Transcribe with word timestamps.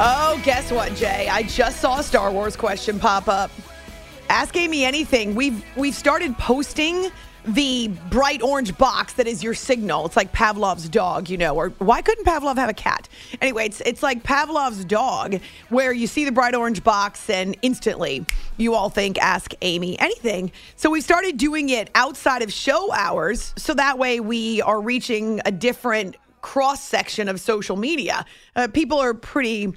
Oh, 0.00 0.40
guess 0.42 0.72
what, 0.72 0.92
Jay? 0.96 1.28
I 1.30 1.44
just 1.44 1.80
saw 1.80 2.00
a 2.00 2.02
Star 2.02 2.32
Wars 2.32 2.56
question 2.56 2.98
pop 2.98 3.28
up. 3.28 3.48
Ask 4.28 4.56
Amy 4.56 4.84
anything. 4.84 5.36
We've 5.36 5.64
we've 5.76 5.94
started 5.94 6.36
posting 6.36 7.12
the 7.46 7.88
bright 8.10 8.42
orange 8.42 8.76
box 8.76 9.12
that 9.12 9.28
is 9.28 9.40
your 9.40 9.54
signal. 9.54 10.04
It's 10.06 10.16
like 10.16 10.32
Pavlov's 10.32 10.88
dog, 10.88 11.30
you 11.30 11.36
know, 11.36 11.54
or 11.54 11.68
why 11.78 12.02
couldn't 12.02 12.24
Pavlov 12.24 12.56
have 12.56 12.68
a 12.68 12.74
cat? 12.74 13.08
Anyway, 13.40 13.66
it's 13.66 13.80
it's 13.82 14.02
like 14.02 14.24
Pavlov's 14.24 14.84
dog 14.84 15.38
where 15.68 15.92
you 15.92 16.08
see 16.08 16.24
the 16.24 16.32
bright 16.32 16.56
orange 16.56 16.82
box 16.82 17.30
and 17.30 17.56
instantly 17.62 18.26
you 18.56 18.74
all 18.74 18.88
think 18.88 19.16
ask 19.18 19.52
Amy 19.62 19.96
anything. 20.00 20.50
So 20.74 20.90
we 20.90 21.02
started 21.02 21.36
doing 21.36 21.68
it 21.68 21.88
outside 21.94 22.42
of 22.42 22.52
show 22.52 22.92
hours 22.92 23.54
so 23.56 23.74
that 23.74 23.96
way 23.96 24.18
we 24.18 24.60
are 24.62 24.80
reaching 24.80 25.40
a 25.44 25.52
different 25.52 26.16
cross 26.44 26.82
section 26.82 27.28
of 27.28 27.40
social 27.40 27.74
media. 27.74 28.26
Uh, 28.54 28.68
people 28.68 28.98
are 28.98 29.14
pretty 29.14 29.72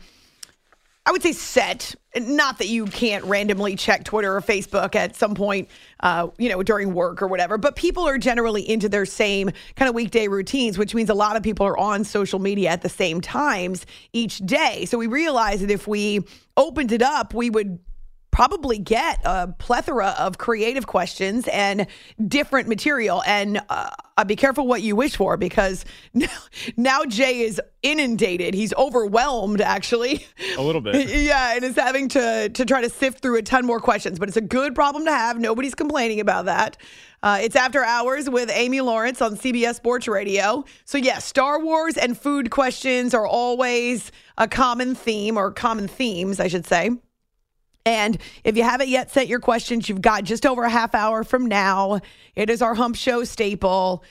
I 1.07 1.11
would 1.11 1.23
say 1.23 1.31
set. 1.31 1.95
Not 2.19 2.57
that 2.57 2.67
you 2.67 2.85
can't 2.85 3.23
randomly 3.23 3.77
check 3.77 4.03
Twitter 4.03 4.35
or 4.35 4.41
Facebook 4.41 4.93
at 4.93 5.15
some 5.15 5.35
point, 5.35 5.69
uh, 6.01 6.27
you 6.37 6.49
know, 6.49 6.61
during 6.63 6.93
work 6.93 7.21
or 7.21 7.27
whatever, 7.27 7.57
but 7.57 7.77
people 7.77 8.05
are 8.05 8.17
generally 8.17 8.67
into 8.67 8.89
their 8.89 9.05
same 9.05 9.51
kind 9.77 9.87
of 9.87 9.95
weekday 9.95 10.27
routines, 10.27 10.77
which 10.77 10.93
means 10.93 11.09
a 11.09 11.13
lot 11.13 11.37
of 11.37 11.43
people 11.43 11.65
are 11.65 11.77
on 11.77 12.03
social 12.03 12.39
media 12.39 12.71
at 12.71 12.81
the 12.81 12.89
same 12.89 13.21
times 13.21 13.85
each 14.11 14.39
day. 14.39 14.83
So 14.83 14.97
we 14.97 15.07
realized 15.07 15.61
that 15.61 15.71
if 15.71 15.87
we 15.87 16.25
opened 16.57 16.91
it 16.91 17.01
up, 17.01 17.33
we 17.33 17.51
would 17.51 17.79
probably 18.31 18.77
get 18.77 19.19
a 19.25 19.47
plethora 19.47 20.15
of 20.19 20.37
creative 20.37 20.85
questions 20.85 21.47
and 21.47 21.87
different 22.27 22.67
material. 22.67 23.23
And 23.25 23.59
uh, 23.69 23.89
be 24.25 24.35
careful 24.35 24.67
what 24.67 24.81
you 24.81 24.95
wish 24.95 25.15
for 25.15 25.37
because 25.37 25.85
now, 26.13 26.27
now 26.75 27.05
Jay 27.05 27.41
is 27.41 27.61
inundated. 27.83 28.53
He's 28.53 28.73
overwhelmed, 28.75 29.61
actually. 29.61 30.25
A 30.57 30.61
little 30.61 30.81
bit. 30.81 31.09
yeah, 31.15 31.55
and 31.55 31.63
is 31.63 31.75
having 31.75 32.09
to 32.09 32.49
to 32.49 32.65
try 32.65 32.81
to 32.81 32.89
sift 32.89 33.21
through 33.21 33.37
a 33.37 33.41
ton 33.41 33.65
more 33.65 33.79
questions. 33.79 34.19
But 34.19 34.27
it's 34.27 34.37
a 34.37 34.41
good 34.41 34.75
problem 34.75 35.05
to 35.05 35.11
have. 35.11 35.39
Nobody's 35.39 35.75
complaining 35.75 36.19
about 36.19 36.45
that. 36.45 36.77
Uh, 37.23 37.39
it's 37.41 37.55
after 37.55 37.83
hours 37.83 38.29
with 38.29 38.49
Amy 38.53 38.79
Lawrence 38.81 39.21
on 39.21 39.35
CBS 39.35 39.75
Sports 39.75 40.07
Radio. 40.07 40.63
So, 40.85 40.97
yes, 40.99 41.25
Star 41.25 41.59
Wars 41.59 41.97
and 41.97 42.17
food 42.17 42.51
questions 42.51 43.13
are 43.13 43.25
always 43.25 44.11
a 44.37 44.47
common 44.47 44.93
theme 44.93 45.35
or 45.35 45.51
common 45.51 45.87
themes, 45.87 46.39
I 46.39 46.47
should 46.47 46.67
say. 46.67 46.91
And 47.87 48.17
if 48.43 48.57
you 48.57 48.63
haven't 48.63 48.89
yet 48.89 49.11
sent 49.11 49.29
your 49.29 49.39
questions, 49.39 49.87
you've 49.87 50.01
got 50.01 50.25
just 50.25 50.45
over 50.45 50.63
a 50.63 50.69
half 50.69 50.93
hour 50.93 51.23
from 51.23 51.45
now. 51.45 52.01
It 52.35 52.49
is 52.49 52.61
our 52.61 52.75
hump 52.75 52.97
show 52.97 53.23
staple. 53.23 54.03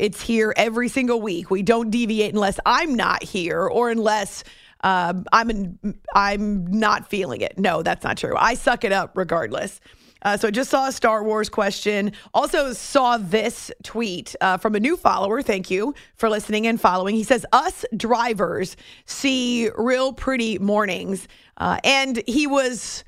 It's 0.00 0.20
here 0.20 0.52
every 0.56 0.88
single 0.88 1.20
week. 1.20 1.48
We 1.48 1.62
don't 1.62 1.90
deviate 1.90 2.34
unless 2.34 2.58
I'm 2.66 2.96
not 2.96 3.22
here 3.22 3.60
or 3.60 3.90
unless 3.90 4.42
um, 4.80 5.24
I'm 5.32 5.78
I'm 6.16 6.66
not 6.66 7.08
feeling 7.08 7.42
it. 7.42 7.56
No, 7.60 7.84
that's 7.84 8.02
not 8.02 8.16
true. 8.18 8.34
I 8.36 8.54
suck 8.54 8.82
it 8.82 8.90
up 8.90 9.12
regardless. 9.14 9.80
Uh, 10.22 10.36
so 10.36 10.48
I 10.48 10.50
just 10.50 10.70
saw 10.70 10.88
a 10.88 10.92
Star 10.92 11.22
Wars 11.22 11.48
question. 11.48 12.10
Also 12.34 12.72
saw 12.72 13.18
this 13.18 13.70
tweet 13.84 14.34
uh, 14.40 14.56
from 14.56 14.74
a 14.74 14.80
new 14.80 14.96
follower. 14.96 15.42
Thank 15.42 15.70
you 15.70 15.94
for 16.16 16.28
listening 16.28 16.66
and 16.66 16.80
following. 16.80 17.14
He 17.14 17.22
says, 17.22 17.46
"Us 17.52 17.84
drivers 17.96 18.76
see 19.04 19.70
real 19.76 20.12
pretty 20.12 20.58
mornings," 20.58 21.28
uh, 21.56 21.78
and 21.84 22.22
he 22.26 22.46
was 22.46 23.04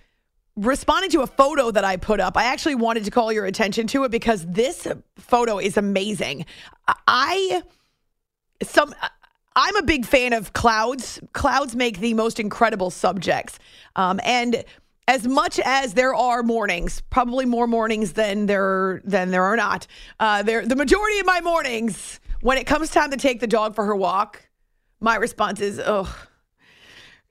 responding 0.56 1.10
to 1.10 1.20
a 1.20 1.26
photo 1.26 1.70
that 1.70 1.84
I 1.84 1.96
put 1.96 2.20
up. 2.20 2.36
I 2.36 2.44
actually 2.44 2.74
wanted 2.74 3.04
to 3.04 3.10
call 3.10 3.32
your 3.32 3.46
attention 3.46 3.86
to 3.88 4.04
it 4.04 4.10
because 4.10 4.44
this 4.46 4.86
photo 5.16 5.58
is 5.58 5.76
amazing. 5.76 6.46
I 7.06 7.62
some. 8.62 8.94
I'm 9.54 9.76
a 9.76 9.82
big 9.82 10.06
fan 10.06 10.32
of 10.32 10.52
clouds. 10.52 11.20
Clouds 11.32 11.74
make 11.74 11.98
the 11.98 12.14
most 12.14 12.38
incredible 12.38 12.90
subjects. 12.90 13.58
Um, 13.96 14.20
and 14.24 14.64
as 15.08 15.26
much 15.26 15.58
as 15.58 15.94
there 15.94 16.14
are 16.14 16.42
mornings, 16.42 17.00
probably 17.10 17.44
more 17.44 17.66
mornings 17.66 18.12
than 18.12 18.46
there 18.46 19.00
than 19.04 19.30
there 19.30 19.44
are 19.44 19.56
not. 19.56 19.86
Uh, 20.20 20.42
there, 20.42 20.64
the 20.64 20.76
majority 20.76 21.18
of 21.18 21.26
my 21.26 21.40
mornings, 21.40 22.20
when 22.40 22.58
it 22.58 22.66
comes 22.66 22.90
time 22.90 23.10
to 23.10 23.16
take 23.16 23.40
the 23.40 23.46
dog 23.46 23.74
for 23.74 23.84
her 23.84 23.96
walk, 23.96 24.48
my 25.00 25.16
response 25.16 25.60
is, 25.60 25.80
"Oh, 25.84 26.14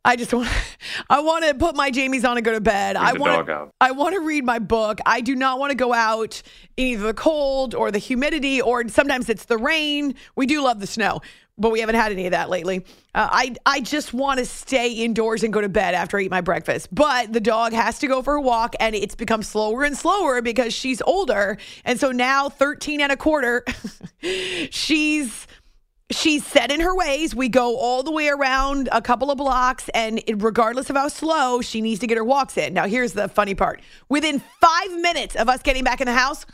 I 0.07 0.15
just 0.15 0.33
want, 0.33 0.47
I 1.09 1.19
want 1.19 1.45
to 1.45 1.53
put 1.53 1.75
my 1.75 1.91
Jamies 1.91 2.27
on 2.27 2.37
and 2.37 2.45
go 2.45 2.53
to 2.53 2.61
bed. 2.61 2.95
Bring 2.95 3.05
I 3.05 3.13
want, 3.13 3.33
dog 3.33 3.49
out. 3.49 3.73
I 3.81 3.91
want 3.91 4.15
to 4.15 4.21
read 4.21 4.45
my 4.45 4.57
book. 4.57 4.99
I 5.05 5.19
do 5.19 5.35
not 5.35 5.59
want 5.59 5.71
to 5.71 5.75
go 5.75 5.93
out 5.93 6.41
in 6.77 6.87
either 6.87 7.07
the 7.07 7.13
cold 7.13 7.75
or 7.75 7.91
the 7.91 7.99
humidity, 7.99 8.61
or 8.61 8.87
sometimes 8.87 9.29
it's 9.29 9.45
the 9.45 9.57
rain. 9.57 10.15
We 10.37 10.45
do 10.45 10.63
love 10.63 10.79
the 10.79 10.87
snow, 10.87 11.19
but 11.57 11.71
we 11.71 11.81
haven't 11.81 11.95
had 11.95 12.13
any 12.13 12.25
of 12.25 12.31
that 12.31 12.49
lately. 12.49 12.85
Uh, 13.13 13.27
I 13.29 13.55
I 13.65 13.81
just 13.81 14.13
want 14.13 14.39
to 14.39 14.45
stay 14.45 14.93
indoors 14.93 15.43
and 15.43 15.51
go 15.51 15.59
to 15.59 15.67
bed 15.67 15.93
after 15.93 16.17
I 16.17 16.21
eat 16.21 16.31
my 16.31 16.41
breakfast. 16.41 16.87
But 16.89 17.33
the 17.33 17.41
dog 17.41 17.73
has 17.73 17.99
to 17.99 18.07
go 18.07 18.21
for 18.21 18.35
a 18.35 18.41
walk, 18.41 18.75
and 18.79 18.95
it's 18.95 19.15
become 19.15 19.43
slower 19.43 19.83
and 19.83 19.97
slower 19.97 20.41
because 20.41 20.73
she's 20.73 21.01
older, 21.01 21.57
and 21.83 21.99
so 21.99 22.13
now 22.13 22.47
thirteen 22.47 23.01
and 23.01 23.11
a 23.11 23.17
quarter, 23.17 23.65
she's 24.69 25.47
she's 26.09 26.45
set 26.45 26.71
in 26.71 26.79
her 26.79 26.95
ways. 26.95 27.35
We 27.35 27.49
go 27.49 27.77
all 27.77 28.03
the 28.03 28.11
way 28.11 28.29
around 28.29 28.89
a 28.91 29.01
couple 29.01 29.29
of 29.29 29.37
blocks, 29.37 29.89
and 29.89 30.21
regardless 30.35 30.89
of 30.89 30.95
how 30.95 31.07
slow, 31.07 31.61
she 31.61 31.81
needs 31.81 31.99
to 32.01 32.07
get 32.07 32.17
her 32.17 32.23
walks 32.23 32.57
in. 32.57 32.73
Now, 32.73 32.87
here's 32.87 33.13
the 33.13 33.27
funny 33.27 33.55
part: 33.55 33.81
within 34.09 34.41
five 34.61 34.91
minutes 35.01 35.35
of 35.35 35.49
us 35.49 35.61
getting 35.61 35.83
back 35.83 36.01
in 36.01 36.05
the 36.05 36.13
house, 36.13 36.45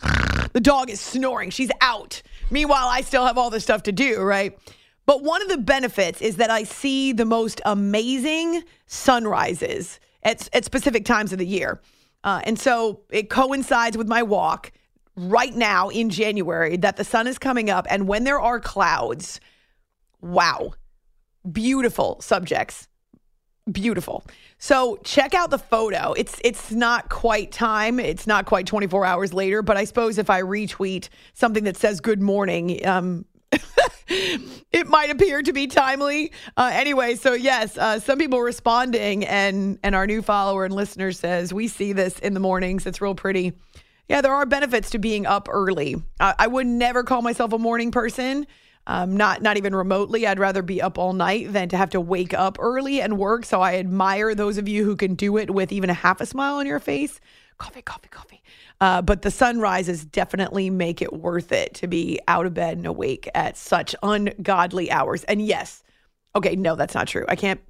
the 0.54 0.62
dog 0.62 0.90
is 0.90 1.00
snoring. 1.00 1.50
She's 1.50 1.72
out. 1.82 2.22
Meanwhile, 2.50 2.88
I 2.88 3.02
still 3.02 3.26
have 3.26 3.38
all 3.38 3.50
this 3.50 3.64
stuff 3.64 3.84
to 3.84 3.92
do, 3.92 4.22
right? 4.22 4.58
But 5.06 5.24
one 5.24 5.42
of 5.42 5.50
the 5.50 5.58
benefits 5.58 6.22
is 6.22 6.38
that 6.38 6.50
I 6.50 6.64
see 6.64 7.12
the 7.12 7.26
most 7.26 7.60
amazing 7.66 8.64
sunrises 8.86 10.00
at, 10.24 10.48
at 10.54 10.64
specific 10.64 11.04
times 11.06 11.34
of 11.34 11.40
the 11.40 11.46
year. 11.46 11.82
Uh, 12.24 12.42
and 12.46 12.58
so 12.58 13.02
it 13.10 13.30
coincides 13.30 13.98
with 13.98 14.08
my 14.08 14.24
walk 14.24 14.72
right 15.16 15.54
now 15.54 15.90
in 15.90 16.10
January 16.10 16.78
that 16.78 16.98
the 16.98 17.04
sun 17.04 17.28
is 17.28 17.38
coming 17.38 17.70
up. 17.70 17.86
And 17.90 18.08
when 18.08 18.24
there 18.24 18.40
are 18.40 18.60
clouds, 18.60 19.40
wow, 20.22 20.74
beautiful 21.50 22.20
subjects. 22.22 22.88
Beautiful. 23.72 24.26
So 24.58 24.98
check 25.06 25.34
out 25.34 25.50
the 25.50 25.58
photo. 25.58 26.14
It's 26.14 26.40
it's 26.44 26.72
not 26.72 27.08
quite 27.10 27.54
time. 27.54 27.98
It's 27.98 28.28
not 28.28 28.46
quite 28.46 28.68
24 28.68 29.06
hours 29.06 29.34
later, 29.34 29.62
but 29.62 29.78
I 29.78 29.86
suppose 29.86 30.18
if 30.18 30.30
I 30.30 30.42
retweet 30.42 31.08
something 31.34 31.64
that 31.64 31.78
says 31.78 32.02
good 32.02 32.22
morning, 32.22 32.86
um, 32.86 33.24
it 34.08 34.88
might 34.88 35.12
appear 35.12 35.42
to 35.42 35.54
be 35.54 35.68
timely. 35.68 36.34
Uh, 36.58 36.72
anyway, 36.74 37.16
so 37.16 37.34
yes, 37.34 37.78
uh, 37.78 38.00
some 38.00 38.18
people 38.18 38.42
responding, 38.42 39.26
and 39.26 39.80
and 39.82 39.96
our 39.96 40.08
new 40.08 40.22
follower 40.22 40.66
and 40.66 40.74
listener 40.74 41.14
says 41.14 41.54
we 41.54 41.70
see 41.70 41.94
this 41.94 42.20
in 42.20 42.34
the 42.34 42.42
mornings. 42.42 42.86
It's 42.86 43.00
real 43.00 43.16
pretty. 43.16 43.54
Yeah, 44.10 44.22
there 44.22 44.34
are 44.34 44.46
benefits 44.46 44.90
to 44.92 45.00
being 45.00 45.26
up 45.26 45.48
early. 45.50 45.96
I, 46.20 46.36
I 46.40 46.48
would 46.48 46.68
never 46.68 47.04
call 47.04 47.22
myself 47.22 47.54
a 47.54 47.58
morning 47.58 47.92
person. 47.92 48.46
Um, 48.86 49.16
not 49.16 49.42
not 49.42 49.56
even 49.56 49.74
remotely. 49.74 50.28
I'd 50.28 50.40
rather 50.40 50.62
be 50.62 50.82
up 50.82 50.98
all 50.98 51.14
night 51.14 51.54
than 51.54 51.70
to 51.70 51.78
have 51.78 51.92
to 51.92 52.02
wake 52.02 52.34
up 52.34 52.58
early 52.60 53.00
and 53.02 53.18
work. 53.18 53.46
So 53.46 53.62
I 53.62 53.76
admire 53.76 54.36
those 54.36 54.58
of 54.58 54.68
you 54.68 54.84
who 54.84 54.98
can 54.98 55.16
do 55.16 55.38
it 55.38 55.50
with 55.50 55.72
even 55.72 55.90
a 55.90 55.94
half 55.94 56.20
a 56.20 56.26
smile 56.26 56.56
on 56.56 56.68
your 56.68 56.82
face. 56.82 57.22
Coffee, 57.58 57.82
coffee, 57.82 58.10
coffee. 58.10 58.44
Uh, 58.82 59.02
but 59.02 59.22
the 59.22 59.32
sunrises 59.32 60.04
definitely 60.04 60.70
make 60.70 61.02
it 61.02 61.14
worth 61.14 61.54
it 61.54 61.74
to 61.76 61.88
be 61.88 62.20
out 62.28 62.46
of 62.46 62.54
bed 62.54 62.76
and 62.78 62.86
awake 62.86 63.30
at 63.34 63.56
such 63.56 63.96
ungodly 64.04 64.92
hours. 64.92 65.24
And 65.26 65.42
yes, 65.42 65.82
okay, 66.36 66.58
no, 66.58 66.76
that's 66.76 66.94
not 66.94 67.08
true. 67.08 67.26
I 67.30 67.38
can't. 67.38 67.62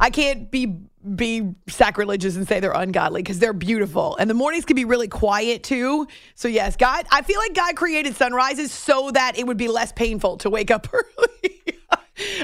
I 0.00 0.10
can't 0.10 0.50
be 0.50 0.80
be 1.14 1.54
sacrilegious 1.68 2.36
and 2.36 2.46
say 2.46 2.60
they're 2.60 2.72
ungodly 2.72 3.22
because 3.22 3.38
they're 3.38 3.52
beautiful. 3.52 4.16
And 4.16 4.28
the 4.28 4.34
mornings 4.34 4.64
can 4.64 4.76
be 4.76 4.84
really 4.84 5.08
quiet 5.08 5.62
too. 5.62 6.06
So 6.34 6.48
yes, 6.48 6.76
God, 6.76 7.06
I 7.10 7.22
feel 7.22 7.38
like 7.38 7.54
God 7.54 7.76
created 7.76 8.16
sunrises 8.16 8.72
so 8.72 9.10
that 9.12 9.38
it 9.38 9.46
would 9.46 9.56
be 9.56 9.68
less 9.68 9.92
painful 9.92 10.38
to 10.38 10.50
wake 10.50 10.70
up 10.70 10.88
early. 10.92 11.78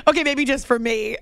okay, 0.07 0.23
maybe 0.23 0.45
just 0.45 0.67
for 0.67 0.79
me. 0.79 1.17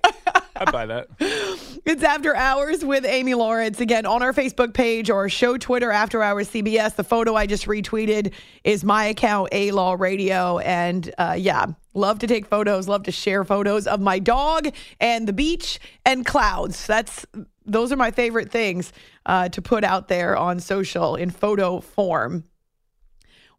I 0.54 0.70
buy 0.70 0.86
that. 0.86 1.08
It's 1.84 2.04
After 2.04 2.36
Hours 2.36 2.84
with 2.84 3.04
Amy 3.04 3.34
Lawrence. 3.34 3.80
Again, 3.80 4.06
on 4.06 4.22
our 4.22 4.32
Facebook 4.32 4.72
page 4.72 5.10
or 5.10 5.28
show 5.28 5.58
Twitter 5.58 5.90
After 5.90 6.22
Hours 6.22 6.48
CBS. 6.48 6.94
The 6.94 7.02
photo 7.02 7.34
I 7.34 7.46
just 7.46 7.66
retweeted 7.66 8.32
is 8.62 8.84
my 8.84 9.06
account, 9.06 9.48
A 9.50 9.72
Law 9.72 9.96
Radio. 9.98 10.58
And 10.58 11.12
uh, 11.18 11.34
yeah, 11.36 11.66
love 11.94 12.18
to 12.20 12.26
take 12.26 12.46
photos, 12.46 12.88
love 12.88 13.02
to 13.04 13.12
share 13.12 13.44
photos 13.44 13.86
of 13.86 14.00
my 14.00 14.18
dog 14.18 14.68
and 15.00 15.26
the 15.26 15.32
beach 15.32 15.78
and 16.04 16.24
clouds. 16.24 16.86
That's 16.86 17.26
those 17.64 17.92
are 17.92 17.96
my 17.96 18.10
favorite 18.10 18.50
things 18.50 18.92
uh, 19.26 19.48
to 19.50 19.62
put 19.62 19.84
out 19.84 20.08
there 20.08 20.36
on 20.36 20.58
social 20.60 21.14
in 21.14 21.30
photo 21.30 21.80
form. 21.80 22.44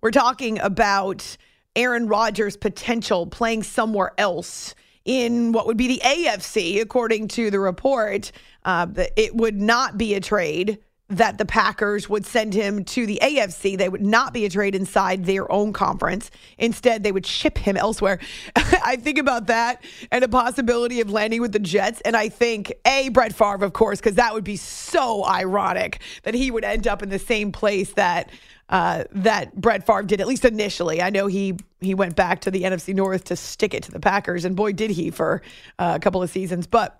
We're 0.01 0.11
talking 0.11 0.59
about 0.59 1.37
Aaron 1.75 2.07
Rodgers' 2.07 2.57
potential 2.57 3.25
playing 3.25 3.63
somewhere 3.63 4.11
else 4.17 4.75
in 5.05 5.51
what 5.51 5.65
would 5.67 5.77
be 5.77 5.87
the 5.87 6.01
AFC, 6.03 6.81
according 6.81 7.29
to 7.29 7.49
the 7.49 7.59
report. 7.59 8.31
Uh, 8.63 8.87
it 9.15 9.35
would 9.35 9.59
not 9.59 9.97
be 9.97 10.13
a 10.13 10.19
trade 10.19 10.79
that 11.09 11.37
the 11.37 11.45
Packers 11.45 12.09
would 12.09 12.25
send 12.25 12.53
him 12.53 12.85
to 12.85 13.05
the 13.05 13.19
AFC. 13.21 13.77
They 13.77 13.89
would 13.89 14.01
not 14.01 14.33
be 14.33 14.45
a 14.45 14.49
trade 14.49 14.73
inside 14.73 15.25
their 15.25 15.51
own 15.51 15.73
conference. 15.73 16.31
Instead, 16.57 17.03
they 17.03 17.11
would 17.11 17.25
ship 17.25 17.57
him 17.57 17.75
elsewhere. 17.75 18.19
I 18.55 18.95
think 18.95 19.17
about 19.17 19.47
that 19.47 19.83
and 20.11 20.23
a 20.23 20.29
possibility 20.29 21.01
of 21.01 21.11
landing 21.11 21.41
with 21.41 21.51
the 21.51 21.59
Jets. 21.59 22.01
And 22.01 22.15
I 22.15 22.29
think, 22.29 22.73
A, 22.85 23.09
Brett 23.09 23.35
Favre, 23.35 23.65
of 23.65 23.73
course, 23.73 23.99
because 23.99 24.15
that 24.15 24.33
would 24.33 24.45
be 24.45 24.55
so 24.55 25.25
ironic 25.25 26.01
that 26.23 26.33
he 26.33 26.49
would 26.49 26.63
end 26.63 26.87
up 26.87 27.03
in 27.03 27.09
the 27.09 27.19
same 27.19 27.51
place 27.51 27.93
that 27.93 28.29
uh, 28.69 29.03
that 29.11 29.53
Brett 29.55 29.85
Favre 29.85 30.03
did, 30.03 30.21
at 30.21 30.25
least 30.25 30.45
initially. 30.45 31.01
I 31.01 31.09
know 31.09 31.27
he 31.27 31.57
he 31.81 31.93
went 31.93 32.15
back 32.15 32.41
to 32.41 32.51
the 32.51 32.63
NFC 32.63 32.95
North 32.95 33.25
to 33.25 33.35
stick 33.35 33.73
it 33.73 33.83
to 33.83 33.91
the 33.91 33.99
Packers, 33.99 34.45
and 34.45 34.55
boy, 34.55 34.71
did 34.71 34.89
he 34.89 35.11
for 35.11 35.41
uh, 35.77 35.93
a 35.95 35.99
couple 35.99 36.23
of 36.23 36.29
seasons. 36.29 36.65
But 36.65 36.97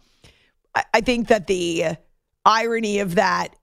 I, 0.76 0.84
I 0.94 1.02
think 1.02 1.30
that 1.30 1.48
the 1.48 1.96
irony 2.46 3.00
of 3.00 3.16
that, 3.16 3.56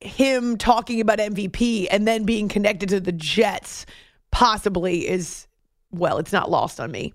him 0.00 0.56
talking 0.56 1.00
about 1.00 1.18
MVP 1.18 1.88
and 1.90 2.06
then 2.06 2.24
being 2.24 2.48
connected 2.48 2.88
to 2.90 3.00
the 3.00 3.12
Jets, 3.12 3.86
possibly 4.30 5.08
is, 5.08 5.46
well, 5.90 6.18
it's 6.18 6.32
not 6.32 6.50
lost 6.50 6.80
on 6.80 6.90
me. 6.90 7.12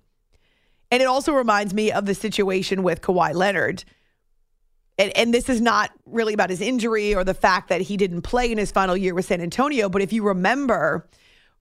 And 0.91 1.01
it 1.01 1.05
also 1.05 1.33
reminds 1.33 1.73
me 1.73 1.91
of 1.91 2.05
the 2.05 2.13
situation 2.13 2.83
with 2.83 3.01
Kawhi 3.01 3.33
Leonard 3.33 3.83
and, 4.97 5.15
and 5.17 5.33
this 5.33 5.49
is 5.49 5.59
not 5.59 5.91
really 6.05 6.33
about 6.33 6.49
his 6.49 6.61
injury 6.61 7.15
or 7.15 7.23
the 7.23 7.33
fact 7.33 7.69
that 7.69 7.81
he 7.81 7.97
didn't 7.97 8.21
play 8.21 8.51
in 8.51 8.57
his 8.57 8.71
final 8.71 8.95
year 8.95 9.13
with 9.13 9.25
San 9.25 9.41
Antonio. 9.41 9.89
But 9.89 10.01
if 10.01 10.13
you 10.13 10.23
remember, 10.23 11.07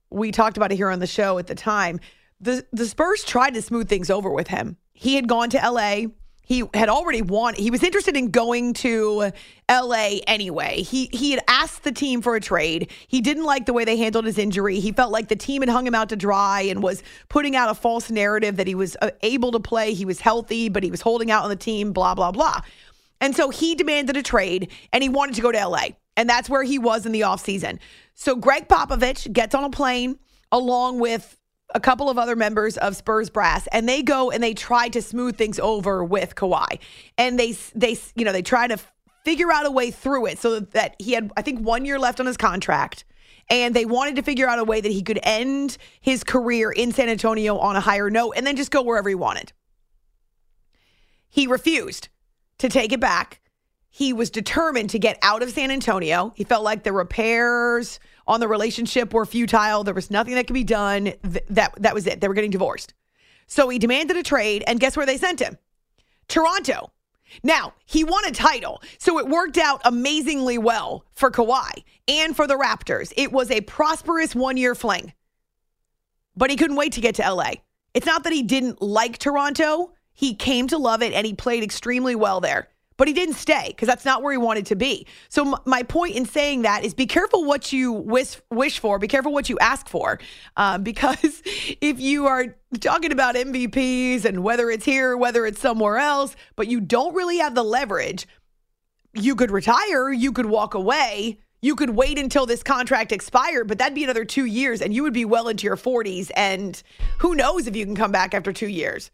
we 0.09 0.31
talked 0.31 0.57
about 0.57 0.71
it 0.71 0.75
here 0.75 0.89
on 0.89 0.99
the 0.99 1.07
show 1.07 1.39
at 1.39 1.47
the 1.47 1.55
time. 1.55 1.99
The 2.39 2.65
the 2.71 2.85
Spurs 2.85 3.23
tried 3.23 3.53
to 3.55 3.61
smooth 3.61 3.87
things 3.89 4.09
over 4.09 4.29
with 4.29 4.47
him. 4.47 4.77
He 4.93 5.15
had 5.15 5.27
gone 5.27 5.49
to 5.51 5.57
LA. 5.57 6.07
He 6.45 6.63
had 6.73 6.89
already 6.89 7.21
won. 7.21 7.55
He 7.55 7.71
was 7.71 7.83
interested 7.83 8.17
in 8.17 8.29
going 8.29 8.73
to 8.75 9.31
LA 9.71 10.19
anyway. 10.27 10.81
He 10.81 11.09
he 11.13 11.31
had 11.31 11.41
asked 11.47 11.83
the 11.83 11.91
team 11.91 12.21
for 12.21 12.35
a 12.35 12.41
trade. 12.41 12.91
He 13.07 13.21
didn't 13.21 13.45
like 13.45 13.65
the 13.65 13.73
way 13.73 13.85
they 13.85 13.97
handled 13.97 14.25
his 14.25 14.37
injury. 14.37 14.79
He 14.79 14.91
felt 14.91 15.11
like 15.11 15.29
the 15.29 15.35
team 15.35 15.61
had 15.61 15.69
hung 15.69 15.87
him 15.87 15.95
out 15.95 16.09
to 16.09 16.15
dry 16.15 16.61
and 16.61 16.83
was 16.83 17.01
putting 17.29 17.55
out 17.55 17.69
a 17.69 17.73
false 17.73 18.11
narrative 18.11 18.57
that 18.57 18.67
he 18.67 18.75
was 18.75 18.97
uh, 19.01 19.11
able 19.21 19.51
to 19.53 19.59
play. 19.59 19.93
He 19.93 20.05
was 20.05 20.19
healthy, 20.19 20.67
but 20.67 20.83
he 20.83 20.91
was 20.91 21.01
holding 21.01 21.31
out 21.31 21.43
on 21.43 21.49
the 21.49 21.55
team. 21.55 21.93
Blah 21.93 22.15
blah 22.15 22.31
blah. 22.31 22.61
And 23.21 23.33
so 23.33 23.49
he 23.49 23.73
demanded 23.73 24.17
a 24.17 24.23
trade 24.23 24.69
and 24.91 25.01
he 25.01 25.07
wanted 25.07 25.35
to 25.35 25.41
go 25.41 25.51
to 25.51 25.67
LA. 25.67 25.87
And 26.17 26.29
that's 26.29 26.49
where 26.49 26.63
he 26.63 26.77
was 26.77 27.05
in 27.05 27.13
the 27.13 27.21
offseason. 27.21 27.79
So 28.13 28.35
Gregg 28.35 28.67
Popovich 28.67 29.31
gets 29.31 29.55
on 29.55 29.63
a 29.63 29.69
plane 29.69 30.19
along 30.51 30.99
with 30.99 31.37
a 31.75 31.79
couple 31.79 32.09
of 32.09 32.17
other 32.17 32.35
members 32.35 32.77
of 32.77 32.95
Spurs 32.95 33.29
brass 33.29 33.67
and 33.71 33.87
they 33.87 34.01
go 34.01 34.31
and 34.31 34.43
they 34.43 34.53
try 34.53 34.89
to 34.89 35.01
smooth 35.01 35.37
things 35.37 35.59
over 35.59 36.03
with 36.03 36.35
Kawhi. 36.35 36.79
And 37.17 37.39
they 37.39 37.55
they 37.75 37.97
you 38.15 38.25
know, 38.25 38.31
they 38.31 38.41
try 38.41 38.67
to 38.67 38.77
figure 39.25 39.51
out 39.51 39.65
a 39.65 39.71
way 39.71 39.91
through 39.91 40.25
it 40.27 40.39
so 40.39 40.59
that 40.59 40.95
he 40.99 41.13
had 41.13 41.31
I 41.37 41.41
think 41.41 41.59
1 41.59 41.85
year 41.85 41.99
left 41.99 42.19
on 42.19 42.25
his 42.25 42.37
contract 42.37 43.05
and 43.49 43.75
they 43.75 43.85
wanted 43.85 44.15
to 44.15 44.21
figure 44.21 44.47
out 44.47 44.59
a 44.59 44.63
way 44.63 44.81
that 44.81 44.91
he 44.91 45.01
could 45.01 45.19
end 45.23 45.77
his 45.99 46.23
career 46.23 46.71
in 46.71 46.91
San 46.91 47.09
Antonio 47.09 47.57
on 47.57 47.75
a 47.75 47.81
higher 47.81 48.09
note 48.09 48.33
and 48.35 48.45
then 48.47 48.55
just 48.55 48.71
go 48.71 48.81
wherever 48.81 49.09
he 49.09 49.15
wanted. 49.15 49.51
He 51.29 51.47
refused 51.47 52.09
to 52.59 52.69
take 52.69 52.91
it 52.91 52.99
back. 52.99 53.41
He 53.89 54.13
was 54.13 54.29
determined 54.29 54.89
to 54.91 54.99
get 54.99 55.19
out 55.21 55.43
of 55.43 55.51
San 55.51 55.71
Antonio. 55.71 56.33
He 56.35 56.43
felt 56.43 56.63
like 56.63 56.83
the 56.83 56.93
repairs 56.93 57.99
on 58.27 58.39
the 58.39 58.47
relationship 58.47 59.13
were 59.13 59.25
futile. 59.25 59.83
There 59.83 59.93
was 59.93 60.11
nothing 60.11 60.35
that 60.35 60.47
could 60.47 60.53
be 60.53 60.63
done. 60.63 61.13
Th- 61.23 61.45
that 61.49 61.73
that 61.81 61.93
was 61.93 62.07
it. 62.07 62.21
They 62.21 62.27
were 62.27 62.33
getting 62.33 62.51
divorced. 62.51 62.93
So 63.47 63.69
he 63.69 63.79
demanded 63.79 64.17
a 64.17 64.23
trade, 64.23 64.63
and 64.65 64.79
guess 64.79 64.95
where 64.95 65.05
they 65.05 65.17
sent 65.17 65.39
him? 65.39 65.57
Toronto. 66.27 66.91
Now, 67.41 67.73
he 67.85 68.03
won 68.03 68.25
a 68.25 68.31
title, 68.31 68.81
so 68.99 69.17
it 69.17 69.27
worked 69.27 69.57
out 69.57 69.81
amazingly 69.85 70.57
well 70.57 71.05
for 71.11 71.31
Kawhi 71.31 71.83
and 72.07 72.35
for 72.35 72.45
the 72.45 72.57
Raptors. 72.57 73.11
It 73.17 73.31
was 73.31 73.49
a 73.49 73.61
prosperous 73.61 74.35
one 74.35 74.57
year 74.57 74.75
fling, 74.75 75.13
but 76.35 76.51
he 76.51 76.55
couldn't 76.55 76.75
wait 76.75 76.93
to 76.93 77.01
get 77.01 77.15
to 77.15 77.33
LA. 77.33 77.53
It's 77.93 78.05
not 78.05 78.23
that 78.23 78.33
he 78.33 78.43
didn't 78.43 78.81
like 78.81 79.17
Toronto, 79.17 79.93
he 80.13 80.35
came 80.35 80.67
to 80.67 80.77
love 80.77 81.01
it 81.01 81.13
and 81.13 81.25
he 81.25 81.33
played 81.33 81.63
extremely 81.63 82.15
well 82.15 82.39
there. 82.39 82.69
But 82.97 83.07
he 83.07 83.13
didn't 83.13 83.35
stay 83.35 83.67
because 83.69 83.87
that's 83.87 84.05
not 84.05 84.21
where 84.21 84.31
he 84.31 84.37
wanted 84.37 84.65
to 84.67 84.75
be. 84.75 85.07
So 85.29 85.57
my 85.65 85.83
point 85.83 86.15
in 86.15 86.25
saying 86.25 86.63
that 86.63 86.83
is 86.83 86.93
be 86.93 87.07
careful 87.07 87.45
what 87.45 87.73
you 87.73 87.91
wish 87.91 88.37
wish 88.51 88.79
for. 88.79 88.99
Be 88.99 89.07
careful 89.07 89.33
what 89.33 89.49
you 89.49 89.57
ask 89.59 89.87
for, 89.89 90.19
um, 90.57 90.83
because 90.93 91.41
if 91.81 91.99
you 91.99 92.27
are 92.27 92.55
talking 92.79 93.11
about 93.11 93.35
MVPs 93.35 94.25
and 94.25 94.43
whether 94.43 94.69
it's 94.69 94.85
here, 94.85 95.15
whether 95.17 95.45
it's 95.45 95.59
somewhere 95.59 95.97
else, 95.97 96.35
but 96.55 96.67
you 96.67 96.81
don't 96.81 97.13
really 97.13 97.37
have 97.37 97.55
the 97.55 97.63
leverage, 97.63 98.27
you 99.13 99.35
could 99.35 99.51
retire, 99.51 100.11
you 100.11 100.31
could 100.31 100.45
walk 100.45 100.73
away, 100.73 101.39
you 101.61 101.75
could 101.75 101.91
wait 101.91 102.19
until 102.19 102.45
this 102.45 102.61
contract 102.61 103.11
expired, 103.11 103.67
but 103.67 103.77
that'd 103.77 103.95
be 103.95 104.03
another 104.03 104.25
two 104.25 104.45
years, 104.45 104.81
and 104.81 104.93
you 104.93 105.01
would 105.03 105.13
be 105.13 105.23
well 105.23 105.47
into 105.47 105.65
your 105.65 105.77
40s. 105.77 106.29
And 106.35 106.81
who 107.19 107.35
knows 107.35 107.67
if 107.67 107.75
you 107.75 107.85
can 107.85 107.95
come 107.95 108.11
back 108.11 108.33
after 108.33 108.51
two 108.51 108.67
years? 108.67 109.11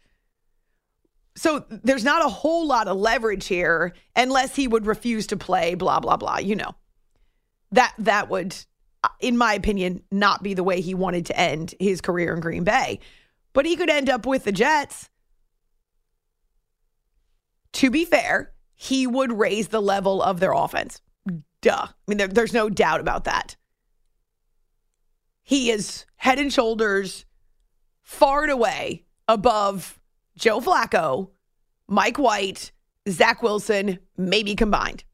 So 1.36 1.64
there's 1.70 2.04
not 2.04 2.24
a 2.24 2.28
whole 2.28 2.66
lot 2.66 2.88
of 2.88 2.96
leverage 2.96 3.46
here 3.46 3.94
unless 4.16 4.56
he 4.56 4.68
would 4.68 4.86
refuse 4.86 5.28
to 5.28 5.36
play, 5.36 5.74
blah, 5.74 6.00
blah, 6.00 6.16
blah. 6.16 6.38
You 6.38 6.56
know, 6.56 6.74
that 7.72 7.94
that 7.98 8.28
would, 8.28 8.56
in 9.20 9.36
my 9.36 9.54
opinion, 9.54 10.02
not 10.10 10.42
be 10.42 10.54
the 10.54 10.64
way 10.64 10.80
he 10.80 10.94
wanted 10.94 11.26
to 11.26 11.38
end 11.38 11.74
his 11.78 12.00
career 12.00 12.34
in 12.34 12.40
Green 12.40 12.64
Bay. 12.64 13.00
But 13.52 13.66
he 13.66 13.76
could 13.76 13.90
end 13.90 14.10
up 14.10 14.26
with 14.26 14.44
the 14.44 14.52
Jets. 14.52 15.08
To 17.74 17.90
be 17.90 18.04
fair, 18.04 18.52
he 18.74 19.06
would 19.06 19.32
raise 19.38 19.68
the 19.68 19.82
level 19.82 20.22
of 20.22 20.40
their 20.40 20.52
offense. 20.52 21.00
Duh. 21.60 21.86
I 21.86 21.92
mean, 22.06 22.18
there, 22.18 22.28
there's 22.28 22.52
no 22.52 22.68
doubt 22.68 23.00
about 23.00 23.24
that. 23.24 23.56
He 25.42 25.70
is 25.70 26.06
head 26.16 26.38
and 26.38 26.52
shoulders 26.52 27.24
far 28.02 28.42
and 28.42 28.50
away 28.50 29.04
above 29.28 29.99
Joe 30.40 30.58
Flacco, 30.60 31.28
Mike 31.86 32.18
White, 32.18 32.72
Zach 33.08 33.42
Wilson, 33.42 33.98
maybe 34.16 34.56
combined. 34.56 35.04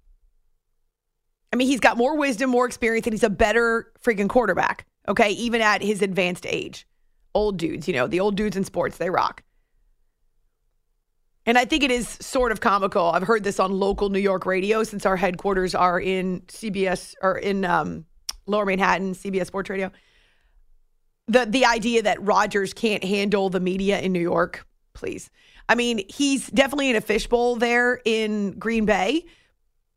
I 1.52 1.56
mean, 1.56 1.66
he's 1.66 1.80
got 1.80 1.96
more 1.96 2.16
wisdom, 2.16 2.48
more 2.48 2.64
experience, 2.64 3.08
and 3.08 3.12
he's 3.12 3.24
a 3.24 3.30
better 3.30 3.92
freaking 4.00 4.28
quarterback, 4.28 4.86
okay? 5.08 5.30
Even 5.30 5.60
at 5.60 5.82
his 5.82 6.00
advanced 6.00 6.46
age. 6.48 6.86
Old 7.34 7.56
dudes, 7.56 7.88
you 7.88 7.94
know, 7.94 8.06
the 8.06 8.20
old 8.20 8.36
dudes 8.36 8.56
in 8.56 8.62
sports, 8.62 8.98
they 8.98 9.10
rock. 9.10 9.42
And 11.44 11.58
I 11.58 11.64
think 11.64 11.82
it 11.82 11.90
is 11.90 12.08
sort 12.08 12.52
of 12.52 12.60
comical. 12.60 13.06
I've 13.06 13.24
heard 13.24 13.42
this 13.42 13.58
on 13.58 13.72
local 13.72 14.10
New 14.10 14.20
York 14.20 14.46
radio 14.46 14.84
since 14.84 15.04
our 15.04 15.16
headquarters 15.16 15.74
are 15.74 16.00
in 16.00 16.42
CBS 16.42 17.14
or 17.20 17.36
in 17.36 17.64
um, 17.64 18.04
Lower 18.46 18.64
Manhattan, 18.64 19.14
CBS 19.14 19.46
Sports 19.46 19.70
Radio. 19.70 19.90
The 21.26 21.46
the 21.46 21.64
idea 21.64 22.02
that 22.02 22.22
Rodgers 22.24 22.72
can't 22.72 23.02
handle 23.02 23.50
the 23.50 23.58
media 23.58 24.00
in 24.00 24.12
New 24.12 24.20
York 24.20 24.66
please. 24.96 25.30
I 25.68 25.74
mean, 25.74 26.04
he's 26.08 26.48
definitely 26.48 26.90
in 26.90 26.96
a 26.96 27.00
fishbowl 27.00 27.56
there 27.56 28.00
in 28.04 28.52
Green 28.58 28.86
Bay. 28.86 29.26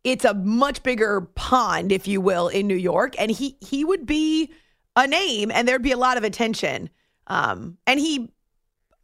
It's 0.03 0.25
a 0.25 0.33
much 0.33 0.83
bigger 0.83 1.21
pond, 1.21 1.91
if 1.91 2.07
you 2.07 2.21
will, 2.21 2.47
in 2.47 2.67
New 2.67 2.75
York, 2.75 3.15
and 3.17 3.31
he 3.31 3.57
he 3.61 3.83
would 3.83 4.05
be 4.05 4.51
a 4.95 5.07
name, 5.07 5.51
and 5.51 5.67
there'd 5.67 5.81
be 5.81 5.91
a 5.91 5.97
lot 5.97 6.17
of 6.17 6.23
attention. 6.23 6.89
Um, 7.27 7.77
and 7.87 7.99
he, 7.99 8.31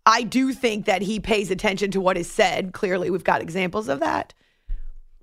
I 0.06 0.24
do 0.24 0.54
think 0.54 0.86
that 0.86 1.02
he 1.02 1.20
pays 1.20 1.52
attention 1.52 1.92
to 1.92 2.02
what 2.02 2.18
is 2.18 2.30
said. 2.30 2.74
Clearly, 2.74 3.10
we've 3.10 3.24
got 3.24 3.42
examples 3.42 3.88
of 3.88 4.00
that. 4.02 4.34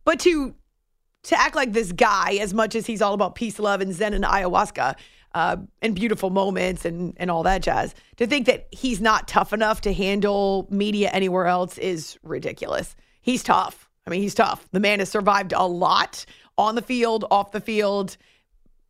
But 0.04 0.20
to 0.20 0.54
to 1.24 1.40
act 1.40 1.54
like 1.54 1.72
this 1.72 1.92
guy, 1.92 2.34
as 2.40 2.52
much 2.52 2.74
as 2.74 2.86
he's 2.86 3.00
all 3.00 3.14
about 3.14 3.34
peace, 3.34 3.58
love, 3.58 3.80
and 3.80 3.94
Zen 3.94 4.14
and 4.14 4.24
ayahuasca, 4.24 4.96
uh, 5.34 5.56
and 5.80 5.94
beautiful 5.94 6.30
moments 6.30 6.84
and 6.84 7.14
and 7.16 7.30
all 7.30 7.42
that 7.42 7.62
jazz. 7.62 7.94
To 8.16 8.26
think 8.26 8.46
that 8.46 8.68
he's 8.70 9.00
not 9.00 9.28
tough 9.28 9.52
enough 9.52 9.80
to 9.82 9.92
handle 9.92 10.66
media 10.70 11.10
anywhere 11.10 11.46
else 11.46 11.78
is 11.78 12.18
ridiculous. 12.22 12.94
he's 13.22 13.42
tough. 13.42 13.88
I 14.06 14.10
mean, 14.10 14.20
he's 14.20 14.34
tough. 14.34 14.68
The 14.72 14.80
man 14.80 14.98
has 14.98 15.08
survived 15.08 15.52
a 15.52 15.64
lot 15.64 16.24
on 16.58 16.74
the 16.74 16.82
field, 16.82 17.24
off 17.30 17.52
the 17.52 17.60
field. 17.60 18.16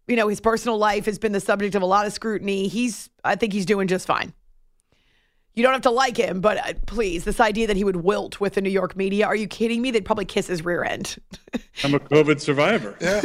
You 0.09 0.17
know, 0.17 0.29
his 0.29 0.41
personal 0.41 0.79
life 0.79 1.05
has 1.07 1.19
been 1.19 1.33
the 1.33 1.41
subject 1.41 1.75
of 1.75 1.83
a 1.83 1.87
lot 1.87 2.07
of 2.07 2.13
scrutiny. 2.13 2.69
He's, 2.69 3.11
I 3.25 3.37
think 3.37 3.53
he's 3.53 3.67
doing 3.67 3.89
just 3.89 4.07
fine. 4.07 4.33
You 5.55 5.63
don't 5.63 5.75
have 5.75 5.83
to 5.83 5.91
like 5.91 6.17
him, 6.17 6.41
but 6.41 6.57
uh, 6.57 6.73
please, 6.87 7.25
this 7.25 7.39
idea 7.39 7.67
that 7.67 7.77
he 7.77 7.85
would 7.85 7.97
wilt 7.97 8.41
with 8.41 8.55
the 8.55 8.63
New 8.63 8.71
York 8.71 8.97
media, 8.97 9.27
are 9.27 9.37
you 9.37 9.47
kidding 9.47 9.83
me? 9.83 9.91
They'd 9.91 10.05
probably 10.05 10.25
kiss 10.25 10.47
his 10.47 10.65
rear 10.65 10.83
end. 10.83 11.19
I'm 11.85 11.95
a 11.95 12.01
COVID 12.01 12.41
survivor. 12.41 12.97
Yeah. 13.01 13.23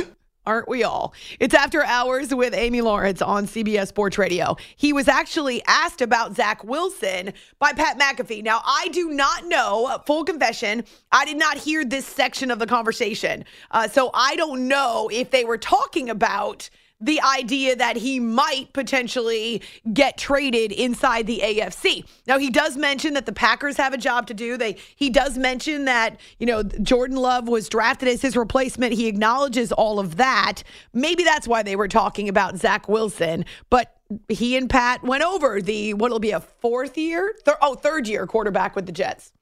Aren't 0.48 0.70
we 0.70 0.86
all? 0.86 1.14
It's 1.42 1.54
After 1.54 1.84
Hours 1.84 2.34
with 2.34 2.54
Amy 2.54 2.80
Lawrence 2.80 3.22
on 3.22 3.48
CBS 3.48 3.90
Sports 3.90 4.18
Radio. 4.18 4.56
He 4.78 4.94
was 4.94 5.10
actually 5.10 5.62
asked 5.68 6.02
about 6.02 6.38
Zach 6.38 6.64
Wilson 6.64 7.34
by 7.60 7.74
Pat 7.74 8.00
McAfee. 8.00 8.46
Now, 8.46 8.62
I 8.66 8.88
do 8.94 9.10
not 9.10 9.46
know, 9.46 10.02
full 10.06 10.24
confession, 10.24 10.86
I 11.12 11.26
did 11.26 11.36
not 11.36 11.58
hear 11.58 11.84
this 11.84 12.06
section 12.06 12.50
of 12.50 12.60
the 12.60 12.66
conversation. 12.66 13.44
Uh, 13.72 13.90
so 13.90 14.10
I 14.14 14.38
don't 14.38 14.70
know 14.70 15.10
if 15.12 15.32
they 15.32 15.44
were 15.44 15.58
talking 15.58 16.10
about 16.10 16.70
the 17.00 17.22
idea 17.22 17.76
that 17.76 17.96
he 17.96 18.20
might 18.20 18.74
potentially 18.74 19.62
get 19.94 20.18
traded 20.18 20.72
inside 20.72 21.28
the 21.28 21.42
AFC. 21.44 22.06
Now 22.26 22.40
he 22.40 22.50
does 22.50 22.76
mention 22.76 23.14
that 23.14 23.28
the 23.28 23.32
Packers 23.32 23.78
have 23.78 23.94
a 23.94 23.98
job 23.98 24.26
to 24.28 24.34
do. 24.34 24.58
They 24.58 24.78
he 24.96 25.10
does 25.10 25.38
mention 25.38 25.86
that, 25.86 26.20
you 26.40 26.48
know, 26.48 26.64
Jordan 26.64 27.18
Love 27.18 27.48
was 27.48 27.70
drafted 27.70 28.10
as 28.10 28.22
his 28.22 28.36
replacement. 28.36 28.94
He 28.94 29.08
acknowledges 29.08 29.72
all 29.72 30.00
of 30.00 30.18
that. 30.18 30.64
Maybe 30.92 31.24
that's 31.24 31.48
why 31.48 31.62
they 31.62 31.76
were 31.76 31.88
talking 31.88 32.30
about 32.30 32.58
Zach 32.58 32.90
Wilson, 32.90 33.46
but 33.70 33.96
he 34.30 34.58
and 34.58 34.70
Pat 34.70 35.04
went 35.04 35.24
over 35.24 35.62
the 35.62 35.94
what'll 35.94 36.20
be 36.20 36.32
a 36.32 36.40
fourth 36.40 36.98
year, 36.98 37.36
thir- 37.46 37.58
oh, 37.62 37.76
third 37.76 38.08
year 38.08 38.26
quarterback 38.26 38.76
with 38.76 38.88
the 38.88 38.92
Jets. 38.92 39.34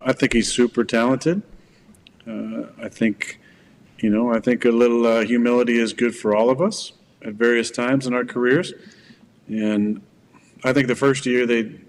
I 0.00 0.12
think 0.12 0.32
he's 0.32 0.50
super 0.50 0.84
talented. 0.84 1.42
Uh, 2.26 2.62
I 2.80 2.88
think, 2.88 3.38
you 3.98 4.08
know, 4.08 4.32
I 4.32 4.40
think 4.40 4.64
a 4.64 4.70
little 4.70 5.06
uh, 5.06 5.24
humility 5.24 5.78
is 5.78 5.92
good 5.92 6.14
for 6.14 6.34
all 6.34 6.48
of 6.48 6.60
us 6.60 6.92
at 7.24 7.34
various 7.34 7.70
times 7.70 8.06
in 8.06 8.14
our 8.14 8.24
careers. 8.24 8.72
And 9.48 10.02
I 10.64 10.72
think 10.72 10.88
the 10.88 10.94
first 10.94 11.26
year 11.26 11.46
they 11.46 11.80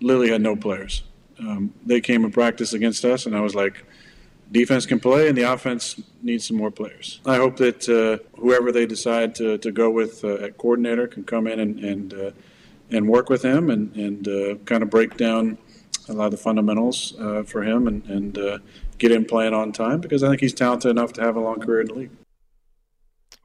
literally 0.00 0.30
had 0.30 0.40
no 0.40 0.56
players. 0.56 1.02
Um, 1.38 1.74
they 1.84 2.00
came 2.00 2.24
and 2.24 2.32
practice 2.32 2.72
against 2.72 3.04
us, 3.04 3.26
and 3.26 3.36
I 3.36 3.40
was 3.40 3.54
like, 3.54 3.84
defense 4.52 4.86
can 4.86 5.00
play, 5.00 5.28
and 5.28 5.36
the 5.36 5.42
offense 5.42 6.00
needs 6.22 6.46
some 6.46 6.56
more 6.56 6.70
players. 6.70 7.20
I 7.26 7.36
hope 7.36 7.56
that 7.56 7.88
uh, 7.88 8.24
whoever 8.40 8.72
they 8.72 8.86
decide 8.86 9.34
to, 9.36 9.58
to 9.58 9.72
go 9.72 9.90
with 9.90 10.24
uh, 10.24 10.34
at 10.34 10.56
coordinator 10.56 11.06
can 11.06 11.24
come 11.24 11.46
in 11.46 11.60
and 11.60 11.80
and, 11.80 12.14
uh, 12.14 12.30
and 12.90 13.08
work 13.08 13.28
with 13.28 13.42
him 13.42 13.70
and, 13.70 13.94
and 13.96 14.28
uh, 14.28 14.54
kind 14.64 14.82
of 14.82 14.90
break 14.90 15.16
down 15.16 15.58
a 16.08 16.12
lot 16.12 16.26
of 16.26 16.30
the 16.30 16.36
fundamentals 16.36 17.14
uh, 17.18 17.42
for 17.42 17.62
him 17.62 17.88
and, 17.88 18.04
and 18.06 18.38
uh, 18.38 18.58
get 18.98 19.10
him 19.10 19.24
playing 19.24 19.52
on 19.52 19.72
time 19.72 20.00
because 20.00 20.22
I 20.22 20.28
think 20.28 20.40
he's 20.40 20.54
talented 20.54 20.90
enough 20.90 21.12
to 21.14 21.20
have 21.20 21.34
a 21.36 21.40
long 21.40 21.58
career 21.60 21.80
in 21.80 21.86
the 21.88 21.94
league. 21.94 22.10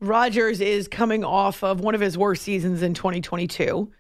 Rodgers 0.02 0.60
is 0.60 0.88
coming 0.88 1.24
off 1.24 1.64
of 1.64 1.80
one 1.80 1.94
of 1.96 2.02
his 2.02 2.18
worst 2.18 2.42
seasons 2.42 2.82
in 2.82 2.94
2022. 2.96 3.92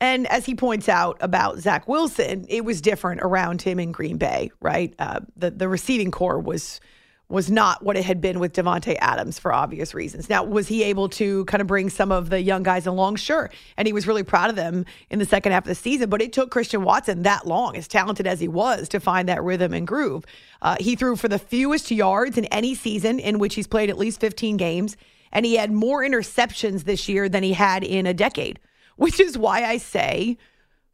And 0.00 0.26
as 0.26 0.44
he 0.46 0.54
points 0.54 0.88
out 0.88 1.18
about 1.20 1.58
Zach 1.58 1.86
Wilson, 1.86 2.46
it 2.48 2.64
was 2.64 2.80
different 2.80 3.20
around 3.22 3.62
him 3.62 3.78
in 3.78 3.92
Green 3.92 4.16
Bay, 4.16 4.50
right? 4.60 4.94
Uh, 4.98 5.20
the 5.36 5.50
the 5.50 5.68
receiving 5.68 6.10
corps 6.10 6.40
was 6.40 6.80
was 7.28 7.50
not 7.50 7.82
what 7.82 7.96
it 7.96 8.04
had 8.04 8.20
been 8.20 8.38
with 8.38 8.52
Davante 8.52 8.96
Adams 9.00 9.38
for 9.38 9.52
obvious 9.52 9.94
reasons. 9.94 10.28
Now, 10.28 10.44
was 10.44 10.68
he 10.68 10.84
able 10.84 11.08
to 11.10 11.46
kind 11.46 11.62
of 11.62 11.66
bring 11.66 11.88
some 11.88 12.12
of 12.12 12.28
the 12.28 12.40
young 12.40 12.62
guys 12.62 12.86
along? 12.86 13.16
Sure. 13.16 13.50
And 13.78 13.88
he 13.88 13.94
was 13.94 14.06
really 14.06 14.22
proud 14.22 14.50
of 14.50 14.56
them 14.56 14.84
in 15.08 15.18
the 15.20 15.24
second 15.24 15.52
half 15.52 15.64
of 15.64 15.68
the 15.68 15.74
season, 15.74 16.10
but 16.10 16.20
it 16.20 16.34
took 16.34 16.50
Christian 16.50 16.84
Watson 16.84 17.22
that 17.22 17.46
long, 17.46 17.76
as 17.76 17.88
talented 17.88 18.26
as 18.26 18.40
he 18.40 18.48
was, 18.48 18.90
to 18.90 19.00
find 19.00 19.28
that 19.30 19.42
rhythm 19.42 19.72
and 19.72 19.86
groove. 19.86 20.24
Uh, 20.60 20.76
he 20.78 20.96
threw 20.96 21.16
for 21.16 21.28
the 21.28 21.38
fewest 21.38 21.90
yards 21.90 22.36
in 22.36 22.44
any 22.46 22.74
season 22.74 23.18
in 23.18 23.38
which 23.38 23.54
he's 23.54 23.66
played 23.66 23.88
at 23.88 23.96
least 23.96 24.20
15 24.20 24.58
games 24.58 24.96
and 25.34 25.44
he 25.44 25.56
had 25.56 25.72
more 25.72 26.02
interceptions 26.02 26.84
this 26.84 27.08
year 27.08 27.28
than 27.28 27.42
he 27.42 27.52
had 27.52 27.84
in 27.84 28.06
a 28.06 28.14
decade, 28.14 28.60
which 28.96 29.20
is 29.20 29.36
why 29.36 29.64
I 29.64 29.76
say 29.78 30.38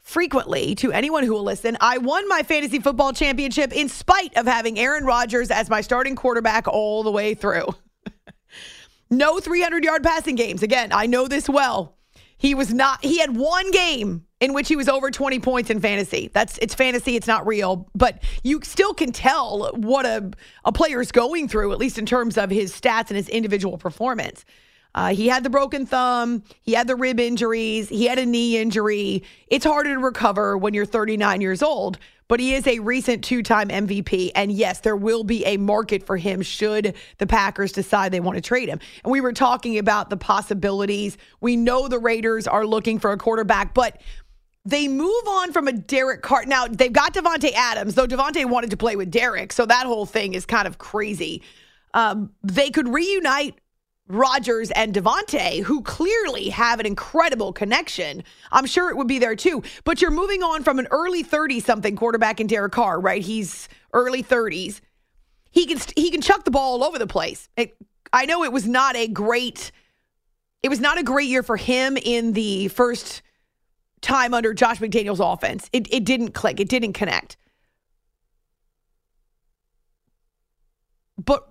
frequently 0.01 0.75
to 0.77 0.91
anyone 0.91 1.25
who 1.25 1.35
will 1.35 1.45
listen, 1.45 1.77
I 1.81 1.99
won 1.99 2.27
my 2.27 2.43
fantasy 2.43 2.81
football 2.81 3.13
championship 3.13 3.73
in 3.73 3.89
spite 3.89 4.37
of 4.37 4.47
having 4.47 4.79
Aaron 4.79 5.05
Rodgers 5.05 5.51
as 5.51 5.71
my 5.71 5.83
starting 5.83 6.17
quarterback 6.17 6.67
all 6.67 7.03
the 7.03 7.13
way 7.13 7.35
through. 7.35 7.67
no 9.11 9.39
300 9.39 9.85
yard 9.85 10.03
passing 10.03 10.35
games. 10.35 10.63
Again, 10.63 10.91
I 10.93 11.07
know 11.07 11.29
this 11.29 11.49
well. 11.49 11.97
He 12.41 12.55
was 12.55 12.73
not, 12.73 13.05
he 13.05 13.19
had 13.19 13.37
one 13.37 13.71
game 13.71 14.25
in 14.41 14.55
which 14.55 14.67
he 14.69 14.75
was 14.75 14.89
over 14.89 15.11
20 15.11 15.39
points 15.41 15.69
in 15.69 15.79
fantasy. 15.79 16.31
That's 16.33 16.57
it's 16.59 16.75
fantasy, 16.75 17.15
it's 17.15 17.27
not 17.27 17.47
real, 17.47 17.87
but 17.95 18.23
you 18.43 18.61
still 18.63 18.95
can 18.95 19.13
tell 19.13 19.71
what 19.75 20.07
a 20.07 20.31
a 20.65 20.73
player's 20.73 21.13
going 21.13 21.49
through 21.49 21.73
at 21.73 21.79
least 21.79 21.99
in 21.99 22.07
terms 22.07 22.39
of 22.39 22.49
his 22.49 22.73
stats 22.73 23.09
and 23.09 23.17
his 23.19 23.29
individual 23.29 23.77
performance. 23.77 24.47
Uh, 24.95 25.15
he 25.15 25.29
had 25.29 25.45
the 25.45 25.51
broken 25.51 25.85
thumb, 25.85 26.43
he 26.63 26.73
had 26.73 26.87
the 26.87 26.97
rib 26.97 27.21
injuries, 27.21 27.91
he 27.91 28.07
had 28.07 28.19
a 28.19 28.25
knee 28.25 28.57
injury. 28.57 29.23
It's 29.49 29.67
harder 29.67 29.93
to 29.93 30.01
recover 30.01 30.57
when 30.57 30.73
you're 30.73 30.87
39 30.87 31.43
years 31.43 31.63
old, 31.63 31.99
but 32.31 32.39
he 32.39 32.55
is 32.55 32.65
a 32.69 32.79
recent 32.79 33.25
two 33.25 33.43
time 33.43 33.69
MVP. 33.71 34.31
And 34.37 34.53
yes, 34.53 34.81
there 34.81 34.95
will 34.95 35.25
be 35.25 35.45
a 35.47 35.57
market 35.57 36.07
for 36.07 36.17
him 36.17 36.43
should 36.43 36.95
the 37.19 37.27
Packers 37.27 37.73
decide 37.73 38.13
they 38.13 38.21
want 38.21 38.37
to 38.37 38.41
trade 38.41 38.69
him. 38.69 38.79
And 39.03 39.11
we 39.11 39.21
were 39.21 39.33
talking 39.33 39.79
about 39.79 40.11
the 40.11 40.17
possibilities. 40.17 41.19
We 41.41 41.57
know 41.57 41.89
the 41.89 41.99
Raiders 41.99 42.47
are 42.47 42.65
looking 42.65 43.01
for 43.01 43.11
a 43.11 43.19
quarterback, 43.19 43.75
but 43.75 44.01
they 44.65 44.87
move 44.87 45.27
on 45.29 45.53
from 45.53 45.67
a 45.67 45.73
Derek 45.73 46.23
Carr. 46.23 46.47
Now, 46.47 46.69
they've 46.69 46.93
got 46.93 47.15
Davante 47.15 47.53
Adams, 47.53 47.97
though 47.97 48.07
Davante 48.07 48.45
wanted 48.45 48.71
to 48.71 48.77
play 48.77 48.95
with 48.95 49.11
Derek. 49.11 49.53
So 49.53 49.67
that 49.67 49.87
whole 49.87 50.07
thing 50.07 50.35
is 50.35 50.47
kind 50.47 50.69
of 50.69 50.79
crazy. 50.79 51.43
Um, 51.95 52.31
they 52.45 52.71
could 52.71 52.89
reunite 52.89 53.60
Rodgers 54.11 54.71
and 54.73 54.93
Davante, 54.93 55.62
who 55.62 55.83
clearly 55.83 56.49
have 56.50 56.81
an 56.81 56.87
incredible 56.87 57.52
connection. 57.52 58.25
I'm 58.50 58.67
sure 58.67 58.90
it 58.90 58.97
would 58.97 59.07
be 59.07 59.19
there 59.19 59.37
too. 59.37 59.62
But 59.85 60.02
you're 60.02 60.11
moving 60.11 60.43
on 60.43 60.62
from 60.62 60.79
an 60.79 60.88
early 60.90 61.23
30 61.23 61.61
something 61.61 61.97
quarterback 61.97 62.40
in 62.40 62.47
Derek 62.47 62.73
Carr, 62.73 63.00
right? 63.00 63.23
He's 63.23 63.69
early 63.93 64.23
30s. 64.23 64.81
He 65.50 65.67
can 65.67 65.79
he 65.97 66.11
can 66.11 66.21
chuck 66.21 66.45
the 66.45 66.50
ball 66.50 66.75
all 66.75 66.85
over 66.85 66.99
the 66.99 67.07
place. 67.07 67.49
It, 67.57 67.76
I 68.12 68.26
know 68.26 68.45
it 68.45 68.52
was 68.52 68.67
not 68.67 68.97
a 68.97 69.09
great 69.09 69.73
it 70.62 70.69
was 70.69 70.81
not 70.81 70.99
a 70.99 71.02
great 71.02 71.29
year 71.29 71.43
for 71.43 71.57
him 71.57 71.97
in 71.97 72.33
the 72.33 72.69
first 72.69 73.23
time 74.00 74.35
under 74.35 74.55
Josh 74.55 74.79
McDaniels 74.79 75.21
offense. 75.21 75.69
It 75.73 75.93
it 75.93 76.05
didn't 76.05 76.33
click. 76.33 76.61
It 76.61 76.69
didn't 76.69 76.93
connect. 76.93 77.37
But 81.23 81.50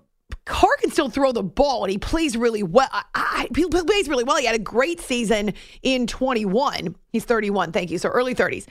Carr 0.50 0.76
can 0.80 0.90
still 0.90 1.08
throw 1.08 1.30
the 1.30 1.44
ball 1.44 1.84
and 1.84 1.92
he 1.92 1.96
plays 1.96 2.36
really 2.36 2.64
well. 2.64 2.88
I, 2.90 3.04
I, 3.14 3.48
he 3.54 3.64
plays 3.66 4.08
really 4.08 4.24
well. 4.24 4.36
He 4.36 4.46
had 4.46 4.56
a 4.56 4.58
great 4.58 5.00
season 5.00 5.54
in 5.82 6.08
21. 6.08 6.96
He's 7.12 7.24
31. 7.24 7.70
Thank 7.70 7.90
you. 7.90 7.98
So 7.98 8.08
early 8.08 8.34
30s. 8.34 8.66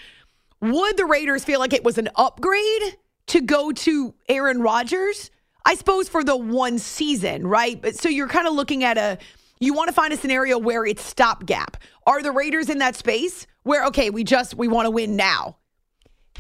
Would 0.60 0.98
the 0.98 1.06
Raiders 1.06 1.46
feel 1.46 1.62
like 1.62 1.72
it 1.72 1.86
was 1.86 1.98
an 1.98 2.10
upgrade 2.18 2.98
to 3.28 3.40
go 3.40 3.72
to 3.72 4.14
Aaron 4.28 4.62
Rodgers? 4.62 5.32
I 5.66 5.76
suppose 5.76 6.10
for 6.10 6.22
the 6.22 6.36
one 6.36 6.80
season, 6.80 7.48
right? 7.48 7.82
But 7.82 7.96
so 7.96 8.10
you're 8.10 8.28
kind 8.28 8.46
of 8.46 8.54
looking 8.54 8.84
at 8.84 8.98
a 8.98 9.18
you 9.62 9.74
want 9.74 9.88
to 9.88 9.94
find 9.94 10.12
a 10.12 10.18
scenario 10.18 10.58
where 10.58 10.86
it's 10.86 11.04
stopgap. 11.04 11.78
Are 12.06 12.22
the 12.22 12.32
Raiders 12.32 12.70
in 12.70 12.80
that 12.80 12.98
space 12.98 13.48
where 13.64 13.86
okay, 13.86 14.10
we 14.10 14.26
just 14.26 14.54
we 14.56 14.68
want 14.68 14.86
to 14.86 14.92
win 14.92 15.16
now? 15.16 15.56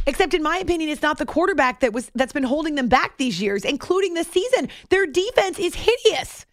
Except 0.05 0.33
in 0.33 0.41
my 0.41 0.57
opinion, 0.57 0.89
it's 0.89 1.01
not 1.01 1.17
the 1.17 1.25
quarterback 1.25 1.81
that 1.81 1.93
was 1.93 2.09
that's 2.15 2.33
been 2.33 2.43
holding 2.43 2.75
them 2.75 2.87
back 2.87 3.17
these 3.17 3.41
years, 3.41 3.65
including 3.65 4.13
this 4.13 4.27
season. 4.27 4.69
Their 4.89 5.05
defense 5.05 5.59
is 5.59 5.75
hideous. 5.75 6.45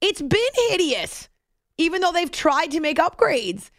It's 0.00 0.22
been 0.22 0.40
hideous, 0.68 1.28
even 1.76 2.00
though 2.00 2.12
they've 2.12 2.30
tried 2.30 2.70
to 2.72 2.80
make 2.80 2.98
upgrades. 2.98 3.70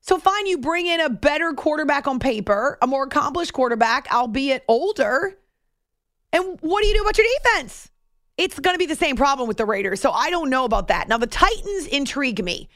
So 0.00 0.18
fine, 0.18 0.46
you 0.46 0.58
bring 0.58 0.86
in 0.86 1.00
a 1.00 1.10
better 1.10 1.52
quarterback 1.52 2.06
on 2.06 2.18
paper, 2.18 2.78
a 2.80 2.86
more 2.86 3.04
accomplished 3.04 3.52
quarterback, 3.52 4.08
albeit 4.12 4.64
older. 4.66 5.36
And 6.32 6.58
what 6.60 6.82
do 6.82 6.88
you 6.88 6.94
do 6.94 7.02
about 7.02 7.18
your 7.18 7.26
defense? 7.38 7.90
It's 8.38 8.58
going 8.58 8.74
to 8.74 8.78
be 8.78 8.86
the 8.86 8.96
same 8.96 9.16
problem 9.16 9.46
with 9.46 9.58
the 9.58 9.66
Raiders. 9.66 10.00
So 10.00 10.10
I 10.12 10.30
don't 10.30 10.48
know 10.48 10.64
about 10.64 10.88
that. 10.88 11.08
Now, 11.08 11.18
the 11.18 11.26
Titans 11.26 11.86
intrigue 11.86 12.42
me. 12.42 12.68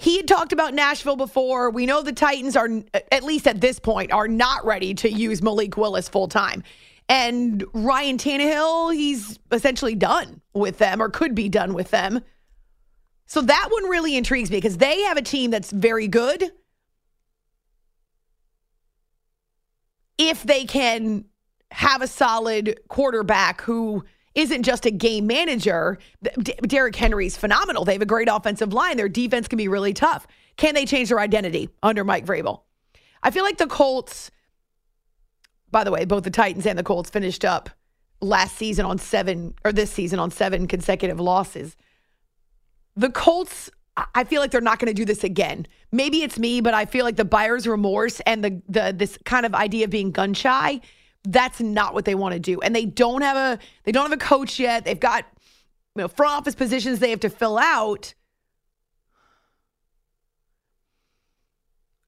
He 0.00 0.16
had 0.16 0.26
talked 0.26 0.54
about 0.54 0.72
Nashville 0.72 1.16
before. 1.16 1.68
We 1.68 1.84
know 1.84 2.00
the 2.00 2.14
Titans 2.14 2.56
are, 2.56 2.70
at 3.12 3.22
least 3.22 3.46
at 3.46 3.60
this 3.60 3.78
point, 3.78 4.12
are 4.12 4.28
not 4.28 4.64
ready 4.64 4.94
to 4.94 5.12
use 5.12 5.42
Malik 5.42 5.76
Willis 5.76 6.08
full 6.08 6.26
time. 6.26 6.62
And 7.10 7.62
Ryan 7.74 8.16
Tannehill, 8.16 8.94
he's 8.94 9.38
essentially 9.52 9.94
done 9.94 10.40
with 10.54 10.78
them 10.78 11.02
or 11.02 11.10
could 11.10 11.34
be 11.34 11.50
done 11.50 11.74
with 11.74 11.90
them. 11.90 12.22
So 13.26 13.42
that 13.42 13.68
one 13.70 13.90
really 13.90 14.16
intrigues 14.16 14.50
me 14.50 14.56
because 14.56 14.78
they 14.78 15.02
have 15.02 15.18
a 15.18 15.22
team 15.22 15.50
that's 15.50 15.70
very 15.70 16.08
good. 16.08 16.50
If 20.16 20.42
they 20.44 20.64
can 20.64 21.26
have 21.72 22.00
a 22.00 22.06
solid 22.06 22.80
quarterback 22.88 23.60
who 23.60 24.04
isn't 24.34 24.62
just 24.62 24.86
a 24.86 24.90
game 24.90 25.26
manager. 25.26 25.98
D- 26.22 26.54
Derrick 26.62 26.96
Henry's 26.96 27.36
phenomenal. 27.36 27.84
They 27.84 27.94
have 27.94 28.02
a 28.02 28.06
great 28.06 28.28
offensive 28.30 28.72
line. 28.72 28.96
Their 28.96 29.08
defense 29.08 29.48
can 29.48 29.56
be 29.58 29.68
really 29.68 29.92
tough. 29.92 30.26
Can 30.56 30.74
they 30.74 30.86
change 30.86 31.08
their 31.08 31.20
identity 31.20 31.70
under 31.82 32.04
Mike 32.04 32.26
Vrabel? 32.26 32.62
I 33.22 33.30
feel 33.30 33.44
like 33.44 33.58
the 33.58 33.66
Colts 33.66 34.30
By 35.70 35.84
the 35.84 35.90
way, 35.92 36.04
both 36.04 36.24
the 36.24 36.30
Titans 36.30 36.66
and 36.66 36.78
the 36.78 36.82
Colts 36.82 37.10
finished 37.10 37.44
up 37.44 37.70
last 38.20 38.56
season 38.56 38.86
on 38.86 38.98
seven, 38.98 39.54
or 39.64 39.72
this 39.72 39.90
season 39.90 40.18
on 40.18 40.30
seven 40.30 40.66
consecutive 40.66 41.20
losses. 41.20 41.76
The 42.96 43.10
Colts, 43.10 43.70
I 44.14 44.24
feel 44.24 44.40
like 44.40 44.50
they're 44.50 44.60
not 44.60 44.78
going 44.78 44.88
to 44.88 44.94
do 44.94 45.04
this 45.04 45.24
again. 45.24 45.66
Maybe 45.92 46.22
it's 46.22 46.38
me, 46.38 46.60
but 46.60 46.74
I 46.74 46.86
feel 46.86 47.04
like 47.04 47.16
the 47.16 47.24
buyer's 47.24 47.66
remorse 47.66 48.20
and 48.20 48.44
the 48.44 48.62
the 48.68 48.94
this 48.96 49.18
kind 49.24 49.46
of 49.46 49.54
idea 49.54 49.84
of 49.84 49.90
being 49.90 50.10
gun 50.12 50.34
shy, 50.34 50.80
that's 51.24 51.60
not 51.60 51.94
what 51.94 52.04
they 52.04 52.14
want 52.14 52.34
to 52.34 52.40
do. 52.40 52.60
And 52.60 52.74
they 52.74 52.86
don't 52.86 53.22
have 53.22 53.36
a 53.36 53.58
they 53.84 53.92
don't 53.92 54.10
have 54.10 54.18
a 54.18 54.22
coach 54.22 54.58
yet. 54.58 54.84
They've 54.84 54.98
got 54.98 55.24
you 55.96 56.02
know 56.02 56.08
front 56.08 56.32
office 56.32 56.54
positions 56.54 56.98
they 56.98 57.10
have 57.10 57.20
to 57.20 57.30
fill 57.30 57.58
out. 57.58 58.14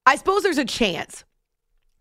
I 0.04 0.16
suppose 0.16 0.42
there's 0.42 0.58
a 0.58 0.64
chance. 0.64 1.24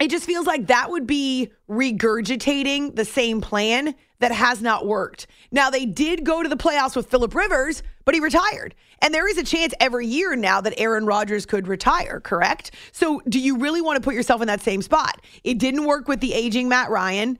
It 0.01 0.09
just 0.09 0.25
feels 0.25 0.47
like 0.47 0.67
that 0.67 0.89
would 0.89 1.05
be 1.05 1.51
regurgitating 1.69 2.95
the 2.95 3.05
same 3.05 3.39
plan 3.39 3.93
that 4.17 4.31
has 4.31 4.59
not 4.59 4.87
worked. 4.87 5.27
Now, 5.51 5.69
they 5.69 5.85
did 5.85 6.23
go 6.23 6.41
to 6.41 6.49
the 6.49 6.57
playoffs 6.57 6.95
with 6.95 7.05
Philip 7.11 7.35
Rivers, 7.35 7.83
but 8.03 8.15
he 8.15 8.19
retired. 8.19 8.73
And 9.03 9.13
there 9.13 9.29
is 9.29 9.37
a 9.37 9.43
chance 9.43 9.75
every 9.79 10.07
year 10.07 10.35
now 10.35 10.59
that 10.61 10.73
Aaron 10.79 11.05
Rodgers 11.05 11.45
could 11.45 11.67
retire, 11.67 12.19
correct? 12.19 12.71
So, 12.91 13.21
do 13.29 13.39
you 13.39 13.57
really 13.57 13.79
want 13.79 13.97
to 13.97 14.01
put 14.01 14.15
yourself 14.15 14.41
in 14.41 14.47
that 14.47 14.61
same 14.61 14.81
spot? 14.81 15.21
It 15.43 15.59
didn't 15.59 15.85
work 15.85 16.07
with 16.07 16.19
the 16.19 16.33
aging 16.33 16.67
Matt 16.67 16.89
Ryan. 16.89 17.37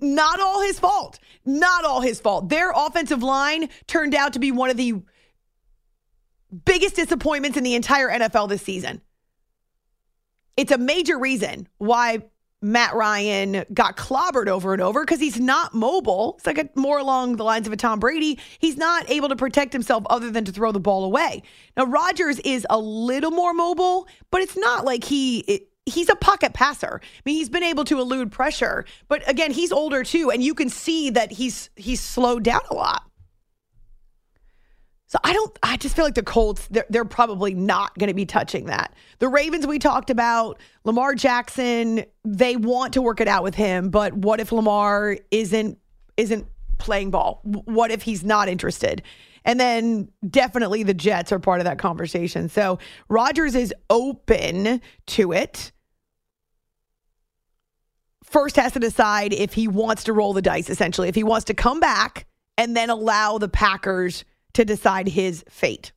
Not 0.00 0.38
all 0.38 0.62
his 0.62 0.78
fault. 0.78 1.18
Not 1.44 1.84
all 1.84 2.00
his 2.00 2.20
fault. 2.20 2.48
Their 2.48 2.70
offensive 2.70 3.24
line 3.24 3.68
turned 3.88 4.14
out 4.14 4.34
to 4.34 4.38
be 4.38 4.52
one 4.52 4.70
of 4.70 4.76
the 4.76 5.02
biggest 6.64 6.94
disappointments 6.94 7.58
in 7.58 7.64
the 7.64 7.74
entire 7.74 8.08
NFL 8.08 8.48
this 8.48 8.62
season 8.62 9.00
it's 10.56 10.72
a 10.72 10.78
major 10.78 11.18
reason 11.18 11.68
why 11.78 12.22
Matt 12.64 12.94
Ryan 12.94 13.64
got 13.74 13.96
clobbered 13.96 14.48
over 14.48 14.72
and 14.72 14.80
over 14.80 15.04
because 15.04 15.20
he's 15.20 15.38
not 15.38 15.74
mobile. 15.74 16.34
It's 16.38 16.46
like 16.46 16.58
a, 16.58 16.68
more 16.74 16.98
along 16.98 17.36
the 17.36 17.44
lines 17.44 17.66
of 17.66 17.74
a 17.74 17.76
Tom 17.76 18.00
Brady. 18.00 18.38
He's 18.58 18.78
not 18.78 19.08
able 19.10 19.28
to 19.28 19.36
protect 19.36 19.72
himself 19.72 20.04
other 20.08 20.30
than 20.30 20.46
to 20.46 20.52
throw 20.52 20.72
the 20.72 20.80
ball 20.80 21.04
away. 21.04 21.42
Now 21.76 21.84
Rodgers 21.84 22.38
is 22.40 22.66
a 22.70 22.78
little 22.78 23.30
more 23.30 23.52
mobile, 23.52 24.08
but 24.30 24.40
it's 24.40 24.56
not 24.56 24.84
like 24.84 25.04
he. 25.04 25.40
It, 25.40 25.68
he's 25.84 26.08
a 26.08 26.16
pocket 26.16 26.54
passer. 26.54 27.02
I 27.02 27.20
mean, 27.26 27.36
he's 27.36 27.50
been 27.50 27.62
able 27.62 27.84
to 27.84 28.00
elude 28.00 28.32
pressure, 28.32 28.86
but 29.08 29.28
again, 29.28 29.50
he's 29.50 29.70
older 29.70 30.02
too, 30.02 30.30
and 30.30 30.42
you 30.42 30.54
can 30.54 30.70
see 30.70 31.10
that 31.10 31.32
he's 31.32 31.68
he's 31.76 32.00
slowed 32.00 32.44
down 32.44 32.62
a 32.70 32.74
lot. 32.74 33.02
So 35.14 35.20
I 35.22 35.32
don't. 35.32 35.56
I 35.62 35.76
just 35.76 35.94
feel 35.94 36.04
like 36.04 36.16
the 36.16 36.24
Colts. 36.24 36.66
They're, 36.72 36.86
they're 36.90 37.04
probably 37.04 37.54
not 37.54 37.96
going 37.96 38.08
to 38.08 38.14
be 38.14 38.26
touching 38.26 38.66
that. 38.66 38.94
The 39.20 39.28
Ravens 39.28 39.64
we 39.64 39.78
talked 39.78 40.10
about. 40.10 40.58
Lamar 40.82 41.14
Jackson. 41.14 42.04
They 42.24 42.56
want 42.56 42.94
to 42.94 43.02
work 43.02 43.20
it 43.20 43.28
out 43.28 43.44
with 43.44 43.54
him, 43.54 43.90
but 43.90 44.12
what 44.12 44.40
if 44.40 44.50
Lamar 44.50 45.16
isn't 45.30 45.78
isn't 46.16 46.48
playing 46.78 47.12
ball? 47.12 47.42
What 47.44 47.92
if 47.92 48.02
he's 48.02 48.24
not 48.24 48.48
interested? 48.48 49.02
And 49.44 49.60
then 49.60 50.08
definitely 50.28 50.82
the 50.82 50.94
Jets 50.94 51.30
are 51.30 51.38
part 51.38 51.60
of 51.60 51.64
that 51.66 51.78
conversation. 51.78 52.48
So 52.48 52.80
Rodgers 53.08 53.54
is 53.54 53.72
open 53.90 54.80
to 55.06 55.32
it. 55.32 55.70
First 58.24 58.56
has 58.56 58.72
to 58.72 58.80
decide 58.80 59.32
if 59.32 59.52
he 59.52 59.68
wants 59.68 60.02
to 60.04 60.12
roll 60.12 60.32
the 60.32 60.42
dice, 60.42 60.68
essentially, 60.68 61.08
if 61.08 61.14
he 61.14 61.22
wants 61.22 61.44
to 61.44 61.54
come 61.54 61.78
back 61.78 62.26
and 62.58 62.76
then 62.76 62.90
allow 62.90 63.38
the 63.38 63.48
Packers 63.48 64.24
to 64.54 64.64
decide 64.64 65.08
his 65.08 65.44
fate. 65.48 65.92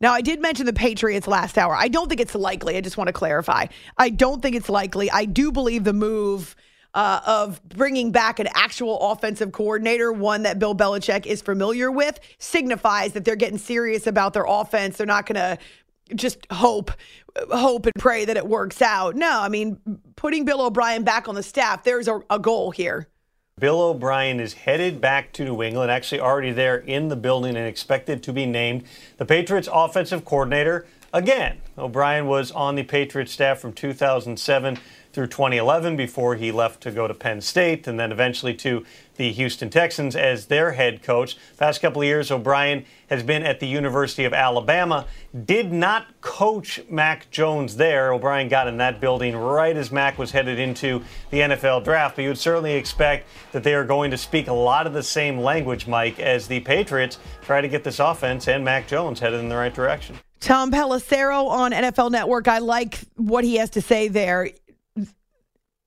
Now, 0.00 0.12
I 0.12 0.20
did 0.20 0.40
mention 0.40 0.66
the 0.66 0.72
Patriots 0.72 1.28
last 1.28 1.56
hour. 1.56 1.76
I 1.76 1.88
don't 1.88 2.08
think 2.08 2.20
it's 2.20 2.34
likely. 2.34 2.76
I 2.76 2.80
just 2.80 2.96
want 2.96 3.06
to 3.06 3.12
clarify. 3.12 3.66
I 3.96 4.10
don't 4.10 4.42
think 4.42 4.56
it's 4.56 4.68
likely. 4.68 5.10
I 5.10 5.24
do 5.24 5.52
believe 5.52 5.84
the 5.84 5.92
move 5.92 6.56
uh, 6.94 7.20
of 7.24 7.62
bringing 7.68 8.10
back 8.10 8.40
an 8.40 8.48
actual 8.54 8.98
offensive 9.12 9.52
coordinator, 9.52 10.12
one 10.12 10.42
that 10.42 10.58
Bill 10.58 10.74
Belichick 10.74 11.24
is 11.24 11.40
familiar 11.40 11.90
with, 11.90 12.18
signifies 12.38 13.12
that 13.12 13.24
they're 13.24 13.36
getting 13.36 13.58
serious 13.58 14.06
about 14.06 14.34
their 14.34 14.44
offense. 14.46 14.96
They're 14.96 15.06
not 15.06 15.26
going 15.26 15.36
to 15.36 15.58
just 16.14 16.46
hope 16.50 16.90
hope 17.50 17.86
and 17.86 17.94
pray 17.98 18.24
that 18.26 18.36
it 18.36 18.46
works 18.46 18.82
out. 18.82 19.14
No, 19.14 19.40
I 19.40 19.48
mean, 19.48 19.78
putting 20.16 20.44
Bill 20.44 20.60
O'Brien 20.60 21.04
back 21.04 21.28
on 21.28 21.34
the 21.34 21.42
staff, 21.42 21.84
there's 21.84 22.08
a, 22.08 22.20
a 22.28 22.38
goal 22.38 22.70
here. 22.72 23.08
Bill 23.58 23.82
O'Brien 23.82 24.40
is 24.40 24.54
headed 24.54 24.98
back 24.98 25.30
to 25.34 25.44
New 25.44 25.62
England, 25.62 25.90
actually 25.90 26.20
already 26.20 26.52
there 26.52 26.78
in 26.78 27.08
the 27.08 27.16
building 27.16 27.54
and 27.54 27.66
expected 27.66 28.22
to 28.22 28.32
be 28.32 28.46
named 28.46 28.84
the 29.18 29.26
Patriots 29.26 29.68
offensive 29.70 30.24
coordinator 30.24 30.86
again. 31.12 31.60
O'Brien 31.76 32.26
was 32.26 32.50
on 32.50 32.76
the 32.76 32.82
Patriots 32.82 33.30
staff 33.30 33.58
from 33.58 33.74
2007 33.74 34.78
through 35.12 35.26
2011 35.26 35.96
before 35.96 36.36
he 36.36 36.50
left 36.50 36.80
to 36.82 36.90
go 36.90 37.06
to 37.06 37.14
Penn 37.14 37.40
State 37.40 37.86
and 37.86 37.98
then 38.00 38.12
eventually 38.12 38.54
to 38.54 38.84
the 39.16 39.30
Houston 39.32 39.68
Texans 39.68 40.16
as 40.16 40.46
their 40.46 40.72
head 40.72 41.02
coach. 41.02 41.36
Past 41.58 41.80
couple 41.82 42.00
of 42.00 42.06
years, 42.06 42.30
O'Brien 42.30 42.84
has 43.10 43.22
been 43.22 43.42
at 43.42 43.60
the 43.60 43.66
University 43.66 44.24
of 44.24 44.32
Alabama. 44.32 45.06
Did 45.44 45.72
not 45.72 46.20
coach 46.22 46.80
Mac 46.88 47.30
Jones 47.30 47.76
there. 47.76 48.12
O'Brien 48.12 48.48
got 48.48 48.68
in 48.68 48.78
that 48.78 49.00
building 49.00 49.36
right 49.36 49.76
as 49.76 49.92
Mac 49.92 50.18
was 50.18 50.30
headed 50.30 50.58
into 50.58 51.04
the 51.30 51.40
NFL 51.40 51.84
draft. 51.84 52.16
But 52.16 52.22
you 52.22 52.28
would 52.28 52.38
certainly 52.38 52.72
expect 52.72 53.28
that 53.52 53.62
they 53.62 53.74
are 53.74 53.84
going 53.84 54.10
to 54.10 54.18
speak 54.18 54.48
a 54.48 54.52
lot 54.52 54.86
of 54.86 54.94
the 54.94 55.02
same 55.02 55.38
language, 55.38 55.86
Mike, 55.86 56.18
as 56.18 56.46
the 56.46 56.60
Patriots 56.60 57.18
try 57.42 57.60
to 57.60 57.68
get 57.68 57.84
this 57.84 58.00
offense 58.00 58.48
and 58.48 58.64
Mac 58.64 58.88
Jones 58.88 59.20
headed 59.20 59.40
in 59.40 59.48
the 59.48 59.56
right 59.56 59.74
direction. 59.74 60.18
Tom 60.42 60.72
Pelissero 60.72 61.46
on 61.46 61.70
NFL 61.70 62.10
Network. 62.10 62.48
I 62.48 62.58
like 62.58 62.98
what 63.14 63.44
he 63.44 63.56
has 63.56 63.70
to 63.70 63.80
say 63.80 64.08
there 64.08 64.50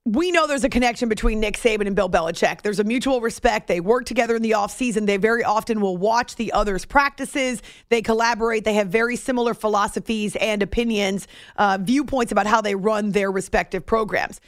we 0.05 0.29
know 0.29 0.45
there's 0.45 0.63
a 0.63 0.69
connection 0.69 1.09
between 1.09 1.39
Nick 1.39 1.57
Saban 1.57 1.87
and 1.87 1.95
Bill 1.95 2.09
Belichick. 2.09 2.61
There's 2.61 2.79
a 2.79 2.83
mutual 2.83 3.21
respect. 3.21 3.67
They 3.67 3.79
work 3.79 4.05
together 4.05 4.35
in 4.35 4.43
the 4.43 4.51
offseason. 4.51 5.07
They 5.07 5.17
very 5.17 5.43
often 5.43 5.81
will 5.81 5.97
watch 5.97 6.35
the 6.35 6.51
other's 6.51 6.85
practices. 6.85 7.63
They 7.89 8.03
collaborate. 8.03 8.65
They 8.65 8.75
have 8.75 8.89
very 8.89 9.15
similar 9.15 9.55
philosophies 9.55 10.35
and 10.35 10.61
opinions, 10.61 11.27
uh, 11.57 11.79
viewpoints 11.81 12.31
about 12.31 12.45
how 12.45 12.61
they 12.61 12.75
run 12.75 13.13
their 13.13 13.31
respective 13.31 13.83
programs. 13.83 14.39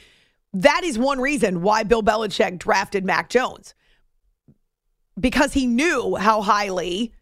That 0.54 0.84
is 0.84 0.96
one 0.96 1.20
reason 1.20 1.60
why 1.60 1.82
Bill 1.82 2.04
Belichick 2.04 2.58
drafted 2.58 3.04
Mac 3.04 3.28
Jones 3.28 3.74
because 5.18 5.52
he 5.54 5.66
knew 5.66 6.14
how 6.14 6.40
highly 6.40 7.12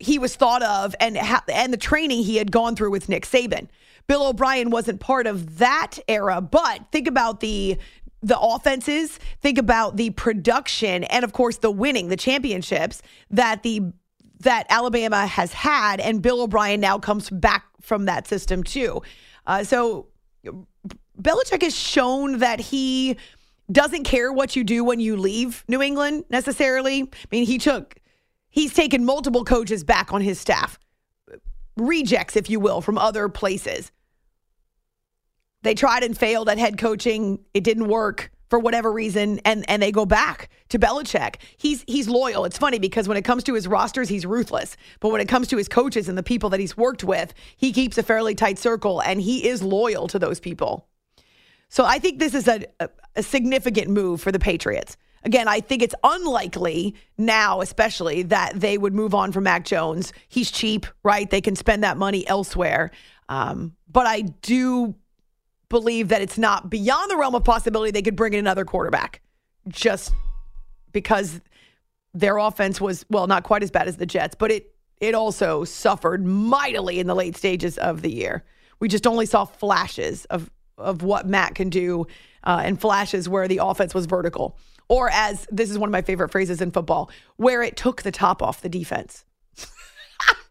he 0.00 0.18
was 0.18 0.34
thought 0.34 0.62
of 0.62 0.96
and 0.98 1.16
and 1.16 1.72
the 1.72 1.76
training 1.78 2.24
he 2.24 2.36
had 2.36 2.50
gone 2.50 2.74
through 2.74 2.90
with 2.90 3.08
Nick 3.08 3.24
Saban. 3.24 3.68
Bill 4.08 4.26
O'Brien 4.26 4.70
wasn't 4.70 5.00
part 5.00 5.26
of 5.26 5.58
that 5.58 5.98
era, 6.08 6.40
but 6.40 6.90
think 6.90 7.06
about 7.06 7.40
the 7.40 7.78
the 8.20 8.38
offenses, 8.38 9.20
think 9.40 9.58
about 9.58 9.96
the 9.96 10.10
production 10.10 11.04
and 11.04 11.24
of 11.24 11.32
course 11.32 11.58
the 11.58 11.70
winning, 11.70 12.08
the 12.08 12.16
championships 12.16 13.00
that 13.30 13.62
the 13.62 13.82
that 14.40 14.66
Alabama 14.70 15.26
has 15.26 15.52
had 15.52 16.00
and 16.00 16.22
Bill 16.22 16.42
O'Brien 16.42 16.80
now 16.80 16.98
comes 16.98 17.28
back 17.30 17.66
from 17.80 18.06
that 18.06 18.26
system 18.26 18.64
too. 18.64 19.02
Uh, 19.46 19.62
so 19.62 20.06
Belichick 21.20 21.62
has 21.62 21.76
shown 21.76 22.38
that 22.38 22.60
he 22.60 23.16
doesn't 23.70 24.04
care 24.04 24.32
what 24.32 24.56
you 24.56 24.64
do 24.64 24.84
when 24.84 25.00
you 25.00 25.16
leave 25.16 25.64
New 25.68 25.82
England 25.82 26.24
necessarily. 26.30 27.02
I 27.02 27.26
mean, 27.30 27.44
he 27.44 27.58
took 27.58 27.96
he's 28.48 28.72
taken 28.72 29.04
multiple 29.04 29.44
coaches 29.44 29.84
back 29.84 30.12
on 30.14 30.22
his 30.22 30.40
staff. 30.40 30.78
Rejects, 31.76 32.36
if 32.36 32.48
you 32.48 32.58
will, 32.58 32.80
from 32.80 32.96
other 32.98 33.28
places. 33.28 33.92
They 35.68 35.74
tried 35.74 36.02
and 36.02 36.16
failed 36.16 36.48
at 36.48 36.56
head 36.56 36.78
coaching. 36.78 37.40
It 37.52 37.62
didn't 37.62 37.88
work 37.88 38.30
for 38.48 38.58
whatever 38.58 38.90
reason, 38.90 39.38
and 39.44 39.68
and 39.68 39.82
they 39.82 39.92
go 39.92 40.06
back 40.06 40.48
to 40.70 40.78
Belichick. 40.78 41.34
He's 41.58 41.84
he's 41.86 42.08
loyal. 42.08 42.46
It's 42.46 42.56
funny 42.56 42.78
because 42.78 43.06
when 43.06 43.18
it 43.18 43.22
comes 43.26 43.44
to 43.44 43.52
his 43.52 43.68
rosters, 43.68 44.08
he's 44.08 44.24
ruthless. 44.24 44.78
But 45.00 45.10
when 45.10 45.20
it 45.20 45.28
comes 45.28 45.46
to 45.48 45.58
his 45.58 45.68
coaches 45.68 46.08
and 46.08 46.16
the 46.16 46.22
people 46.22 46.48
that 46.48 46.58
he's 46.58 46.74
worked 46.74 47.04
with, 47.04 47.34
he 47.58 47.70
keeps 47.70 47.98
a 47.98 48.02
fairly 48.02 48.34
tight 48.34 48.58
circle, 48.58 49.02
and 49.02 49.20
he 49.20 49.46
is 49.46 49.62
loyal 49.62 50.08
to 50.08 50.18
those 50.18 50.40
people. 50.40 50.88
So 51.68 51.84
I 51.84 51.98
think 51.98 52.18
this 52.18 52.32
is 52.32 52.48
a, 52.48 52.64
a, 52.80 52.88
a 53.16 53.22
significant 53.22 53.88
move 53.88 54.22
for 54.22 54.32
the 54.32 54.38
Patriots. 54.38 54.96
Again, 55.24 55.48
I 55.48 55.60
think 55.60 55.82
it's 55.82 55.94
unlikely 56.02 56.94
now, 57.18 57.60
especially 57.60 58.22
that 58.22 58.58
they 58.58 58.78
would 58.78 58.94
move 58.94 59.14
on 59.14 59.32
from 59.32 59.44
Mac 59.44 59.66
Jones. 59.66 60.14
He's 60.28 60.50
cheap, 60.50 60.86
right? 61.02 61.28
They 61.28 61.42
can 61.42 61.56
spend 61.56 61.84
that 61.84 61.98
money 61.98 62.26
elsewhere. 62.26 62.90
Um, 63.28 63.76
but 63.86 64.06
I 64.06 64.22
do 64.22 64.94
believe 65.68 66.08
that 66.08 66.22
it's 66.22 66.38
not 66.38 66.70
beyond 66.70 67.10
the 67.10 67.16
realm 67.16 67.34
of 67.34 67.44
possibility 67.44 67.90
they 67.90 68.02
could 68.02 68.16
bring 68.16 68.32
in 68.32 68.38
another 68.38 68.64
quarterback 68.64 69.20
just 69.68 70.12
because 70.92 71.40
their 72.14 72.38
offense 72.38 72.80
was 72.80 73.04
well 73.10 73.26
not 73.26 73.44
quite 73.44 73.62
as 73.62 73.70
bad 73.70 73.88
as 73.88 73.96
the 73.96 74.06
Jets, 74.06 74.34
but 74.34 74.50
it 74.50 74.74
it 75.00 75.14
also 75.14 75.64
suffered 75.64 76.24
mightily 76.24 76.98
in 76.98 77.06
the 77.06 77.14
late 77.14 77.36
stages 77.36 77.78
of 77.78 78.02
the 78.02 78.10
year. 78.10 78.44
We 78.80 78.88
just 78.88 79.06
only 79.06 79.26
saw 79.26 79.44
flashes 79.44 80.24
of 80.26 80.50
of 80.76 81.02
what 81.02 81.26
Matt 81.26 81.54
can 81.54 81.70
do 81.70 82.06
uh, 82.44 82.62
and 82.64 82.80
flashes 82.80 83.28
where 83.28 83.48
the 83.48 83.60
offense 83.62 83.94
was 83.94 84.06
vertical, 84.06 84.56
or 84.88 85.10
as 85.10 85.46
this 85.50 85.70
is 85.70 85.78
one 85.78 85.88
of 85.88 85.92
my 85.92 86.02
favorite 86.02 86.30
phrases 86.30 86.60
in 86.60 86.70
football, 86.70 87.10
where 87.36 87.62
it 87.62 87.76
took 87.76 88.02
the 88.02 88.12
top 88.12 88.42
off 88.42 88.62
the 88.62 88.68
defense. 88.68 89.24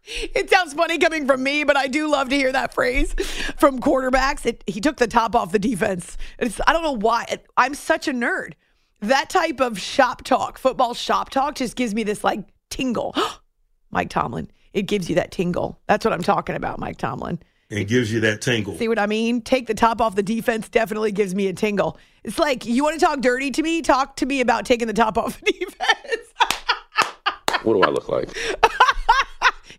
It 0.08 0.48
sounds 0.48 0.72
funny 0.72 0.98
coming 0.98 1.26
from 1.26 1.42
me, 1.42 1.64
but 1.64 1.76
I 1.76 1.86
do 1.86 2.08
love 2.08 2.30
to 2.30 2.36
hear 2.36 2.50
that 2.52 2.72
phrase 2.72 3.12
from 3.58 3.78
quarterbacks. 3.78 4.46
It, 4.46 4.64
he 4.66 4.80
took 4.80 4.96
the 4.96 5.06
top 5.06 5.36
off 5.36 5.52
the 5.52 5.58
defense. 5.58 6.16
It's, 6.38 6.60
I 6.66 6.72
don't 6.72 6.82
know 6.82 6.96
why. 6.96 7.26
It, 7.30 7.46
I'm 7.56 7.74
such 7.74 8.08
a 8.08 8.12
nerd. 8.12 8.54
That 9.00 9.28
type 9.30 9.60
of 9.60 9.78
shop 9.78 10.24
talk, 10.24 10.58
football 10.58 10.94
shop 10.94 11.30
talk, 11.30 11.56
just 11.56 11.76
gives 11.76 11.94
me 11.94 12.04
this 12.04 12.24
like 12.24 12.40
tingle. 12.70 13.14
Mike 13.90 14.08
Tomlin, 14.08 14.50
it 14.72 14.82
gives 14.82 15.08
you 15.08 15.14
that 15.16 15.30
tingle. 15.30 15.78
That's 15.86 16.04
what 16.04 16.12
I'm 16.14 16.22
talking 16.22 16.56
about, 16.56 16.78
Mike 16.78 16.98
Tomlin. 16.98 17.38
It 17.70 17.84
gives 17.84 18.10
you 18.10 18.20
that 18.20 18.40
tingle. 18.40 18.78
See 18.78 18.88
what 18.88 18.98
I 18.98 19.06
mean? 19.06 19.42
Take 19.42 19.66
the 19.66 19.74
top 19.74 20.00
off 20.00 20.14
the 20.14 20.22
defense 20.22 20.70
definitely 20.70 21.12
gives 21.12 21.34
me 21.34 21.48
a 21.48 21.52
tingle. 21.52 21.98
It's 22.24 22.38
like, 22.38 22.64
you 22.64 22.82
want 22.82 22.98
to 22.98 23.04
talk 23.04 23.20
dirty 23.20 23.50
to 23.50 23.62
me? 23.62 23.82
Talk 23.82 24.16
to 24.16 24.26
me 24.26 24.40
about 24.40 24.64
taking 24.64 24.86
the 24.86 24.94
top 24.94 25.18
off 25.18 25.38
the 25.40 25.52
defense. 25.52 26.32
what 27.62 27.74
do 27.74 27.82
I 27.82 27.90
look 27.90 28.08
like? 28.08 28.30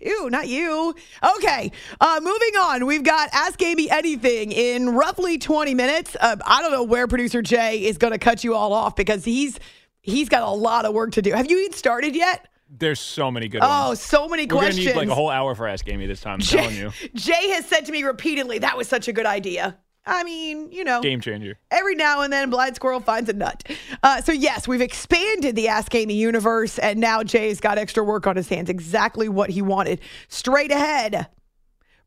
Ew, 0.01 0.29
not 0.29 0.47
you. 0.47 0.95
Okay, 1.37 1.71
uh, 1.99 2.19
moving 2.21 2.55
on. 2.61 2.85
We've 2.85 3.03
got 3.03 3.29
Ask 3.33 3.61
Amy 3.61 3.89
Anything 3.89 4.51
in 4.51 4.89
roughly 4.95 5.37
20 5.37 5.73
minutes. 5.73 6.15
Uh, 6.19 6.37
I 6.45 6.61
don't 6.61 6.71
know 6.71 6.83
where 6.83 7.07
producer 7.07 7.41
Jay 7.41 7.83
is 7.85 7.97
going 7.97 8.13
to 8.13 8.19
cut 8.19 8.43
you 8.43 8.55
all 8.55 8.71
off 8.73 8.95
because 8.95 9.25
he's 9.25 9.59
he's 10.01 10.29
got 10.29 10.43
a 10.43 10.49
lot 10.49 10.85
of 10.85 10.93
work 10.93 11.11
to 11.13 11.21
do. 11.21 11.31
Have 11.33 11.49
you 11.51 11.59
even 11.59 11.73
started 11.73 12.15
yet? 12.15 12.47
There's 12.71 12.99
so 12.99 13.31
many 13.31 13.47
good 13.47 13.61
Oh, 13.63 13.93
so 13.95 14.27
many 14.29 14.43
We're 14.43 14.59
questions. 14.59 14.77
gonna 14.85 14.89
need 14.89 14.95
like 14.95 15.07
a 15.09 15.15
whole 15.15 15.29
hour 15.31 15.55
for 15.55 15.67
Ask 15.67 15.87
Amy 15.89 16.05
this 16.05 16.21
time. 16.21 16.35
I'm 16.35 16.39
telling 16.41 16.75
you, 16.75 16.91
Jay 17.15 17.49
has 17.49 17.65
said 17.65 17.85
to 17.87 17.91
me 17.91 18.03
repeatedly, 18.03 18.59
that 18.59 18.77
was 18.77 18.87
such 18.87 19.07
a 19.07 19.11
good 19.13 19.25
idea. 19.25 19.75
I 20.09 20.23
mean, 20.23 20.71
you 20.71 20.83
know, 20.83 21.01
game 21.01 21.21
changer. 21.21 21.57
every 21.71 21.95
now 21.95 22.21
and 22.21 22.33
then, 22.33 22.49
blind 22.49 22.75
squirrel 22.75 22.99
finds 22.99 23.29
a 23.29 23.33
nut. 23.33 23.63
Uh, 24.03 24.21
so 24.21 24.31
yes, 24.31 24.67
we've 24.67 24.81
expanded 24.81 25.55
the 25.55 25.67
Ask 25.67 25.93
Amy 25.93 26.15
universe, 26.15 26.79
and 26.79 26.99
now 26.99 27.23
Jay's 27.23 27.59
got 27.59 27.77
extra 27.77 28.03
work 28.03 28.27
on 28.27 28.35
his 28.35 28.49
hands. 28.49 28.69
Exactly 28.69 29.29
what 29.29 29.49
he 29.49 29.61
wanted. 29.61 30.01
Straight 30.27 30.71
ahead, 30.71 31.27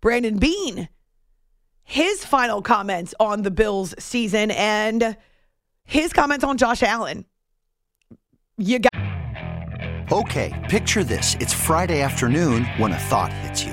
Brandon 0.00 0.38
Beane, 0.38 0.88
his 1.84 2.24
final 2.24 2.60
comments 2.60 3.14
on 3.20 3.42
the 3.42 3.50
Bills 3.50 3.94
season 3.98 4.50
and 4.50 5.16
his 5.84 6.12
comments 6.12 6.44
on 6.44 6.56
Josh 6.58 6.82
Allen. 6.82 7.24
You 8.58 8.80
got. 8.80 8.92
Okay, 10.12 10.52
picture 10.68 11.04
this. 11.04 11.36
It's 11.40 11.54
Friday 11.54 12.02
afternoon 12.02 12.64
when 12.76 12.92
a 12.92 12.98
thought 12.98 13.32
hits 13.32 13.64
you. 13.64 13.72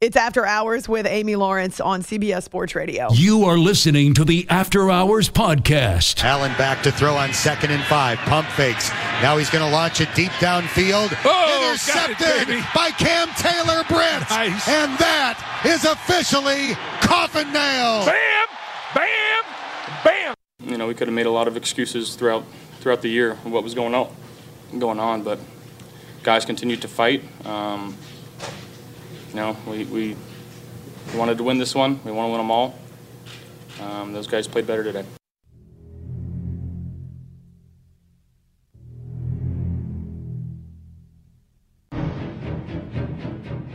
It's 0.00 0.16
After 0.16 0.46
Hours 0.46 0.88
with 0.88 1.04
Amy 1.04 1.36
Lawrence 1.36 1.78
on 1.78 2.00
CBS 2.00 2.44
Sports 2.44 2.74
Radio. 2.74 3.08
You 3.12 3.44
are 3.44 3.58
listening 3.58 4.14
to 4.14 4.24
the 4.24 4.46
After 4.48 4.90
Hours 4.90 5.28
podcast. 5.28 6.24
Allen 6.24 6.52
back 6.56 6.82
to 6.84 6.90
throw 6.90 7.16
on 7.16 7.34
second 7.34 7.70
and 7.70 7.84
five. 7.84 8.16
Pump 8.20 8.48
fakes. 8.48 8.88
Now 9.20 9.36
he's 9.36 9.50
going 9.50 9.62
to 9.62 9.70
launch 9.70 10.00
it 10.00 10.08
deep 10.14 10.30
downfield. 10.40 11.14
Oh, 11.22 11.68
Intercepted 11.68 12.48
it, 12.48 12.64
by 12.74 12.92
Cam 12.92 13.28
Taylor 13.36 13.84
Britt. 13.90 14.30
Nice. 14.30 14.66
And 14.68 14.96
that 14.96 15.36
is 15.66 15.84
officially 15.84 16.68
coffin 17.02 17.52
nail. 17.52 18.06
Bam! 18.06 18.46
Bam! 18.94 19.44
Bam! 20.02 20.34
You 20.60 20.78
know, 20.78 20.86
we 20.86 20.94
could 20.94 21.08
have 21.08 21.14
made 21.14 21.26
a 21.26 21.30
lot 21.30 21.46
of 21.46 21.58
excuses 21.58 22.14
throughout 22.14 22.46
throughout 22.80 23.02
the 23.02 23.10
year 23.10 23.32
of 23.32 23.52
what 23.52 23.62
was 23.62 23.74
going 23.74 23.94
on, 23.94 24.08
going 24.78 24.98
on, 24.98 25.24
but 25.24 25.38
guys 26.22 26.46
continued 26.46 26.80
to 26.80 26.88
fight. 26.88 27.22
Um, 27.44 27.98
you 29.30 29.36
know, 29.36 29.56
we, 29.66 29.84
we 29.84 30.16
wanted 31.14 31.38
to 31.38 31.44
win 31.44 31.58
this 31.58 31.74
one. 31.74 32.00
We 32.04 32.12
want 32.12 32.26
to 32.26 32.30
win 32.30 32.38
them 32.38 32.50
all. 32.50 32.78
Um, 33.80 34.12
those 34.12 34.26
guys 34.26 34.46
played 34.46 34.66
better 34.66 34.84
today. 34.84 35.04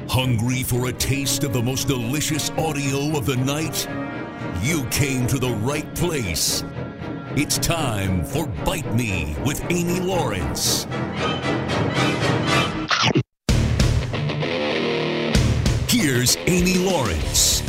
Hungry 0.07 0.63
for 0.63 0.87
a 0.87 0.93
taste 0.93 1.43
of 1.43 1.51
the 1.51 1.61
most 1.61 1.87
delicious 1.87 2.49
audio 2.51 3.17
of 3.17 3.25
the 3.25 3.35
night? 3.35 3.87
You 4.61 4.85
came 4.85 5.27
to 5.27 5.37
the 5.37 5.51
right 5.61 5.93
place. 5.95 6.63
It's 7.35 7.57
time 7.57 8.23
for 8.23 8.47
Bite 8.63 8.95
Me 8.95 9.35
with 9.45 9.61
Amy 9.69 9.99
Lawrence. 9.99 10.85
Here's 16.25 16.38
Amy 16.47 16.73
Lawrence. 16.79 17.61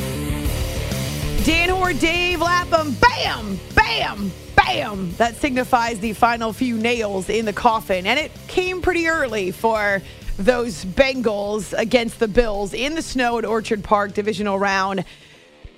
Dan 1.44 1.68
Hoard, 1.68 1.98
Dave 1.98 2.40
Lapham, 2.40 2.94
bam, 2.94 3.60
bam, 3.74 4.32
bam. 4.56 5.12
That 5.18 5.36
signifies 5.36 6.00
the 6.00 6.14
final 6.14 6.54
few 6.54 6.78
nails 6.78 7.28
in 7.28 7.44
the 7.44 7.52
coffin. 7.52 8.06
And 8.06 8.18
it 8.18 8.32
came 8.48 8.80
pretty 8.80 9.08
early 9.08 9.50
for 9.50 10.00
those 10.38 10.86
Bengals 10.86 11.78
against 11.78 12.18
the 12.18 12.28
Bills 12.28 12.72
in 12.72 12.94
the 12.94 13.02
snow 13.02 13.36
at 13.36 13.44
Orchard 13.44 13.84
Park 13.84 14.14
divisional 14.14 14.58
round. 14.58 15.04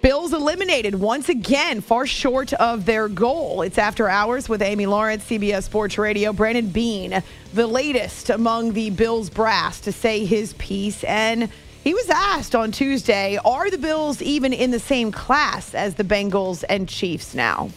Bills 0.01 0.33
eliminated 0.33 0.95
once 0.95 1.29
again, 1.29 1.81
far 1.81 2.07
short 2.07 2.53
of 2.53 2.87
their 2.87 3.09
goal. 3.09 3.63
It's 3.63 3.79
after 3.79 4.09
hours 4.09 4.49
with 4.49 4.63
Amy 4.63 4.87
Lawrence, 4.87 5.25
CBS 5.25 5.65
Sports 5.65 5.99
Radio. 5.99 6.33
Brandon 6.33 6.69
Beane, 6.69 7.25
the 7.55 7.67
latest 7.67 8.31
among 8.31 8.75
the 8.75 8.91
Bills 8.91 9.31
brass 9.31 9.81
to 9.81 9.91
say 9.91 10.25
his 10.25 10.53
piece. 10.53 11.03
And 11.03 11.49
he 11.85 11.95
was 11.95 12.09
asked 12.11 12.55
on 12.55 12.73
Tuesday 12.73 13.39
Are 13.45 13.71
the 13.71 13.79
Bills 13.79 14.21
even 14.23 14.53
in 14.53 14.71
the 14.71 14.81
same 14.81 15.13
class 15.13 15.75
as 15.75 15.95
the 15.95 16.05
Bengals 16.05 16.65
and 16.69 16.89
Chiefs 16.89 17.35
now? 17.35 17.71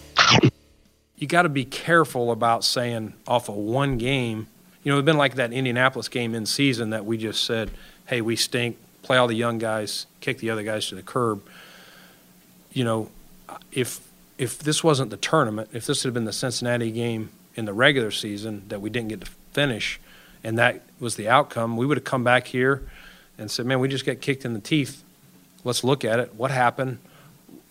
You 1.15 1.27
got 1.27 1.43
to 1.43 1.49
be 1.49 1.65
careful 1.65 2.31
about 2.31 2.63
saying 2.63 3.13
off 3.27 3.47
of 3.47 3.55
one 3.55 3.97
game. 3.97 4.47
You 4.83 4.91
know, 4.91 4.97
it's 4.97 5.05
been 5.05 5.17
like 5.17 5.35
that 5.35 5.53
Indianapolis 5.53 6.07
game 6.07 6.33
in 6.33 6.47
season 6.47 6.89
that 6.89 7.05
we 7.05 7.17
just 7.17 7.43
said, 7.45 7.69
hey, 8.07 8.21
we 8.21 8.35
stink, 8.35 8.77
play 9.03 9.17
all 9.17 9.27
the 9.27 9.35
young 9.35 9.59
guys, 9.59 10.07
kick 10.19 10.39
the 10.39 10.49
other 10.49 10.63
guys 10.63 10.87
to 10.87 10.95
the 10.95 11.03
curb 11.03 11.43
you 12.73 12.83
know, 12.83 13.09
if 13.71 13.99
if 14.37 14.59
this 14.59 14.83
wasn't 14.83 15.11
the 15.11 15.17
tournament, 15.17 15.69
if 15.73 15.85
this 15.85 16.03
had 16.03 16.13
been 16.13 16.25
the 16.25 16.33
Cincinnati 16.33 16.91
game 16.91 17.29
in 17.55 17.65
the 17.65 17.73
regular 17.73 18.11
season 18.11 18.63
that 18.69 18.81
we 18.81 18.89
didn't 18.89 19.09
get 19.09 19.21
to 19.21 19.31
finish, 19.51 19.99
and 20.43 20.57
that 20.57 20.81
was 20.99 21.15
the 21.15 21.27
outcome, 21.27 21.77
we 21.77 21.85
would 21.85 21.97
have 21.97 22.03
come 22.03 22.23
back 22.23 22.47
here 22.47 22.87
and 23.41 23.51
said, 23.51 23.65
"Man, 23.65 23.79
we 23.79 23.87
just 23.87 24.05
got 24.05 24.21
kicked 24.21 24.45
in 24.45 24.53
the 24.53 24.59
teeth. 24.59 25.03
Let's 25.63 25.83
look 25.83 26.05
at 26.05 26.19
it. 26.19 26.35
What 26.35 26.51
happened? 26.51 26.99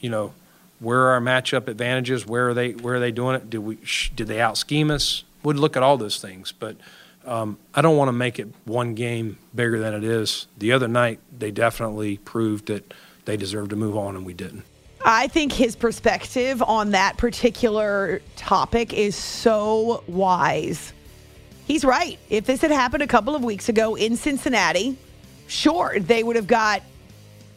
You 0.01 0.11
know, 0.11 0.35
where 0.81 1.01
are 1.01 1.11
our 1.13 1.21
matchup 1.21 1.69
advantages? 1.69 2.27
Where 2.27 2.51
are 2.51 2.55
they? 2.55 2.73
Where 2.73 2.97
are 2.97 3.01
they 3.01 3.13
doing 3.13 3.37
it? 3.37 3.49
Did 3.49 3.59
we? 3.59 3.79
Did 4.15 4.27
they 4.27 4.41
out 4.41 4.59
scheme 4.59 4.91
us? 4.91 5.25
We'd 5.43 5.57
look 5.57 5.77
at 5.77 5.83
all 5.83 5.97
those 5.97 6.21
things, 6.21 6.53
but 6.53 6.77
um, 7.25 7.59
I 7.75 7.81
don't 7.81 7.97
want 7.97 8.09
to 8.09 8.13
make 8.13 8.39
it 8.39 8.49
one 8.65 8.95
game 8.95 9.39
bigger 9.55 9.79
than 9.79 9.95
it 9.95 10.05
is. 10.05 10.47
The 10.59 10.73
other 10.73 10.89
night, 10.89 11.21
they 11.37 11.51
definitely 11.51 12.19
proved 12.19 12.67
that 12.67 12.93
they 13.25 13.37
deserved 13.37 13.71
to 13.71 13.77
move 13.77 13.97
on, 13.97 14.17
and 14.17 14.27
we 14.27 14.35
didn't. 14.35 14.65
I 15.05 15.29
think 15.29 15.53
his 15.53 15.77
perspective 15.77 16.63
on 16.63 16.91
that 16.91 17.17
particular 17.17 18.21
topic 18.37 18.93
is 18.93 19.17
so 19.17 20.05
wise. 20.07 20.93
He's 21.67 21.85
right. 21.85 22.19
If 22.29 22.45
this 22.47 22.61
had 22.61 22.71
happened 22.71 23.03
a 23.03 23.07
couple 23.07 23.35
of 23.35 23.43
weeks 23.43 23.69
ago 23.69 23.95
in 23.95 24.17
Cincinnati, 24.17 24.99
sure, 25.51 25.99
they 25.99 26.23
would 26.23 26.37
have 26.37 26.47
got 26.47 26.83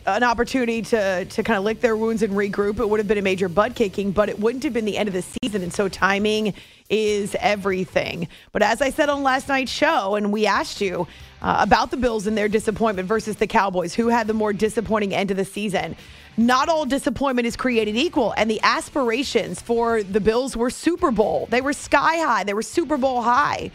an 0.06 0.24
opportunity 0.24 0.82
to 0.82 1.24
to 1.26 1.44
kind 1.44 1.58
of 1.58 1.64
lick 1.64 1.80
their 1.80 1.96
wounds 1.96 2.24
and 2.24 2.34
regroup. 2.34 2.80
It 2.80 2.90
would 2.90 3.00
have 3.00 3.08
been 3.08 3.18
a 3.18 3.22
major 3.22 3.48
butt 3.48 3.76
kicking, 3.76 4.12
but 4.12 4.28
it 4.28 4.38
wouldn't 4.38 4.64
have 4.64 4.74
been 4.74 4.86
the 4.86 4.98
end 4.98 5.08
of 5.08 5.14
the 5.14 5.22
season. 5.22 5.64
And 5.64 5.74
so 5.74 5.88
timing 5.88 6.54
is 6.90 7.36
everything. 7.40 8.28
But 8.52 8.64
as 8.64 8.82
I 8.82 8.90
said 8.90 9.10
on 9.10 9.24
last 9.24 9.48
night's 9.48 9.72
show, 9.72 10.16
and 10.16 10.32
we 10.32 10.46
asked 10.46 10.82
you 10.82 11.08
uh, 11.42 11.58
about 11.60 11.92
the 11.92 11.98
Bills 11.98 12.28
and 12.28 12.38
their 12.38 12.50
disappointment 12.50 13.08
versus 13.08 13.38
the 13.38 13.48
Cowboys, 13.48 13.94
who 13.94 14.10
had 14.10 14.28
the 14.28 14.34
more 14.34 14.52
disappointing 14.54 15.14
end 15.14 15.32
of 15.32 15.38
the 15.38 15.46
season. 15.46 15.96
Not 16.36 16.68
all 16.68 16.86
disappointment 16.86 17.48
is 17.48 17.56
created 17.56 17.96
equal, 17.96 18.34
and 18.36 18.50
the 18.50 18.60
aspirations 18.64 19.62
for 19.62 20.04
the 20.04 20.20
Bills 20.20 20.58
were 20.58 20.70
Super 20.70 21.12
Bowl. 21.12 21.48
They 21.50 21.62
were 21.62 21.74
sky 21.74 22.18
high. 22.18 22.44
They 22.44 22.56
were 22.56 22.64
Super 22.64 22.98
Bowl 22.98 23.22
high. 23.22 23.72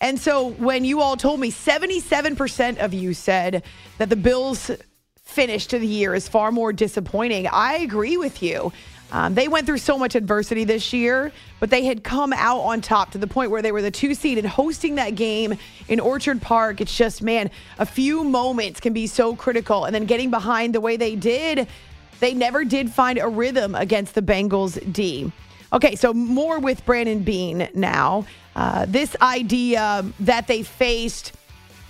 And 0.00 0.18
so 0.18 0.50
when 0.50 0.84
you 0.84 1.00
all 1.00 1.16
told 1.16 1.40
me 1.40 1.50
77% 1.50 2.78
of 2.78 2.92
you 2.92 3.14
said 3.14 3.62
that 3.98 4.10
the 4.10 4.16
Bills 4.16 4.70
finish 5.22 5.66
to 5.68 5.78
the 5.78 5.86
year 5.86 6.14
is 6.14 6.28
far 6.28 6.52
more 6.52 6.72
disappointing. 6.72 7.46
I 7.46 7.76
agree 7.76 8.16
with 8.16 8.42
you. 8.42 8.72
Um, 9.12 9.34
they 9.34 9.48
went 9.48 9.66
through 9.66 9.78
so 9.78 9.96
much 9.96 10.14
adversity 10.14 10.64
this 10.64 10.92
year, 10.92 11.30
but 11.60 11.70
they 11.70 11.84
had 11.84 12.02
come 12.02 12.32
out 12.32 12.60
on 12.60 12.80
top 12.80 13.12
to 13.12 13.18
the 13.18 13.26
point 13.26 13.50
where 13.50 13.62
they 13.62 13.70
were 13.70 13.82
the 13.82 13.90
two 13.90 14.14
seed 14.14 14.38
and 14.38 14.46
hosting 14.46 14.96
that 14.96 15.14
game 15.14 15.56
in 15.88 16.00
Orchard 16.00 16.42
Park. 16.42 16.80
It's 16.80 16.96
just, 16.96 17.22
man, 17.22 17.50
a 17.78 17.86
few 17.86 18.24
moments 18.24 18.80
can 18.80 18.92
be 18.92 19.06
so 19.06 19.36
critical. 19.36 19.84
And 19.84 19.94
then 19.94 20.06
getting 20.06 20.30
behind 20.30 20.74
the 20.74 20.80
way 20.80 20.96
they 20.96 21.14
did, 21.14 21.68
they 22.20 22.34
never 22.34 22.64
did 22.64 22.90
find 22.90 23.18
a 23.18 23.28
rhythm 23.28 23.74
against 23.74 24.14
the 24.14 24.22
Bengals 24.22 24.92
D. 24.92 25.30
Okay, 25.74 25.96
so 25.96 26.14
more 26.14 26.60
with 26.60 26.86
Brandon 26.86 27.24
Beane 27.24 27.68
now. 27.74 28.26
Uh, 28.54 28.86
this 28.86 29.16
idea 29.20 30.04
that 30.20 30.46
they 30.46 30.62
faced 30.62 31.32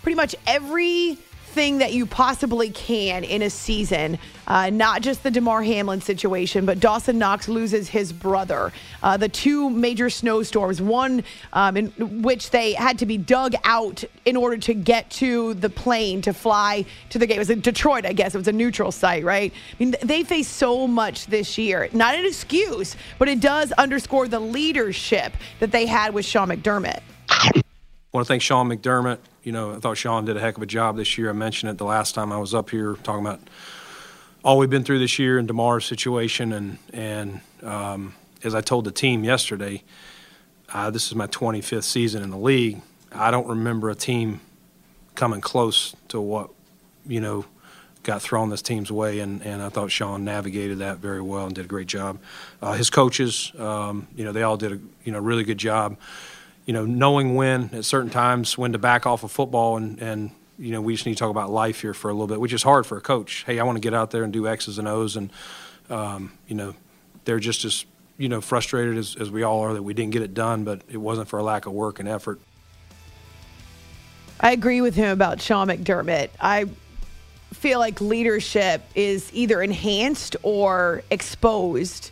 pretty 0.03 0.17
much 0.17 0.35
every 0.47 1.19
everything 1.55 1.79
that 1.79 1.93
you 1.93 2.05
possibly 2.05 2.69
can 2.69 3.23
in 3.23 3.41
a 3.41 3.49
season. 3.49 4.19
Uh, 4.49 4.71
not 4.71 5.03
just 5.03 5.23
the 5.23 5.31
Damar 5.31 5.63
Hamlin 5.63 6.01
situation, 6.01 6.67
but 6.67 6.81
Dawson 6.81 7.17
Knox 7.17 7.49
loses 7.49 7.89
his 7.89 8.13
brother. 8.13 8.73
Uh, 9.05 9.17
the 9.17 9.29
two 9.29 9.71
major 9.71 10.11
snowstorms, 10.11 10.83
one 10.83 11.23
um, 11.53 11.77
in 11.77 12.23
which 12.23 12.51
they 12.51 12.73
had 12.73 12.99
to 12.99 13.07
be 13.07 13.17
dug 13.17 13.55
out 13.63 14.03
in 14.25 14.37
order 14.37 14.57
to 14.57 14.75
get 14.75 15.09
to 15.11 15.55
the 15.55 15.71
plane 15.71 16.21
to 16.23 16.33
fly 16.33 16.85
to 17.11 17.21
the 17.21 17.27
game. 17.27 17.37
It 17.37 17.39
was 17.39 17.51
in 17.51 17.61
Detroit, 17.61 18.05
I 18.05 18.15
guess. 18.15 18.35
It 18.35 18.39
was 18.39 18.49
a 18.49 18.53
neutral 18.53 18.91
site, 18.91 19.23
right? 19.23 19.53
I 19.53 19.77
mean, 19.79 19.95
they 20.03 20.25
face 20.25 20.49
so 20.49 20.89
much 20.89 21.27
this 21.27 21.57
year. 21.57 21.89
Not 21.93 22.17
an 22.17 22.27
excuse, 22.27 22.97
but 23.21 23.29
it 23.29 23.39
does 23.39 23.71
underscore 23.73 24.27
the 24.27 24.41
leadership 24.41 25.33
that 25.61 25.71
they 25.71 25.87
had 25.87 26.15
with 26.15 26.25
Sean 26.25 26.49
McDermott. 26.49 26.99
Want 28.15 28.27
to 28.27 28.29
thank 28.29 28.43
Sean 28.43 28.69
McDermott 28.69 29.19
you 29.45 29.53
know, 29.53 29.75
I 29.75 29.79
thought 29.79 29.99
Sean 29.99 30.25
did 30.25 30.37
a 30.37 30.41
heck 30.41 30.57
of 30.57 30.63
a 30.63 30.67
job 30.67 30.97
this 30.97 31.19
year. 31.19 31.29
I 31.29 31.35
mentioned 31.35 31.71
it 31.71 31.79
the 31.79 31.85
last 31.85 32.15
time 32.15 32.33
I 32.33 32.39
was 32.39 32.55
up 32.55 32.71
here 32.71 32.95
talking 33.03 33.25
about 33.25 33.41
all 34.43 34.59
we've 34.59 34.71
been 34.71 34.85
through 34.85 34.99
this 34.99 35.19
year 35.19 35.39
and 35.39 35.47
Damar's 35.47 35.85
situation, 35.85 36.53
and 36.53 36.79
and 36.93 37.41
um, 37.63 38.15
as 38.43 38.55
I 38.55 38.63
told 38.63 38.87
the 38.87 38.91
team 38.91 39.23
yesterday, 39.23 39.83
uh, 40.73 40.91
this 40.91 41.07
is 41.07 41.15
my 41.15 41.27
25th 41.27 41.85
season 41.85 42.23
in 42.23 42.31
the 42.31 42.39
league. 42.39 42.81
I 43.13 43.31
don't 43.31 43.47
remember 43.47 43.91
a 43.91 43.95
team 43.95 44.41
coming 45.15 45.43
close 45.43 45.95
to 46.09 46.21
what 46.21 46.51
you 47.07 47.21
know 47.21 47.45
got 48.03 48.23
thrown 48.23 48.49
this 48.49 48.63
team's 48.63 48.91
way, 48.91 49.21
and, 49.21 49.43
and 49.43 49.63
I 49.63 49.69
thought 49.69 49.91
Sean 49.91 50.25
navigated 50.25 50.79
that 50.79 50.99
very 50.99 51.21
well 51.21 51.47
and 51.47 51.55
did 51.55 51.67
a 51.67 51.69
great 51.69 51.87
job. 51.87 52.19
Uh, 52.63 52.73
his 52.73 52.91
coaches, 52.91 53.53
um, 53.59 54.09
you 54.17 54.25
know, 54.25 54.33
they 54.33 54.43
all 54.43 54.57
did 54.57 54.73
a 54.73 54.81
you 55.05 55.13
know 55.13 55.19
really 55.19 55.45
good 55.45 55.59
job 55.59 55.99
you 56.67 56.73
know, 56.73 56.85
knowing 56.85 57.35
when 57.35 57.71
at 57.73 57.85
certain 57.85 58.11
times 58.11 58.57
when 58.57 58.73
to 58.73 58.79
back 58.79 59.07
off 59.07 59.23
of 59.23 59.31
football 59.31 59.77
and, 59.77 60.01
and 60.01 60.31
you 60.59 60.71
know, 60.71 60.81
we 60.81 60.95
just 60.95 61.05
need 61.05 61.15
to 61.15 61.19
talk 61.19 61.31
about 61.31 61.51
life 61.51 61.81
here 61.81 61.95
for 61.95 62.11
a 62.11 62.13
little 62.13 62.27
bit, 62.27 62.41
which 62.41 62.53
is 62.53 62.63
hard 62.63 62.87
for 62.87 62.97
a 62.97 63.01
coach. 63.01 63.45
Hey, 63.45 63.59
I 63.59 63.65
want 63.65 63.77
to 63.77 63.81
get 63.81 63.93
out 63.93 64.11
there 64.11 64.23
and 64.23 64.33
do 64.33 64.47
X's 64.47 64.79
and 64.79 64.87
O's, 64.87 65.17
and 65.17 65.31
um, 65.91 66.33
you 66.47 66.55
know, 66.55 66.75
they're 67.25 67.41
just 67.41 67.65
as 67.65 67.85
you 68.17 68.29
know 68.29 68.41
frustrated 68.41 68.97
as, 68.97 69.17
as 69.17 69.31
we 69.31 69.43
all 69.43 69.61
are 69.61 69.75
that 69.75 69.83
we 69.83 69.95
didn't 69.95 70.13
get 70.13 70.23
it 70.23 70.33
done, 70.33 70.65
but 70.65 70.83
it 70.89 70.97
wasn't 70.97 71.29
for 71.29 71.39
a 71.39 71.43
lack 71.43 71.67
of 71.67 71.73
work 71.73 71.99
and 71.99 72.09
effort. 72.09 72.41
I 74.41 74.53
agree 74.53 74.81
with 74.81 74.95
him 74.95 75.11
about 75.11 75.41
Sean 75.41 75.69
McDermott. 75.69 76.31
I 76.41 76.67
feel 77.53 77.79
like 77.79 78.01
leadership 78.01 78.83
is 78.95 79.31
either 79.33 79.63
enhanced 79.63 80.37
or 80.43 81.03
exposed 81.11 82.11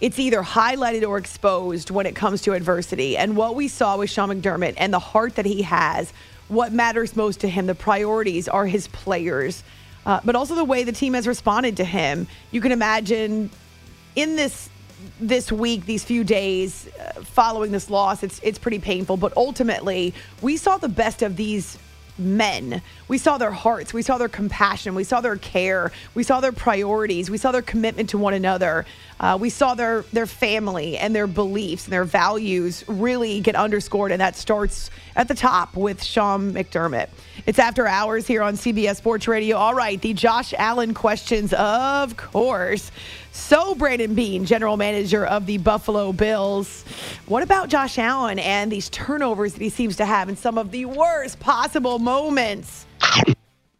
it's 0.00 0.18
either 0.18 0.42
highlighted 0.42 1.06
or 1.08 1.18
exposed 1.18 1.90
when 1.90 2.06
it 2.06 2.14
comes 2.14 2.42
to 2.42 2.52
adversity. 2.52 3.16
And 3.16 3.36
what 3.36 3.54
we 3.54 3.68
saw 3.68 3.96
with 3.96 4.10
Sean 4.10 4.28
McDermott 4.28 4.74
and 4.76 4.92
the 4.92 4.98
heart 4.98 5.36
that 5.36 5.46
he 5.46 5.62
has, 5.62 6.12
what 6.48 6.72
matters 6.72 7.16
most 7.16 7.40
to 7.40 7.48
him, 7.48 7.66
the 7.66 7.74
priorities 7.74 8.48
are 8.48 8.66
his 8.66 8.88
players, 8.88 9.62
uh, 10.04 10.20
but 10.24 10.36
also 10.36 10.54
the 10.54 10.64
way 10.64 10.84
the 10.84 10.92
team 10.92 11.14
has 11.14 11.26
responded 11.26 11.76
to 11.78 11.84
him. 11.84 12.26
You 12.50 12.60
can 12.60 12.72
imagine 12.72 13.50
in 14.16 14.36
this 14.36 14.70
this 15.20 15.52
week, 15.52 15.84
these 15.84 16.02
few 16.02 16.24
days 16.24 16.88
uh, 16.98 17.20
following 17.22 17.72
this 17.72 17.90
loss, 17.90 18.22
it's 18.22 18.40
it's 18.42 18.58
pretty 18.58 18.78
painful. 18.78 19.16
But 19.16 19.36
ultimately, 19.36 20.14
we 20.40 20.56
saw 20.56 20.78
the 20.78 20.88
best 20.88 21.22
of 21.22 21.36
these 21.36 21.78
men. 22.18 22.82
We 23.08 23.18
saw 23.18 23.38
their 23.38 23.50
hearts. 23.50 23.92
We 23.92 24.02
saw 24.02 24.18
their 24.18 24.28
compassion. 24.28 24.94
We 24.94 25.04
saw 25.04 25.20
their 25.20 25.36
care. 25.36 25.92
We 26.14 26.22
saw 26.22 26.40
their 26.40 26.52
priorities. 26.52 27.30
We 27.30 27.38
saw 27.38 27.52
their 27.52 27.62
commitment 27.62 28.10
to 28.10 28.18
one 28.18 28.34
another. 28.34 28.86
Uh, 29.18 29.38
we 29.40 29.50
saw 29.50 29.74
their 29.74 30.02
their 30.12 30.26
family 30.26 30.96
and 30.96 31.14
their 31.14 31.26
beliefs 31.26 31.84
and 31.84 31.92
their 31.92 32.04
values 32.04 32.84
really 32.86 33.40
get 33.40 33.56
underscored, 33.56 34.12
and 34.12 34.20
that 34.20 34.36
starts 34.36 34.90
at 35.16 35.28
the 35.28 35.34
top 35.34 35.76
with 35.76 36.02
Sean 36.02 36.52
McDermott. 36.52 37.08
It's 37.46 37.58
after 37.58 37.86
hours 37.86 38.26
here 38.26 38.42
on 38.42 38.54
CBS 38.54 38.96
Sports 38.96 39.28
Radio. 39.28 39.56
All 39.56 39.74
right, 39.74 40.00
the 40.00 40.14
Josh 40.14 40.54
Allen 40.56 40.94
questions, 40.94 41.52
of 41.52 42.16
course. 42.16 42.90
So, 43.32 43.74
Brandon 43.74 44.14
Beane, 44.14 44.44
general 44.44 44.76
manager 44.76 45.26
of 45.26 45.46
the 45.46 45.58
Buffalo 45.58 46.12
Bills, 46.12 46.84
what 47.26 47.42
about 47.42 47.68
Josh 47.68 47.98
Allen 47.98 48.38
and 48.38 48.70
these 48.70 48.88
turnovers 48.88 49.54
that 49.54 49.62
he 49.62 49.70
seems 49.70 49.96
to 49.96 50.04
have 50.04 50.28
in 50.28 50.36
some 50.36 50.56
of 50.56 50.70
the 50.70 50.84
worst 50.86 51.40
possible 51.40 51.98
moments? 51.98 52.86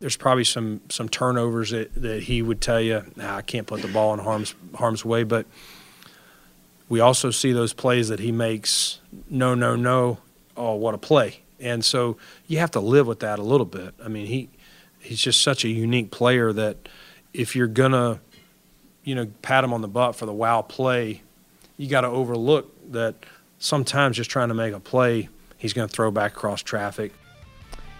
There's 0.00 0.16
probably 0.16 0.44
some 0.44 0.82
some 0.90 1.08
turnovers 1.08 1.70
that, 1.70 1.94
that 1.94 2.24
he 2.24 2.42
would 2.42 2.60
tell 2.60 2.80
you, 2.80 3.04
nah, 3.16 3.36
I 3.36 3.42
can't 3.42 3.66
put 3.66 3.80
the 3.80 3.88
ball 3.88 4.12
in 4.12 4.20
harm's 4.20 4.54
harm's 4.74 5.04
way, 5.04 5.22
but 5.22 5.46
we 6.88 7.00
also 7.00 7.30
see 7.30 7.52
those 7.52 7.72
plays 7.72 8.08
that 8.08 8.20
he 8.20 8.30
makes. 8.30 9.00
No, 9.30 9.54
no, 9.54 9.76
no. 9.76 10.18
Oh, 10.56 10.74
what 10.74 10.94
a 10.94 10.98
play! 10.98 11.40
And 11.60 11.84
so 11.84 12.16
you 12.46 12.58
have 12.58 12.70
to 12.72 12.80
live 12.80 13.06
with 13.06 13.20
that 13.20 13.38
a 13.38 13.42
little 13.42 13.66
bit. 13.66 13.94
I 14.04 14.08
mean, 14.08 14.26
he 14.26 14.48
he's 15.00 15.20
just 15.20 15.42
such 15.42 15.64
a 15.64 15.68
unique 15.68 16.10
player 16.10 16.52
that 16.52 16.88
if 17.32 17.56
you're 17.56 17.66
gonna 17.66 18.20
you 19.04 19.14
know, 19.14 19.26
pat 19.42 19.62
him 19.62 19.72
on 19.72 19.82
the 19.82 19.88
butt 19.88 20.16
for 20.16 20.26
the 20.26 20.32
wow 20.32 20.62
play, 20.62 21.22
you 21.76 21.88
got 21.88 22.00
to 22.00 22.08
overlook 22.08 22.70
that 22.92 23.14
sometimes 23.58 24.16
just 24.16 24.30
trying 24.30 24.48
to 24.48 24.54
make 24.54 24.74
a 24.74 24.80
play, 24.80 25.28
he's 25.58 25.72
going 25.72 25.86
to 25.86 25.94
throw 25.94 26.10
back 26.10 26.32
across 26.32 26.62
traffic. 26.62 27.12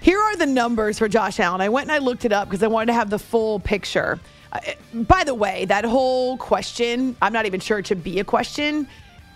Here 0.01 0.19
are 0.19 0.37
the 0.37 0.47
numbers 0.47 0.99
for 0.99 1.09
Josh 1.09 1.41
Allen. 1.41 1.61
I 1.61 1.69
went 1.69 1.85
and 1.85 1.93
I 1.93 1.99
looked 1.99 2.25
it 2.25 2.33
up 2.33 2.49
because 2.49 2.63
I 2.63 2.67
wanted 2.67 2.87
to 2.87 2.95
have 2.95 3.11
the 3.11 3.19
full 3.19 3.61
picture. 3.61 4.19
Uh, 4.53 4.61
by 4.93 5.25
the 5.25 5.35
way, 5.35 5.65
that 5.67 5.85
whole 5.85 6.37
question, 6.37 7.17
I'm 7.23 7.33
not 7.33 7.47
even 7.47 7.61
sure 7.61 7.79
it 7.79 7.87
should 7.87 8.05
be 8.05 8.19
a 8.21 8.25
question 8.25 8.87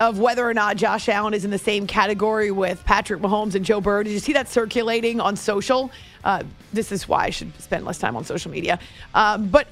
of 0.00 0.18
whether 0.18 0.48
or 0.48 0.54
not 0.54 0.76
Josh 0.76 1.08
Allen 1.08 1.34
is 1.34 1.44
in 1.44 1.50
the 1.50 1.58
same 1.58 1.86
category 1.86 2.50
with 2.50 2.84
Patrick 2.84 3.20
Mahomes 3.20 3.54
and 3.54 3.64
Joe 3.64 3.80
Burrow. 3.80 4.02
Did 4.02 4.12
you 4.12 4.18
see 4.18 4.32
that 4.32 4.48
circulating 4.48 5.20
on 5.20 5.36
social? 5.36 5.90
Uh, 6.24 6.42
this 6.72 6.92
is 6.92 7.08
why 7.08 7.24
I 7.24 7.30
should 7.30 7.58
spend 7.60 7.84
less 7.84 7.98
time 7.98 8.16
on 8.16 8.24
social 8.24 8.50
media. 8.50 8.78
Um, 9.14 9.48
but 9.48 9.66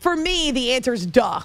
for 0.00 0.16
me, 0.16 0.50
the 0.50 0.72
answer 0.72 0.92
is 0.92 1.06
duh. 1.06 1.40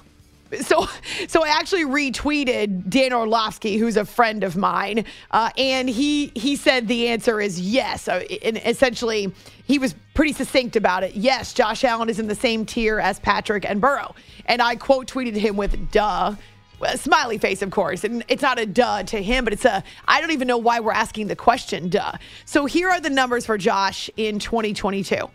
So, 0.62 0.88
so 1.27 1.43
I 1.43 1.49
actually 1.49 1.85
retweeted 1.85 2.89
Dan 2.89 3.13
Orlovsky, 3.13 3.77
who's 3.77 3.97
a 3.97 4.05
friend 4.05 4.43
of 4.43 4.55
mine, 4.57 5.05
uh, 5.31 5.51
and 5.57 5.89
he 5.89 6.31
he 6.35 6.55
said 6.55 6.88
the 6.88 7.07
answer 7.07 7.39
is 7.39 7.59
yes. 7.59 8.07
And 8.07 8.57
essentially, 8.65 9.33
he 9.65 9.79
was 9.79 9.95
pretty 10.13 10.33
succinct 10.33 10.75
about 10.75 11.03
it. 11.03 11.15
Yes, 11.15 11.53
Josh 11.53 11.83
Allen 11.83 12.09
is 12.09 12.19
in 12.19 12.27
the 12.27 12.35
same 12.35 12.65
tier 12.65 12.99
as 12.99 13.19
Patrick 13.19 13.65
and 13.65 13.79
Burrow, 13.79 14.15
and 14.45 14.62
I 14.62 14.75
quote 14.75 15.07
tweeted 15.07 15.35
him 15.35 15.55
with 15.57 15.91
"duh." 15.91 16.35
A 16.82 16.98
smiley 16.98 17.38
face, 17.38 17.62
of 17.62 17.72
course. 17.72 18.04
And 18.04 18.24
it's 18.28 18.42
not 18.42 18.60
a 18.60 18.65
duh 18.65 19.04
to 19.04 19.22
him, 19.22 19.44
but 19.44 19.54
it's 19.54 19.65
a, 19.65 19.84
I 20.08 20.22
don't 20.22 20.32
even 20.32 20.48
know 20.48 20.58
why 20.58 20.80
we're 20.80 20.92
asking 20.92 21.28
the 21.28 21.36
question, 21.36 21.89
duh. 21.89 22.13
So 22.46 22.65
here 22.65 22.89
are 22.89 23.00
the 23.00 23.10
numbers 23.10 23.46
for 23.46 23.58
Josh 23.58 24.10
in 24.18 24.39
2022 24.39 25.30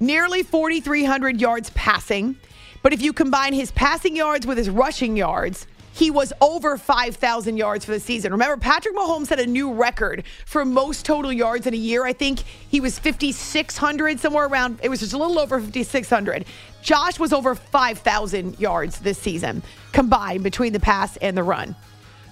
nearly 0.00 0.42
4,300 0.42 1.40
yards 1.40 1.70
passing. 1.70 2.36
But 2.82 2.92
if 2.92 3.02
you 3.02 3.12
combine 3.12 3.54
his 3.54 3.70
passing 3.72 4.14
yards 4.14 4.46
with 4.46 4.58
his 4.58 4.68
rushing 4.68 5.16
yards, 5.16 5.66
he 5.94 6.10
was 6.10 6.32
over 6.40 6.76
5,000 6.76 7.56
yards 7.56 7.84
for 7.84 7.92
the 7.92 8.00
season. 8.00 8.32
Remember, 8.32 8.56
Patrick 8.56 8.96
Mahomes 8.96 9.28
set 9.28 9.38
a 9.38 9.46
new 9.46 9.72
record 9.72 10.24
for 10.44 10.64
most 10.64 11.06
total 11.06 11.32
yards 11.32 11.68
in 11.68 11.74
a 11.74 11.76
year. 11.76 12.04
I 12.04 12.12
think 12.12 12.40
he 12.68 12.80
was 12.80 12.98
5,600, 12.98 14.18
somewhere 14.18 14.46
around, 14.46 14.80
it 14.82 14.88
was 14.88 15.00
just 15.00 15.12
a 15.12 15.16
little 15.16 15.38
over 15.38 15.60
5,600. 15.60 16.46
Josh 16.82 17.20
was 17.20 17.32
over 17.32 17.54
5,000 17.54 18.58
yards 18.58 18.98
this 18.98 19.18
season 19.18 19.62
combined 19.92 20.42
between 20.42 20.72
the 20.72 20.80
pass 20.80 21.16
and 21.18 21.36
the 21.36 21.44
run. 21.44 21.76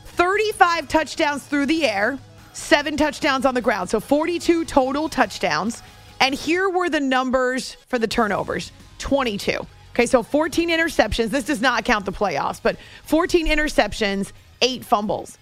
35 0.06 0.88
touchdowns 0.88 1.44
through 1.44 1.66
the 1.66 1.84
air, 1.84 2.18
seven 2.52 2.96
touchdowns 2.96 3.46
on 3.46 3.54
the 3.54 3.62
ground. 3.62 3.88
So 3.88 4.00
42 4.00 4.64
total 4.64 5.08
touchdowns. 5.08 5.84
And 6.20 6.34
here 6.34 6.68
were 6.68 6.90
the 6.90 7.00
numbers 7.00 7.76
for 7.86 8.00
the 8.00 8.08
turnovers 8.08 8.72
22. 8.98 9.64
Okay, 9.92 10.06
so 10.06 10.22
14 10.22 10.70
interceptions. 10.70 11.28
This 11.28 11.44
does 11.44 11.60
not 11.60 11.84
count 11.84 12.06
the 12.06 12.12
playoffs, 12.12 12.60
but 12.62 12.76
14 13.04 13.46
interceptions, 13.46 14.32
eight 14.62 14.84
fumbles. 14.84 15.36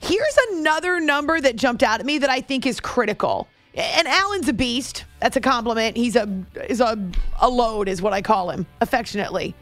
Here's 0.00 0.38
another 0.52 1.00
number 1.00 1.40
that 1.40 1.56
jumped 1.56 1.82
out 1.82 2.00
at 2.00 2.06
me 2.06 2.18
that 2.18 2.30
I 2.30 2.40
think 2.40 2.66
is 2.66 2.80
critical. 2.80 3.48
And 3.74 4.06
Allen's 4.06 4.48
a 4.48 4.52
beast. 4.52 5.04
That's 5.20 5.36
a 5.36 5.40
compliment. 5.40 5.96
He's 5.96 6.16
a 6.16 6.28
is 6.68 6.80
a, 6.80 6.98
a 7.40 7.48
load, 7.48 7.88
is 7.88 8.02
what 8.02 8.12
I 8.12 8.22
call 8.22 8.50
him 8.50 8.66
affectionately. 8.80 9.54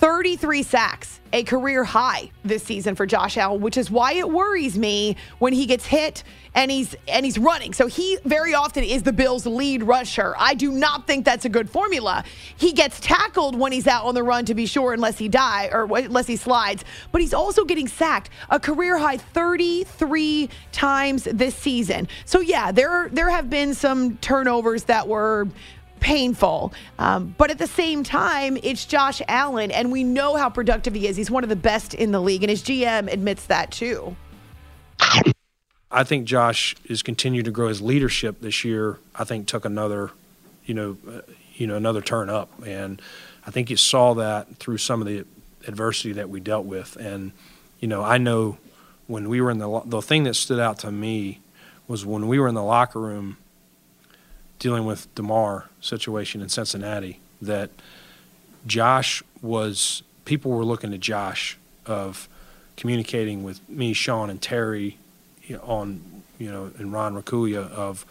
33 0.00 0.62
sacks, 0.62 1.20
a 1.34 1.42
career 1.42 1.84
high 1.84 2.30
this 2.42 2.62
season 2.62 2.94
for 2.94 3.04
Josh 3.04 3.36
Allen, 3.36 3.60
which 3.60 3.76
is 3.76 3.90
why 3.90 4.14
it 4.14 4.26
worries 4.26 4.78
me 4.78 5.14
when 5.40 5.52
he 5.52 5.66
gets 5.66 5.84
hit 5.84 6.24
and 6.54 6.70
he's 6.70 6.96
and 7.06 7.22
he's 7.22 7.36
running. 7.36 7.74
So 7.74 7.86
he 7.86 8.16
very 8.24 8.54
often 8.54 8.82
is 8.82 9.02
the 9.02 9.12
Bills' 9.12 9.44
lead 9.44 9.82
rusher. 9.82 10.34
I 10.38 10.54
do 10.54 10.72
not 10.72 11.06
think 11.06 11.26
that's 11.26 11.44
a 11.44 11.50
good 11.50 11.68
formula. 11.68 12.24
He 12.56 12.72
gets 12.72 12.98
tackled 12.98 13.58
when 13.58 13.72
he's 13.72 13.86
out 13.86 14.06
on 14.06 14.14
the 14.14 14.22
run 14.22 14.46
to 14.46 14.54
be 14.54 14.64
sure, 14.64 14.94
unless 14.94 15.18
he 15.18 15.28
die 15.28 15.68
or 15.70 15.82
unless 15.94 16.26
he 16.26 16.36
slides. 16.36 16.82
But 17.12 17.20
he's 17.20 17.34
also 17.34 17.66
getting 17.66 17.86
sacked 17.86 18.30
a 18.48 18.58
career 18.58 18.96
high 18.96 19.18
33 19.18 20.48
times 20.72 21.24
this 21.24 21.54
season. 21.54 22.08
So 22.24 22.40
yeah, 22.40 22.72
there 22.72 23.10
there 23.12 23.28
have 23.28 23.50
been 23.50 23.74
some 23.74 24.16
turnovers 24.16 24.84
that 24.84 25.06
were 25.06 25.46
painful. 26.00 26.72
Um, 26.98 27.34
but 27.38 27.50
at 27.50 27.58
the 27.58 27.66
same 27.66 28.02
time, 28.02 28.58
it's 28.62 28.84
Josh 28.84 29.22
Allen, 29.28 29.70
and 29.70 29.92
we 29.92 30.02
know 30.02 30.36
how 30.36 30.48
productive 30.48 30.94
he 30.94 31.06
is. 31.06 31.16
He's 31.16 31.30
one 31.30 31.42
of 31.42 31.48
the 31.48 31.56
best 31.56 31.94
in 31.94 32.12
the 32.12 32.20
league, 32.20 32.42
and 32.42 32.50
his 32.50 32.62
GM 32.62 33.12
admits 33.12 33.46
that 33.46 33.70
too. 33.70 34.16
I 35.90 36.04
think 36.04 36.24
Josh 36.24 36.76
is 36.84 37.02
continuing 37.02 37.44
to 37.44 37.50
grow 37.50 37.68
his 37.68 37.80
leadership 37.80 38.40
this 38.40 38.64
year. 38.64 38.98
I 39.14 39.24
think 39.24 39.46
took 39.46 39.64
another, 39.64 40.10
you 40.64 40.74
know, 40.74 40.98
uh, 41.08 41.20
you 41.54 41.66
know, 41.66 41.76
another 41.76 42.00
turn 42.00 42.30
up, 42.30 42.50
and 42.64 43.02
I 43.46 43.50
think 43.50 43.70
you 43.70 43.76
saw 43.76 44.14
that 44.14 44.56
through 44.56 44.78
some 44.78 45.00
of 45.00 45.06
the 45.06 45.24
adversity 45.66 46.12
that 46.12 46.28
we 46.30 46.40
dealt 46.40 46.64
with. 46.64 46.96
And 46.96 47.32
you 47.80 47.88
know, 47.88 48.02
I 48.02 48.18
know 48.18 48.58
when 49.06 49.28
we 49.28 49.40
were 49.40 49.50
in 49.50 49.58
the 49.58 49.82
the 49.84 50.00
thing 50.00 50.24
that 50.24 50.34
stood 50.34 50.60
out 50.60 50.78
to 50.80 50.92
me 50.92 51.40
was 51.88 52.06
when 52.06 52.28
we 52.28 52.38
were 52.38 52.46
in 52.46 52.54
the 52.54 52.62
locker 52.62 53.00
room 53.00 53.36
dealing 54.60 54.84
with 54.84 55.12
Damar 55.16 55.68
situation 55.80 56.40
in 56.40 56.48
Cincinnati 56.48 57.18
that 57.42 57.70
Josh 58.66 59.24
was 59.42 60.04
people 60.24 60.52
were 60.52 60.64
looking 60.64 60.92
to 60.92 60.98
Josh 60.98 61.58
of 61.86 62.28
communicating 62.76 63.42
with 63.42 63.66
me, 63.68 63.92
Sean, 63.92 64.30
and 64.30 64.40
Terry 64.40 64.98
on 65.62 66.22
you 66.38 66.50
know 66.50 66.70
and 66.78 66.92
Ron 66.92 67.20
Raccuia 67.20 67.68
of 67.70 68.06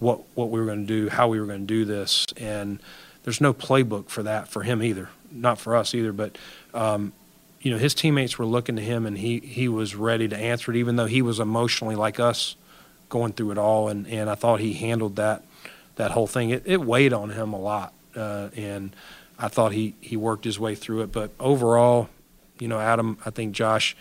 what 0.00 0.22
what 0.34 0.50
we 0.50 0.58
were 0.58 0.66
going 0.66 0.86
to 0.86 1.00
do, 1.02 1.08
how 1.08 1.28
we 1.28 1.38
were 1.38 1.46
going 1.46 1.60
to 1.60 1.66
do 1.66 1.84
this, 1.84 2.26
and 2.36 2.80
there's 3.22 3.40
no 3.40 3.54
playbook 3.54 4.08
for 4.08 4.22
that 4.22 4.48
for 4.48 4.62
him 4.62 4.82
either, 4.82 5.10
not 5.30 5.58
for 5.58 5.76
us 5.76 5.94
either. 5.94 6.12
But 6.12 6.36
um, 6.74 7.12
you 7.60 7.70
know 7.70 7.78
his 7.78 7.94
teammates 7.94 8.38
were 8.38 8.46
looking 8.46 8.76
to 8.76 8.82
him, 8.82 9.04
and 9.04 9.18
he 9.18 9.40
he 9.40 9.68
was 9.68 9.94
ready 9.94 10.28
to 10.28 10.36
answer 10.36 10.72
it, 10.72 10.76
even 10.76 10.96
though 10.96 11.06
he 11.06 11.20
was 11.20 11.38
emotionally 11.38 11.94
like 11.94 12.18
us, 12.18 12.56
going 13.10 13.34
through 13.34 13.52
it 13.52 13.58
all, 13.58 13.88
and 13.88 14.06
and 14.08 14.30
I 14.30 14.34
thought 14.34 14.60
he 14.60 14.72
handled 14.72 15.16
that 15.16 15.44
that 15.96 16.12
whole 16.12 16.26
thing. 16.26 16.50
It, 16.50 16.62
it 16.66 16.80
weighed 16.80 17.12
on 17.12 17.30
him 17.30 17.52
a 17.52 17.58
lot, 17.58 17.92
uh, 18.16 18.48
and 18.56 18.94
I 19.38 19.48
thought 19.48 19.72
he 19.72 19.94
he 20.00 20.16
worked 20.16 20.44
his 20.44 20.58
way 20.58 20.74
through 20.74 21.02
it. 21.02 21.12
But 21.12 21.30
overall, 21.38 22.08
you 22.58 22.68
know, 22.68 22.78
Adam, 22.78 23.18
I 23.24 23.30
think 23.30 23.52
Josh, 23.52 23.96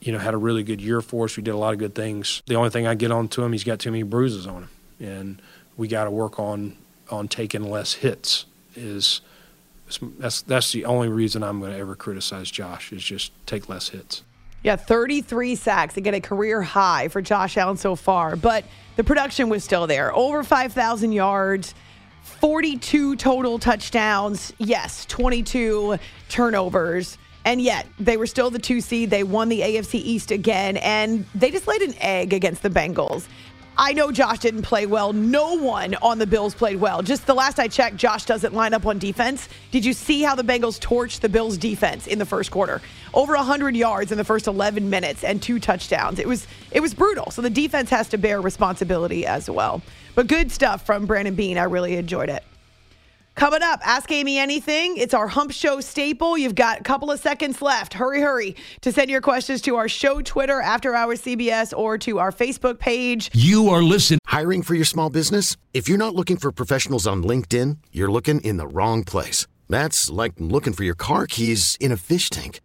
you 0.00 0.12
know, 0.12 0.18
had 0.18 0.34
a 0.34 0.38
really 0.38 0.62
good 0.62 0.80
year 0.80 1.00
for 1.00 1.24
us. 1.24 1.36
We 1.36 1.42
did 1.42 1.54
a 1.54 1.58
lot 1.58 1.72
of 1.72 1.78
good 1.78 1.94
things. 1.94 2.42
The 2.46 2.54
only 2.54 2.70
thing 2.70 2.86
I 2.86 2.94
get 2.94 3.10
on 3.10 3.28
to 3.28 3.42
him, 3.42 3.52
he's 3.52 3.64
got 3.64 3.78
too 3.78 3.90
many 3.90 4.02
bruises 4.02 4.46
on 4.46 4.62
him, 4.64 4.70
and 5.00 5.42
we 5.76 5.88
got 5.88 6.04
to 6.04 6.10
work 6.10 6.38
on 6.38 6.76
on 7.10 7.28
taking 7.28 7.62
less 7.62 7.94
hits. 7.94 8.46
Is 8.76 9.20
that's 10.18 10.42
that's 10.42 10.72
the 10.72 10.84
only 10.84 11.08
reason 11.08 11.42
I'm 11.42 11.60
going 11.60 11.72
to 11.72 11.78
ever 11.78 11.96
criticize 11.96 12.50
Josh 12.50 12.92
is 12.92 13.02
just 13.02 13.32
take 13.46 13.68
less 13.68 13.88
hits. 13.88 14.22
Yeah, 14.62 14.76
33 14.76 15.54
sacks 15.54 15.94
get 15.94 16.12
a 16.12 16.20
career 16.20 16.60
high 16.60 17.08
for 17.08 17.22
Josh 17.22 17.56
Allen 17.56 17.78
so 17.78 17.96
far, 17.96 18.36
but 18.36 18.64
the 18.96 19.04
production 19.04 19.48
was 19.48 19.64
still 19.64 19.86
there. 19.86 20.14
Over 20.14 20.44
5,000 20.44 21.12
yards, 21.12 21.74
42 22.22 23.16
total 23.16 23.58
touchdowns. 23.58 24.52
Yes, 24.58 25.06
22 25.06 25.98
turnovers. 26.28 27.16
And 27.46 27.62
yet, 27.62 27.86
they 27.98 28.18
were 28.18 28.26
still 28.26 28.50
the 28.50 28.58
two 28.58 28.82
seed. 28.82 29.08
They 29.08 29.24
won 29.24 29.48
the 29.48 29.60
AFC 29.62 29.94
East 29.94 30.30
again, 30.30 30.76
and 30.76 31.24
they 31.34 31.50
just 31.50 31.66
laid 31.66 31.80
an 31.80 31.94
egg 31.98 32.34
against 32.34 32.62
the 32.62 32.68
Bengals. 32.68 33.26
I 33.82 33.94
know 33.94 34.12
Josh 34.12 34.40
didn't 34.40 34.60
play 34.60 34.84
well. 34.84 35.14
No 35.14 35.54
one 35.54 35.94
on 36.02 36.18
the 36.18 36.26
Bills 36.26 36.54
played 36.54 36.78
well. 36.78 37.00
Just 37.00 37.26
the 37.26 37.32
last 37.32 37.58
I 37.58 37.66
checked, 37.66 37.96
Josh 37.96 38.26
doesn't 38.26 38.52
line 38.52 38.74
up 38.74 38.84
on 38.84 38.98
defense. 38.98 39.48
Did 39.70 39.86
you 39.86 39.94
see 39.94 40.20
how 40.20 40.34
the 40.34 40.42
Bengals 40.42 40.78
torched 40.78 41.20
the 41.20 41.30
Bills 41.30 41.56
defense 41.56 42.06
in 42.06 42.18
the 42.18 42.26
first 42.26 42.50
quarter? 42.50 42.82
Over 43.14 43.34
100 43.36 43.74
yards 43.74 44.12
in 44.12 44.18
the 44.18 44.24
first 44.24 44.46
11 44.46 44.90
minutes 44.90 45.24
and 45.24 45.40
two 45.40 45.58
touchdowns. 45.58 46.18
It 46.18 46.28
was 46.28 46.46
it 46.70 46.80
was 46.80 46.92
brutal. 46.92 47.30
So 47.30 47.40
the 47.40 47.48
defense 47.48 47.88
has 47.88 48.10
to 48.10 48.18
bear 48.18 48.42
responsibility 48.42 49.24
as 49.24 49.48
well. 49.48 49.80
But 50.14 50.26
good 50.26 50.52
stuff 50.52 50.84
from 50.84 51.06
Brandon 51.06 51.34
Beane. 51.34 51.56
I 51.56 51.64
really 51.64 51.96
enjoyed 51.96 52.28
it. 52.28 52.44
Coming 53.40 53.62
up, 53.62 53.80
Ask 53.82 54.12
Amy 54.12 54.36
Anything. 54.36 54.98
It's 54.98 55.14
our 55.14 55.26
Hump 55.26 55.52
Show 55.52 55.80
staple. 55.80 56.36
You've 56.36 56.54
got 56.54 56.80
a 56.80 56.82
couple 56.82 57.10
of 57.10 57.20
seconds 57.20 57.62
left. 57.62 57.94
Hurry, 57.94 58.20
hurry 58.20 58.54
to 58.82 58.92
send 58.92 59.08
your 59.08 59.22
questions 59.22 59.62
to 59.62 59.76
our 59.76 59.88
show 59.88 60.20
Twitter, 60.20 60.60
After 60.60 60.94
Hours 60.94 61.22
CBS, 61.22 61.72
or 61.74 61.96
to 61.96 62.18
our 62.18 62.32
Facebook 62.32 62.78
page. 62.78 63.30
You 63.32 63.70
are 63.70 63.82
listening. 63.82 64.18
Hiring 64.26 64.62
for 64.62 64.74
your 64.74 64.84
small 64.84 65.08
business? 65.08 65.56
If 65.72 65.88
you're 65.88 65.96
not 65.96 66.14
looking 66.14 66.36
for 66.36 66.52
professionals 66.52 67.06
on 67.06 67.22
LinkedIn, 67.22 67.78
you're 67.92 68.10
looking 68.10 68.42
in 68.42 68.58
the 68.58 68.66
wrong 68.66 69.04
place. 69.04 69.46
That's 69.70 70.10
like 70.10 70.34
looking 70.36 70.74
for 70.74 70.84
your 70.84 70.94
car 70.94 71.26
keys 71.26 71.78
in 71.80 71.92
a 71.92 71.96
fish 71.96 72.28
tank. 72.28 72.60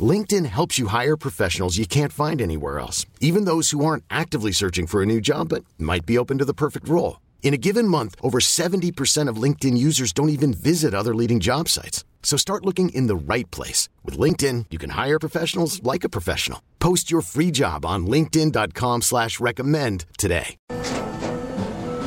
LinkedIn 0.00 0.46
helps 0.46 0.80
you 0.80 0.88
hire 0.88 1.16
professionals 1.16 1.78
you 1.78 1.86
can't 1.86 2.12
find 2.12 2.40
anywhere 2.40 2.80
else, 2.80 3.06
even 3.20 3.44
those 3.44 3.70
who 3.70 3.84
aren't 3.84 4.02
actively 4.10 4.50
searching 4.50 4.88
for 4.88 5.04
a 5.04 5.06
new 5.06 5.20
job 5.20 5.50
but 5.50 5.64
might 5.78 6.04
be 6.04 6.18
open 6.18 6.38
to 6.38 6.44
the 6.44 6.52
perfect 6.52 6.88
role. 6.88 7.18
In 7.40 7.54
a 7.54 7.56
given 7.56 7.88
month, 7.88 8.14
over 8.20 8.40
70% 8.40 9.28
of 9.28 9.42
LinkedIn 9.42 9.78
users 9.78 10.12
don't 10.12 10.28
even 10.28 10.52
visit 10.52 10.92
other 10.92 11.14
leading 11.14 11.40
job 11.40 11.68
sites. 11.68 12.04
So 12.22 12.36
start 12.36 12.66
looking 12.66 12.90
in 12.90 13.06
the 13.06 13.16
right 13.16 13.50
place. 13.50 13.88
With 14.04 14.18
LinkedIn, 14.18 14.66
you 14.70 14.78
can 14.78 14.90
hire 14.90 15.18
professionals 15.18 15.82
like 15.82 16.04
a 16.04 16.10
professional. 16.10 16.60
Post 16.78 17.10
your 17.10 17.22
free 17.22 17.50
job 17.50 17.86
on 17.86 18.06
linkedin.com 18.06 19.02
slash 19.02 19.40
recommend 19.40 20.04
today. 20.18 20.56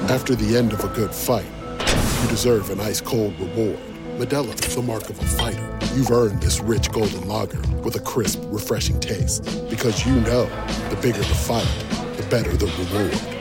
After 0.10 0.36
the 0.36 0.58
end 0.58 0.74
of 0.74 0.84
a 0.84 0.90
good 0.90 1.14
fight, 1.14 1.50
you 1.80 2.30
deserve 2.30 2.70
an 2.70 2.82
ice-cold 2.82 3.40
reward. 3.40 3.80
Modelo 4.18 4.54
is 4.68 4.76
the 4.76 4.82
mark 4.82 5.10
of 5.10 5.18
a 5.18 5.26
fighter. 5.26 5.80
You've 5.96 6.12
earned 6.12 6.42
this 6.42 6.60
rich 6.60 6.92
golden 6.92 7.28
lager 7.28 7.62
with 7.84 7.96
a 7.96 8.02
crisp, 8.02 8.42
refreshing 8.46 9.00
taste. 9.00 9.44
Because 9.70 10.06
you 10.06 10.14
know, 10.22 10.46
the 10.90 11.00
bigger 11.02 11.20
the 11.20 11.24
fight, 11.24 11.68
the 12.18 12.24
better 12.30 12.52
the 12.58 12.66
reward. 12.66 13.41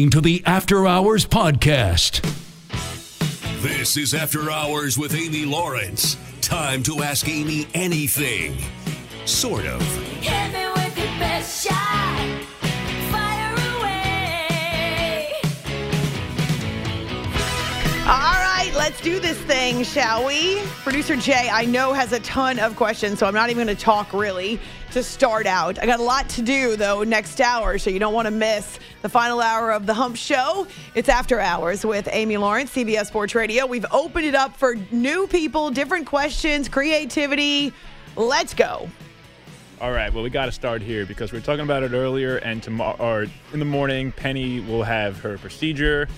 to 0.09 0.19
the 0.21 0.41
After 0.45 0.87
Hours 0.87 1.25
Podcast. 1.25 2.21
This 3.61 3.95
is 3.97 4.13
After 4.13 4.49
Hours 4.49 4.97
with 4.97 5.13
Amy 5.13 5.45
Lawrence. 5.45 6.17
time 6.41 6.81
to 6.83 7.03
ask 7.03 7.27
Amy 7.29 7.67
anything. 7.73 8.57
Sort 9.25 9.65
of. 9.65 9.81
Hit 10.21 10.53
me 10.53 10.67
with 10.73 10.97
your 10.97 11.07
best 11.19 11.67
shot. 11.67 12.41
Fire 13.11 13.53
away. 13.79 15.31
All 18.07 18.17
right, 18.17 18.40
let's 18.91 19.03
do 19.03 19.21
this 19.21 19.37
thing, 19.43 19.85
shall 19.85 20.25
we? 20.25 20.61
Producer 20.83 21.15
Jay, 21.15 21.49
I 21.49 21.63
know, 21.63 21.93
has 21.93 22.11
a 22.11 22.19
ton 22.19 22.59
of 22.59 22.75
questions, 22.75 23.19
so 23.19 23.25
I'm 23.25 23.33
not 23.33 23.49
even 23.49 23.65
going 23.65 23.73
to 23.73 23.81
talk 23.81 24.11
really 24.11 24.59
to 24.91 25.01
start 25.01 25.45
out. 25.45 25.79
I 25.79 25.85
got 25.85 26.01
a 26.01 26.03
lot 26.03 26.27
to 26.31 26.41
do, 26.41 26.75
though, 26.75 27.01
next 27.03 27.39
hour, 27.39 27.77
so 27.77 27.89
you 27.89 27.99
don't 27.99 28.13
want 28.13 28.25
to 28.25 28.31
miss 28.31 28.79
the 29.01 29.07
final 29.07 29.39
hour 29.39 29.71
of 29.71 29.85
the 29.85 29.93
Hump 29.93 30.17
Show. 30.17 30.67
It's 30.93 31.07
After 31.07 31.39
Hours 31.39 31.85
with 31.85 32.09
Amy 32.11 32.35
Lawrence, 32.35 32.71
CBS 32.71 33.05
Sports 33.05 33.33
Radio. 33.33 33.65
We've 33.65 33.85
opened 33.93 34.25
it 34.25 34.35
up 34.35 34.57
for 34.57 34.75
new 34.91 35.25
people, 35.25 35.71
different 35.71 36.05
questions, 36.05 36.67
creativity. 36.67 37.71
Let's 38.17 38.53
go. 38.53 38.89
All 39.79 39.93
right, 39.93 40.13
well, 40.13 40.21
we 40.21 40.29
got 40.29 40.47
to 40.47 40.51
start 40.51 40.81
here 40.81 41.05
because 41.05 41.31
we 41.31 41.39
were 41.39 41.45
talking 41.45 41.63
about 41.63 41.83
it 41.83 41.93
earlier, 41.93 42.39
and 42.39 42.61
tomorrow 42.61 42.97
or 42.99 43.27
in 43.53 43.59
the 43.59 43.65
morning, 43.65 44.11
Penny 44.11 44.59
will 44.59 44.83
have 44.83 45.17
her 45.21 45.37
procedure, 45.37 46.09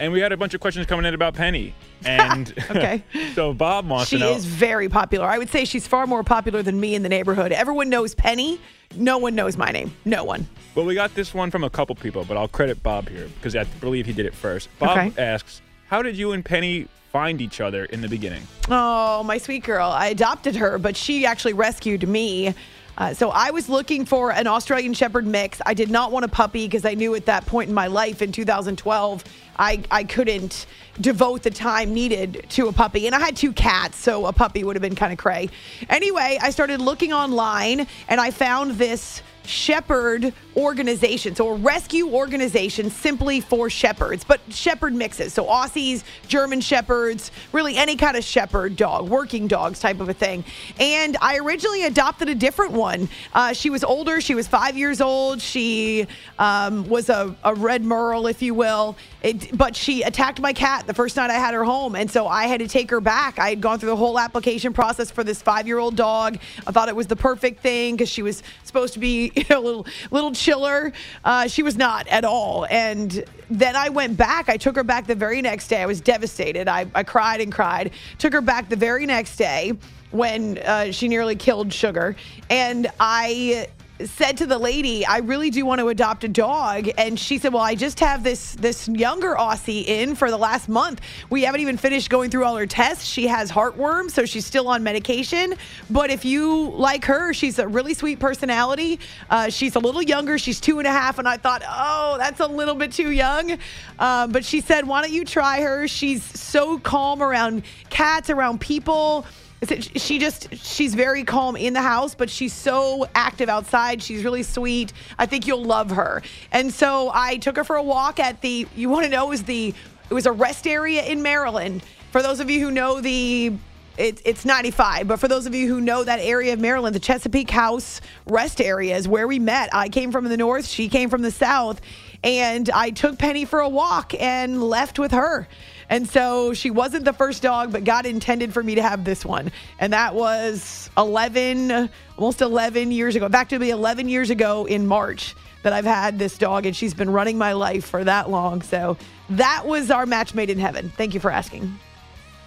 and 0.00 0.12
we 0.12 0.20
had 0.20 0.32
a 0.32 0.36
bunch 0.36 0.54
of 0.54 0.60
questions 0.60 0.86
coming 0.86 1.04
in 1.06 1.14
about 1.14 1.34
Penny. 1.34 1.74
And 2.04 2.52
Okay. 2.70 3.02
so 3.34 3.52
Bob 3.52 3.88
wants 3.88 4.10
She 4.10 4.18
to 4.18 4.24
know. 4.24 4.30
She 4.32 4.38
is 4.38 4.44
very 4.44 4.88
popular. 4.88 5.26
I 5.26 5.38
would 5.38 5.48
say 5.50 5.64
she's 5.64 5.86
far 5.86 6.06
more 6.06 6.22
popular 6.22 6.62
than 6.62 6.78
me 6.78 6.94
in 6.94 7.02
the 7.02 7.08
neighborhood. 7.08 7.52
Everyone 7.52 7.88
knows 7.88 8.14
Penny. 8.14 8.60
No 8.96 9.18
one 9.18 9.34
knows 9.34 9.56
my 9.56 9.70
name. 9.70 9.92
No 10.04 10.24
one. 10.24 10.46
Well, 10.74 10.84
we 10.86 10.94
got 10.94 11.14
this 11.14 11.34
one 11.34 11.50
from 11.50 11.64
a 11.64 11.70
couple 11.70 11.94
people, 11.94 12.24
but 12.24 12.36
I'll 12.36 12.48
credit 12.48 12.82
Bob 12.82 13.08
here 13.08 13.28
because 13.36 13.54
I 13.56 13.64
believe 13.80 14.06
he 14.06 14.12
did 14.12 14.26
it 14.26 14.34
first. 14.34 14.68
Bob 14.78 14.96
Okay. 14.96 15.12
asks, 15.22 15.60
"How 15.88 16.02
did 16.02 16.16
you 16.16 16.32
and 16.32 16.44
Penny 16.44 16.86
find 17.12 17.40
each 17.40 17.60
other 17.60 17.84
in 17.86 18.00
the 18.00 18.08
beginning?" 18.08 18.42
Oh, 18.70 19.22
my 19.24 19.38
sweet 19.38 19.64
girl. 19.64 19.88
I 19.90 20.06
adopted 20.08 20.56
her, 20.56 20.78
but 20.78 20.96
she 20.96 21.26
actually 21.26 21.52
rescued 21.54 22.08
me. 22.08 22.54
Uh, 22.98 23.14
so 23.14 23.30
I 23.30 23.52
was 23.52 23.68
looking 23.68 24.04
for 24.04 24.32
an 24.32 24.48
Australian 24.48 24.92
Shepherd 24.92 25.24
mix. 25.24 25.60
I 25.64 25.72
did 25.72 25.88
not 25.88 26.10
want 26.10 26.24
a 26.24 26.28
puppy 26.28 26.66
because 26.66 26.84
I 26.84 26.94
knew 26.94 27.14
at 27.14 27.26
that 27.26 27.46
point 27.46 27.68
in 27.68 27.74
my 27.74 27.86
life 27.86 28.22
in 28.22 28.32
2012, 28.32 29.24
I, 29.56 29.82
I 29.88 30.02
couldn't 30.02 30.66
devote 31.00 31.44
the 31.44 31.50
time 31.50 31.94
needed 31.94 32.44
to 32.50 32.66
a 32.66 32.72
puppy. 32.72 33.06
And 33.06 33.14
I 33.14 33.20
had 33.20 33.36
two 33.36 33.52
cats, 33.52 33.98
so 33.98 34.26
a 34.26 34.32
puppy 34.32 34.64
would 34.64 34.74
have 34.74 34.82
been 34.82 34.96
kind 34.96 35.12
of 35.12 35.18
cray. 35.18 35.48
Anyway, 35.88 36.38
I 36.42 36.50
started 36.50 36.80
looking 36.80 37.12
online 37.12 37.86
and 38.08 38.20
I 38.20 38.32
found 38.32 38.72
this 38.72 39.22
shepherd 39.48 40.32
organization. 40.56 41.34
So 41.34 41.48
a 41.48 41.54
rescue 41.54 42.10
organization 42.10 42.90
simply 42.90 43.40
for 43.40 43.70
shepherds, 43.70 44.24
but 44.24 44.40
shepherd 44.50 44.94
mixes. 44.94 45.32
So 45.32 45.44
Aussies, 45.46 46.02
German 46.26 46.60
shepherds, 46.60 47.30
really 47.52 47.76
any 47.76 47.96
kind 47.96 48.16
of 48.16 48.24
shepherd 48.24 48.76
dog, 48.76 49.08
working 49.08 49.48
dogs 49.48 49.80
type 49.80 50.00
of 50.00 50.08
a 50.08 50.14
thing. 50.14 50.44
And 50.78 51.16
I 51.20 51.38
originally 51.38 51.84
adopted 51.84 52.28
a 52.28 52.34
different 52.34 52.72
one. 52.72 53.08
Uh, 53.32 53.52
she 53.52 53.70
was 53.70 53.84
older. 53.84 54.20
She 54.20 54.34
was 54.34 54.46
five 54.46 54.76
years 54.76 55.00
old. 55.00 55.40
She 55.40 56.06
um, 56.38 56.88
was 56.88 57.08
a, 57.08 57.34
a 57.44 57.54
red 57.54 57.84
merle, 57.84 58.26
if 58.26 58.42
you 58.42 58.54
will. 58.54 58.96
It, 59.22 59.56
but 59.56 59.74
she 59.74 60.02
attacked 60.02 60.40
my 60.40 60.52
cat 60.52 60.86
the 60.86 60.94
first 60.94 61.16
night 61.16 61.30
I 61.30 61.34
had 61.34 61.54
her 61.54 61.64
home. 61.64 61.94
And 61.94 62.10
so 62.10 62.26
I 62.26 62.46
had 62.46 62.60
to 62.60 62.68
take 62.68 62.90
her 62.90 63.00
back. 63.00 63.38
I 63.38 63.48
had 63.50 63.60
gone 63.60 63.78
through 63.78 63.90
the 63.90 63.96
whole 63.96 64.18
application 64.18 64.72
process 64.72 65.10
for 65.10 65.24
this 65.24 65.40
five 65.40 65.66
year 65.66 65.78
old 65.78 65.96
dog. 65.96 66.38
I 66.66 66.72
thought 66.72 66.88
it 66.88 66.96
was 66.96 67.06
the 67.06 67.16
perfect 67.16 67.60
thing 67.60 67.94
because 67.94 68.08
she 68.08 68.22
was 68.22 68.42
supposed 68.64 68.94
to 68.94 68.98
be 68.98 69.32
you 69.42 69.44
know, 69.50 69.60
a 69.60 69.64
little, 69.64 69.86
little 70.10 70.32
chiller. 70.32 70.92
Uh, 71.24 71.46
she 71.46 71.62
was 71.62 71.76
not 71.76 72.08
at 72.08 72.24
all. 72.24 72.66
And 72.70 73.24
then 73.48 73.76
I 73.76 73.88
went 73.88 74.16
back. 74.16 74.48
I 74.48 74.56
took 74.56 74.76
her 74.76 74.84
back 74.84 75.06
the 75.06 75.14
very 75.14 75.40
next 75.42 75.68
day. 75.68 75.80
I 75.80 75.86
was 75.86 76.00
devastated. 76.00 76.68
I, 76.68 76.86
I 76.94 77.04
cried 77.04 77.40
and 77.40 77.52
cried. 77.52 77.92
Took 78.18 78.32
her 78.32 78.40
back 78.40 78.68
the 78.68 78.76
very 78.76 79.06
next 79.06 79.36
day 79.36 79.72
when 80.10 80.58
uh, 80.58 80.90
she 80.90 81.06
nearly 81.08 81.36
killed 81.36 81.72
Sugar. 81.72 82.16
And 82.50 82.88
I 82.98 83.68
said 84.04 84.36
to 84.38 84.46
the 84.46 84.58
lady, 84.58 85.04
I 85.04 85.18
really 85.18 85.50
do 85.50 85.64
want 85.64 85.80
to 85.80 85.88
adopt 85.88 86.24
a 86.24 86.28
dog. 86.28 86.88
And 86.96 87.18
she 87.18 87.38
said, 87.38 87.52
Well, 87.52 87.62
I 87.62 87.74
just 87.74 88.00
have 88.00 88.22
this 88.22 88.54
this 88.54 88.88
younger 88.88 89.34
Aussie 89.34 89.86
in 89.86 90.14
for 90.14 90.30
the 90.30 90.36
last 90.36 90.68
month. 90.68 91.00
We 91.30 91.42
haven't 91.42 91.60
even 91.60 91.76
finished 91.76 92.10
going 92.10 92.30
through 92.30 92.44
all 92.44 92.56
her 92.56 92.66
tests. 92.66 93.04
She 93.04 93.26
has 93.26 93.50
heartworm, 93.50 94.10
so 94.10 94.24
she's 94.24 94.46
still 94.46 94.68
on 94.68 94.82
medication. 94.82 95.54
But 95.90 96.10
if 96.10 96.24
you 96.24 96.70
like 96.70 97.04
her, 97.06 97.32
she's 97.32 97.58
a 97.58 97.66
really 97.66 97.94
sweet 97.94 98.18
personality. 98.18 99.00
Uh, 99.30 99.48
she's 99.48 99.74
a 99.74 99.80
little 99.80 100.02
younger. 100.02 100.38
She's 100.38 100.60
two 100.60 100.78
and 100.78 100.86
a 100.86 100.92
half. 100.92 101.18
And 101.18 101.28
I 101.28 101.36
thought, 101.36 101.62
oh, 101.68 102.16
that's 102.18 102.40
a 102.40 102.46
little 102.46 102.74
bit 102.74 102.92
too 102.92 103.10
young. 103.10 103.58
Um, 103.98 104.32
but 104.32 104.44
she 104.44 104.60
said, 104.60 104.86
Why 104.86 105.02
don't 105.02 105.12
you 105.12 105.24
try 105.24 105.60
her? 105.60 105.88
She's 105.88 106.22
so 106.22 106.78
calm 106.78 107.22
around 107.22 107.62
cats, 107.90 108.30
around 108.30 108.60
people. 108.60 109.26
Is 109.60 109.90
She 109.96 110.18
just, 110.18 110.54
she's 110.54 110.94
very 110.94 111.24
calm 111.24 111.56
in 111.56 111.72
the 111.72 111.82
house, 111.82 112.14
but 112.14 112.30
she's 112.30 112.52
so 112.52 113.08
active 113.14 113.48
outside. 113.48 114.02
She's 114.02 114.24
really 114.24 114.42
sweet. 114.42 114.92
I 115.18 115.26
think 115.26 115.46
you'll 115.46 115.64
love 115.64 115.90
her. 115.90 116.22
And 116.52 116.72
so 116.72 117.10
I 117.12 117.38
took 117.38 117.56
her 117.56 117.64
for 117.64 117.76
a 117.76 117.82
walk 117.82 118.20
at 118.20 118.40
the, 118.40 118.68
you 118.76 118.88
want 118.88 119.04
to 119.04 119.10
know, 119.10 119.26
was 119.26 119.42
the, 119.42 119.74
it 120.08 120.14
was 120.14 120.26
a 120.26 120.32
rest 120.32 120.66
area 120.66 121.04
in 121.04 121.22
Maryland. 121.22 121.82
For 122.12 122.22
those 122.22 122.40
of 122.40 122.48
you 122.48 122.60
who 122.60 122.70
know 122.70 123.00
the, 123.00 123.52
it, 123.98 124.22
it's 124.24 124.44
95, 124.44 125.08
but 125.08 125.18
for 125.18 125.26
those 125.26 125.44
of 125.46 125.54
you 125.54 125.66
who 125.66 125.80
know 125.80 126.04
that 126.04 126.20
area 126.20 126.52
of 126.52 126.60
Maryland, 126.60 126.94
the 126.94 127.00
Chesapeake 127.00 127.50
House 127.50 128.00
rest 128.26 128.60
area 128.60 128.96
is 128.96 129.08
where 129.08 129.26
we 129.26 129.40
met. 129.40 129.70
I 129.74 129.88
came 129.88 130.12
from 130.12 130.24
the 130.26 130.36
north, 130.36 130.66
she 130.66 130.88
came 130.88 131.10
from 131.10 131.22
the 131.22 131.32
south, 131.32 131.80
and 132.22 132.70
I 132.70 132.90
took 132.90 133.18
Penny 133.18 133.44
for 133.44 133.58
a 133.60 133.68
walk 133.68 134.14
and 134.18 134.62
left 134.62 134.98
with 135.00 135.10
her. 135.10 135.48
And 135.90 136.08
so 136.08 136.52
she 136.52 136.70
wasn't 136.70 137.04
the 137.04 137.12
first 137.12 137.42
dog, 137.42 137.72
but 137.72 137.84
God 137.84 138.04
intended 138.06 138.52
for 138.52 138.62
me 138.62 138.74
to 138.74 138.82
have 138.82 139.04
this 139.04 139.24
one. 139.24 139.50
And 139.78 139.92
that 139.92 140.14
was 140.14 140.90
11, 140.98 141.88
almost 142.16 142.40
11 142.42 142.92
years 142.92 143.16
ago. 143.16 143.28
Back 143.28 143.48
to 143.50 143.58
be 143.58 143.70
11 143.70 144.08
years 144.08 144.30
ago 144.30 144.66
in 144.66 144.86
March 144.86 145.34
that 145.62 145.72
I've 145.72 145.84
had 145.84 146.18
this 146.18 146.38
dog, 146.38 146.66
and 146.66 146.76
she's 146.76 146.94
been 146.94 147.10
running 147.10 147.38
my 147.38 147.52
life 147.52 147.86
for 147.86 148.04
that 148.04 148.30
long. 148.30 148.62
So 148.62 148.96
that 149.30 149.66
was 149.66 149.90
our 149.90 150.06
match 150.06 150.34
made 150.34 150.50
in 150.50 150.58
heaven. 150.58 150.92
Thank 150.96 151.14
you 151.14 151.20
for 151.20 151.30
asking. 151.30 151.78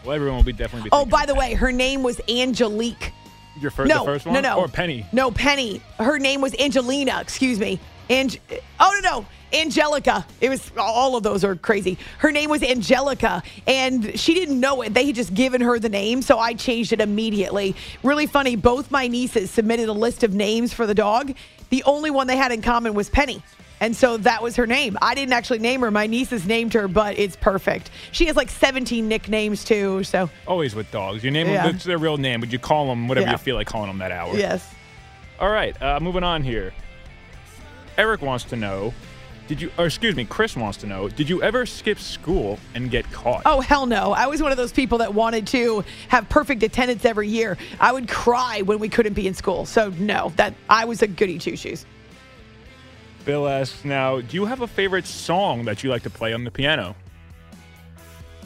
Well, 0.04 0.16
everyone 0.16 0.38
will 0.38 0.44
be 0.44 0.54
definitely 0.54 0.89
be. 0.89 0.89
Oh, 0.94 1.06
by 1.06 1.26
the 1.26 1.36
way, 1.36 1.54
her 1.54 1.72
name 1.72 2.04
was 2.04 2.20
Angelique. 2.30 3.12
your 3.60 3.72
first, 3.72 3.89
no, 3.89 4.00
the 4.00 4.06
first 4.06 4.26
one, 4.26 4.36
no, 4.36 4.42
no, 4.42 4.60
or 4.60 4.68
Penny. 4.68 5.06
No, 5.12 5.32
Penny. 5.32 5.82
Her 6.00 6.18
name 6.18 6.42
was 6.42 6.56
Angelina. 6.60 7.20
Excuse 7.22 7.60
me. 7.60 7.80
And 8.12 8.38
oh 8.80 8.99
no, 9.01 9.09
no, 9.22 9.26
Angelica. 9.57 10.26
It 10.41 10.49
was 10.49 10.70
all 10.78 11.16
of 11.16 11.24
those 11.24 11.45
are 11.45 11.55
crazy. 11.55 11.97
Her 12.18 12.30
name 12.32 12.49
was 12.49 12.62
Angelica, 12.62 13.41
and 13.66 14.20
she 14.20 14.34
didn't 14.34 14.59
know 14.59 14.82
it. 14.82 14.93
They 14.93 15.05
had 15.05 15.16
just 15.16 15.34
given 15.34 15.62
her 15.62 15.80
the 15.80 15.88
name, 15.89 16.22
so 16.22 16.38
I 16.38 16.53
changed 16.53 16.91
it 16.91 16.99
immediately. 16.99 17.74
Really 18.03 18.28
funny. 18.28 18.57
Both 18.57 18.91
my 18.91 19.07
nieces 19.07 19.49
submitted 19.49 19.88
a 19.88 19.93
list 19.93 20.24
of 20.24 20.34
names 20.34 20.74
for 20.74 20.86
the 20.86 20.93
dog. 20.93 21.34
The 21.70 21.84
only 21.86 22.12
one 22.12 22.28
they 22.28 22.36
had 22.36 22.51
in 22.51 22.62
common 22.62 22.93
was 22.93 23.09
Penny. 23.09 23.41
And 23.80 23.95
so 23.95 24.18
that 24.18 24.43
was 24.43 24.57
her 24.57 24.68
name. 24.68 24.95
I 25.01 25.16
didn't 25.16 25.34
actually 25.34 25.57
name 25.59 25.82
her. 25.82 25.89
My 25.89 26.05
nieces 26.05 26.45
named 26.45 26.74
her, 26.76 26.88
but 26.88 27.18
it's 27.18 27.36
perfect. 27.38 27.89
She 28.12 28.28
has 28.28 28.36
like 28.36 28.49
17 28.51 29.07
nicknames 29.07 29.64
too. 29.64 30.03
So, 30.03 30.30
Always 30.45 30.76
with 30.76 30.91
dogs. 30.91 31.24
You 31.24 31.32
name 31.32 31.47
Yeah. 31.47 31.64
them, 31.66 31.76
it's 31.78 31.86
their 31.86 31.97
real 31.97 32.18
name, 32.18 32.41
but 32.41 32.51
you 32.51 32.59
call 32.59 32.88
them 32.88 33.07
whatever 33.07 33.26
Yeah. 33.28 33.32
you 33.32 33.38
feel 33.39 33.55
like 33.55 33.66
calling 33.68 33.88
them 33.88 33.97
that 33.99 34.12
hour. 34.12 34.38
yes. 34.38 34.68
All 35.39 35.49
right, 35.49 35.82
uh, 35.82 35.99
moving 35.99 36.24
on 36.24 36.43
here. 36.43 36.74
Eric 38.02 38.24
wants 38.24 38.45
to 38.45 38.56
know, 38.56 38.91
did 39.47 39.62
you, 39.62 39.72
or 39.78 39.86
excuse 39.86 40.16
me, 40.16 40.26
Chris 40.26 40.56
wants 40.56 40.76
to 40.80 40.88
know, 40.88 41.08
did 41.08 41.30
you 41.30 41.43
ever 41.43 41.68
skip 41.68 41.99
school 41.99 42.58
and 42.74 42.89
get 42.89 43.06
caught? 43.12 43.43
Oh, 43.45 43.62
hell 43.62 43.86
no. 43.86 44.12
I 44.12 44.26
was 44.26 44.41
one 44.41 44.52
of 44.52 44.58
those 44.58 44.72
people 44.72 44.97
that 44.97 45.14
wanted 45.14 45.45
to 45.47 45.84
have 46.08 46.28
perfect 46.28 46.64
attendance 46.64 47.06
every 47.06 47.28
year. 47.28 47.60
I 47.80 47.91
would 47.91 48.08
cry 48.08 48.64
when 48.64 48.80
we 48.80 48.89
couldn't 48.89 49.14
be 49.14 49.28
in 49.28 49.36
school. 49.36 49.68
So, 49.68 49.91
no, 49.99 50.34
that 50.38 50.56
I 50.68 50.86
was 50.86 51.04
a 51.04 51.08
goody 51.08 51.38
two 51.38 51.56
shoes. 51.56 51.86
Bill 53.24 53.47
asks 53.47 53.86
now, 53.86 54.20
do 54.20 54.36
you 54.36 54.45
have 54.45 54.62
a 54.62 54.68
favorite 54.68 55.06
song 55.06 55.66
that 55.66 55.84
you 55.84 55.91
like 55.91 56.02
to 56.02 56.10
play 56.10 56.34
on 56.34 56.43
the 56.43 56.49
piano? 56.49 56.95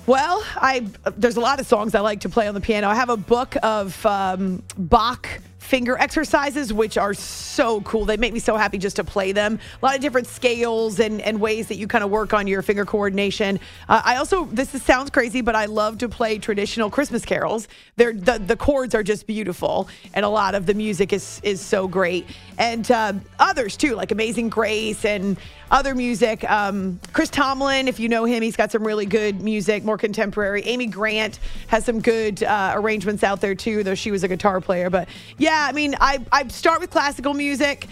Well, 0.06 0.44
I 0.58 0.86
there's 1.16 1.38
a 1.38 1.42
lot 1.42 1.62
of 1.62 1.66
songs 1.66 1.96
I 1.96 2.02
like 2.02 2.20
to 2.20 2.30
play 2.30 2.48
on 2.48 2.54
the 2.54 2.62
piano. 2.62 2.90
I 2.90 2.96
have 2.96 3.10
a 3.10 3.18
book 3.18 3.56
of 3.64 4.06
um, 4.06 4.62
Bach 4.78 5.28
finger 5.66 5.98
exercises, 5.98 6.72
which 6.72 6.98
are 6.98 7.14
so 7.14 7.82
cool. 7.82 8.06
They 8.06 8.18
make 8.18 8.34
me 8.34 8.40
so 8.40 8.56
happy 8.56 8.78
just 8.78 8.96
to 8.98 9.04
play 9.04 9.32
them. 9.32 9.60
A 9.82 9.86
lot 9.86 9.96
of 9.96 10.02
different 10.02 10.28
scales 10.28 11.00
and, 11.00 11.22
and 11.22 11.42
ways 11.42 11.68
that 11.68 11.76
you 11.76 11.88
kind 11.88 12.04
of 12.04 12.10
work 12.10 12.34
on 12.34 12.48
your 12.48 12.62
finger 12.62 12.86
coordination. 12.86 13.60
Uh, 13.90 14.02
I 14.06 14.18
also, 14.18 14.46
this 14.46 14.74
is, 14.76 14.84
sounds 14.84 15.10
crazy, 15.10 15.42
but 15.42 15.56
I 15.56 15.66
love 15.66 15.98
to 16.00 16.10
play 16.10 16.38
traditional 16.38 16.90
Christmas 16.90 17.26
carols. 17.26 17.68
They're, 17.96 18.14
the, 18.14 18.38
the 18.38 18.56
chords 18.56 18.94
are 18.94 19.04
just 19.04 19.26
beautiful, 19.28 19.90
and 20.14 20.24
a 20.24 20.30
lot 20.30 20.56
of 20.56 20.66
the 20.66 20.74
music 20.74 21.12
is, 21.12 21.42
is 21.44 21.62
so 21.62 21.88
great. 21.88 22.28
And 22.58 22.90
uh, 22.92 23.14
others 23.40 23.76
too, 23.76 23.96
like 23.96 24.12
Amazing 24.12 24.50
Grace 24.50 25.04
and 25.04 25.38
other 25.72 25.96
music. 25.96 26.50
Um, 26.50 27.00
Chris 27.12 27.30
Tomlin, 27.30 27.88
if 27.88 28.00
you 28.00 28.08
know 28.08 28.26
him, 28.26 28.44
he's 28.44 28.56
got 28.56 28.72
some 28.72 28.86
really 28.86 29.06
good 29.06 29.42
music, 29.42 29.84
more 29.84 29.98
contemporary. 29.98 30.62
Amy 30.64 30.86
Grant 30.86 31.40
has 31.68 31.84
some 31.86 32.02
good 32.02 32.44
uh, 32.44 32.74
arrangements 32.76 33.24
out 33.24 33.42
there 33.42 33.56
too, 33.56 33.84
though 33.84 33.96
she 33.96 34.12
was 34.12 34.24
a 34.24 34.28
guitar 34.28 34.62
player. 34.62 34.90
But 34.90 35.10
yeah, 35.38 35.55
I 35.64 35.72
mean, 35.72 35.96
I, 36.00 36.20
I 36.32 36.48
start 36.48 36.82
with 36.82 36.90
classical 36.90 37.34
music. 37.34 37.88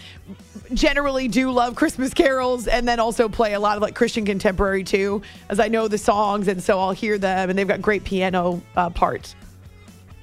Generally, 0.73 1.27
do 1.27 1.51
love 1.51 1.75
Christmas 1.75 2.13
carols, 2.13 2.67
and 2.67 2.87
then 2.87 2.99
also 2.99 3.29
play 3.29 3.53
a 3.53 3.59
lot 3.59 3.75
of 3.75 3.81
like 3.81 3.95
Christian 3.95 4.25
contemporary 4.25 4.83
too, 4.83 5.21
as 5.49 5.59
I 5.59 5.67
know 5.67 5.87
the 5.87 5.97
songs, 5.97 6.47
and 6.47 6.61
so 6.61 6.79
I'll 6.79 6.91
hear 6.91 7.17
them, 7.17 7.49
and 7.49 7.59
they've 7.59 7.67
got 7.67 7.81
great 7.81 8.03
piano 8.03 8.61
uh, 8.75 8.89
parts. 8.89 9.35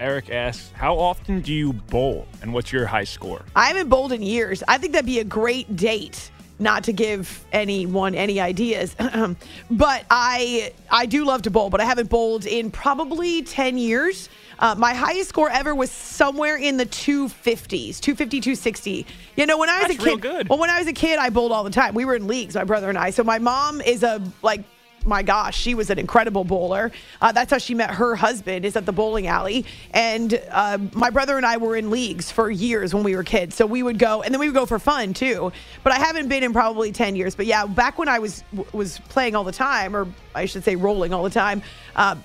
Eric 0.00 0.30
asks, 0.30 0.72
How 0.72 0.98
often 0.98 1.42
do 1.42 1.52
you 1.52 1.74
bowl 1.74 2.26
and 2.40 2.54
what's 2.54 2.72
your 2.72 2.86
high 2.86 3.04
score? 3.04 3.44
I 3.54 3.66
haven't 3.66 3.90
bowled 3.90 4.12
in 4.12 4.22
years. 4.22 4.62
I 4.66 4.78
think 4.78 4.94
that'd 4.94 5.04
be 5.04 5.20
a 5.20 5.24
great 5.24 5.76
date. 5.76 6.30
Not 6.58 6.84
to 6.84 6.92
give 6.92 7.46
anyone 7.52 8.14
any 8.14 8.38
ideas, 8.38 8.94
but 9.70 10.04
I 10.10 10.72
I 10.90 11.06
do 11.06 11.24
love 11.24 11.40
to 11.42 11.50
bowl, 11.50 11.70
but 11.70 11.80
I 11.80 11.84
haven't 11.84 12.10
bowled 12.10 12.44
in 12.44 12.70
probably 12.70 13.42
ten 13.42 13.78
years. 13.78 14.28
Uh, 14.60 14.74
my 14.76 14.94
highest 14.94 15.30
score 15.30 15.50
ever 15.50 15.74
was 15.74 15.90
somewhere 15.90 16.56
in 16.56 16.76
the 16.76 16.86
250s, 16.86 17.98
250, 17.98 18.40
260. 18.40 19.06
You 19.36 19.46
know, 19.46 19.58
when 19.58 19.70
I 19.70 19.78
was 19.78 19.88
That's 19.96 20.04
a 20.04 20.10
kid, 20.10 20.20
good. 20.20 20.48
well, 20.48 20.58
when 20.58 20.70
I 20.70 20.78
was 20.78 20.86
a 20.86 20.92
kid, 20.92 21.18
I 21.18 21.30
bowled 21.30 21.50
all 21.50 21.64
the 21.64 21.70
time. 21.70 21.94
We 21.94 22.04
were 22.04 22.14
in 22.14 22.26
leagues, 22.26 22.54
my 22.54 22.64
brother 22.64 22.90
and 22.90 22.98
I. 22.98 23.10
So 23.10 23.24
my 23.24 23.38
mom 23.38 23.80
is 23.80 24.02
a 24.02 24.22
like 24.42 24.64
my 25.06 25.22
gosh, 25.22 25.56
she 25.56 25.74
was 25.74 25.90
an 25.90 25.98
incredible 25.98 26.44
bowler. 26.44 26.92
Uh, 27.20 27.32
that's 27.32 27.50
how 27.50 27.58
she 27.58 27.74
met 27.74 27.90
her 27.90 28.14
husband 28.14 28.64
is 28.64 28.76
at 28.76 28.86
the 28.86 28.92
bowling 28.92 29.26
alley. 29.26 29.64
And 29.92 30.40
uh, 30.50 30.78
my 30.92 31.10
brother 31.10 31.36
and 31.36 31.46
I 31.46 31.56
were 31.56 31.76
in 31.76 31.90
leagues 31.90 32.30
for 32.30 32.50
years 32.50 32.94
when 32.94 33.02
we 33.02 33.16
were 33.16 33.24
kids. 33.24 33.54
So 33.54 33.66
we 33.66 33.82
would 33.82 33.98
go, 33.98 34.22
and 34.22 34.32
then 34.34 34.40
we 34.40 34.48
would 34.48 34.54
go 34.54 34.66
for 34.66 34.78
fun 34.78 35.14
too. 35.14 35.52
But 35.82 35.92
I 35.94 35.96
haven't 35.98 36.28
been 36.28 36.42
in 36.42 36.52
probably 36.52 36.92
ten 36.92 37.16
years. 37.16 37.34
But 37.34 37.46
yeah, 37.46 37.66
back 37.66 37.98
when 37.98 38.08
I 38.08 38.18
was 38.18 38.44
was 38.72 38.98
playing 39.08 39.34
all 39.34 39.44
the 39.44 39.52
time, 39.52 39.96
or 39.96 40.06
I 40.34 40.44
should 40.46 40.64
say 40.64 40.76
rolling 40.76 41.14
all 41.14 41.22
the 41.24 41.30
time. 41.30 41.62
Uh, 41.96 42.16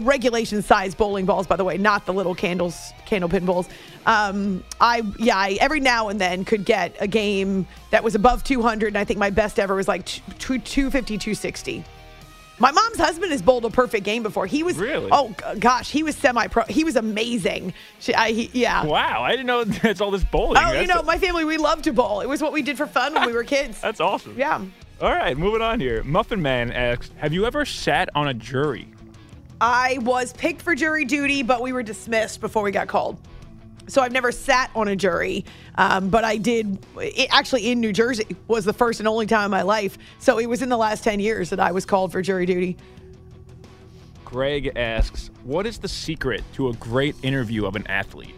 regulation 0.00 0.62
size 0.62 0.94
bowling 0.94 1.26
balls, 1.26 1.46
by 1.46 1.56
the 1.56 1.64
way, 1.64 1.78
not 1.78 2.06
the 2.06 2.12
little 2.12 2.34
candles, 2.34 2.92
candle 3.04 3.28
pin 3.30 3.44
bowls. 3.46 3.68
Um, 4.06 4.62
I 4.80 5.02
yeah, 5.18 5.36
I, 5.36 5.58
every 5.60 5.80
now 5.80 6.08
and 6.08 6.20
then 6.20 6.44
could 6.44 6.64
get 6.64 6.96
a 7.00 7.06
game 7.06 7.66
that 7.90 8.02
was 8.04 8.14
above 8.14 8.44
200, 8.44 8.88
and 8.88 8.98
I 8.98 9.04
think 9.04 9.18
my 9.18 9.30
best 9.30 9.58
ever 9.58 9.74
was 9.74 9.88
like 9.88 10.04
t- 10.06 10.22
t- 10.38 10.58
250, 10.58 11.18
260. 11.18 11.84
My 12.58 12.70
mom's 12.70 12.96
husband 12.96 13.32
has 13.32 13.42
bowled 13.42 13.66
a 13.66 13.70
perfect 13.70 14.04
game 14.04 14.22
before. 14.22 14.46
He 14.46 14.62
was 14.62 14.78
Really? 14.78 15.10
Oh 15.12 15.34
gosh, 15.58 15.90
he 15.90 16.02
was 16.02 16.16
semi-pro. 16.16 16.64
He 16.64 16.84
was 16.84 16.96
amazing. 16.96 17.74
She, 18.00 18.14
I, 18.14 18.32
he, 18.32 18.50
yeah. 18.54 18.84
Wow, 18.86 19.22
I 19.22 19.32
didn't 19.32 19.46
know 19.46 19.60
it's 19.66 20.00
all 20.00 20.10
this 20.10 20.24
bowling. 20.24 20.56
Oh, 20.56 20.68
you 20.68 20.86
That's- 20.86 20.88
know, 20.88 21.02
my 21.02 21.18
family 21.18 21.44
we 21.44 21.58
love 21.58 21.82
to 21.82 21.92
bowl. 21.92 22.20
It 22.22 22.28
was 22.28 22.40
what 22.40 22.52
we 22.52 22.62
did 22.62 22.78
for 22.78 22.86
fun 22.86 23.12
when 23.12 23.26
we 23.26 23.32
were 23.34 23.44
kids. 23.56 23.78
That's 23.80 24.00
awesome. 24.00 24.34
Yeah. 24.38 24.64
All 25.02 25.10
right, 25.10 25.36
moving 25.36 25.60
on 25.60 25.80
here. 25.80 26.02
Muffin 26.04 26.40
Man 26.40 26.72
asks, 26.72 27.10
Have 27.18 27.34
you 27.34 27.44
ever 27.44 27.66
sat 27.66 28.08
on 28.14 28.28
a 28.28 28.34
jury? 28.34 28.88
I 29.60 29.98
was 30.02 30.32
picked 30.32 30.62
for 30.62 30.74
jury 30.74 31.04
duty, 31.04 31.42
but 31.42 31.62
we 31.62 31.72
were 31.72 31.82
dismissed 31.82 32.40
before 32.40 32.62
we 32.62 32.70
got 32.70 32.88
called. 32.88 33.18
So 33.88 34.02
I've 34.02 34.12
never 34.12 34.32
sat 34.32 34.70
on 34.74 34.88
a 34.88 34.96
jury, 34.96 35.44
um, 35.76 36.08
but 36.08 36.24
I 36.24 36.36
did. 36.38 36.78
It, 36.98 37.28
actually, 37.30 37.70
in 37.70 37.80
New 37.80 37.92
Jersey 37.92 38.26
was 38.48 38.64
the 38.64 38.72
first 38.72 38.98
and 39.00 39.08
only 39.08 39.26
time 39.26 39.46
in 39.46 39.50
my 39.52 39.62
life. 39.62 39.96
So 40.18 40.38
it 40.38 40.46
was 40.46 40.60
in 40.60 40.68
the 40.68 40.76
last 40.76 41.04
ten 41.04 41.20
years 41.20 41.50
that 41.50 41.60
I 41.60 41.70
was 41.70 41.86
called 41.86 42.10
for 42.10 42.20
jury 42.20 42.46
duty. 42.46 42.76
Greg 44.24 44.72
asks, 44.74 45.30
What 45.44 45.66
is 45.66 45.78
the 45.78 45.88
secret 45.88 46.42
to 46.54 46.68
a 46.68 46.72
great 46.74 47.14
interview 47.22 47.64
of 47.64 47.76
an 47.76 47.86
athlete? 47.86 48.34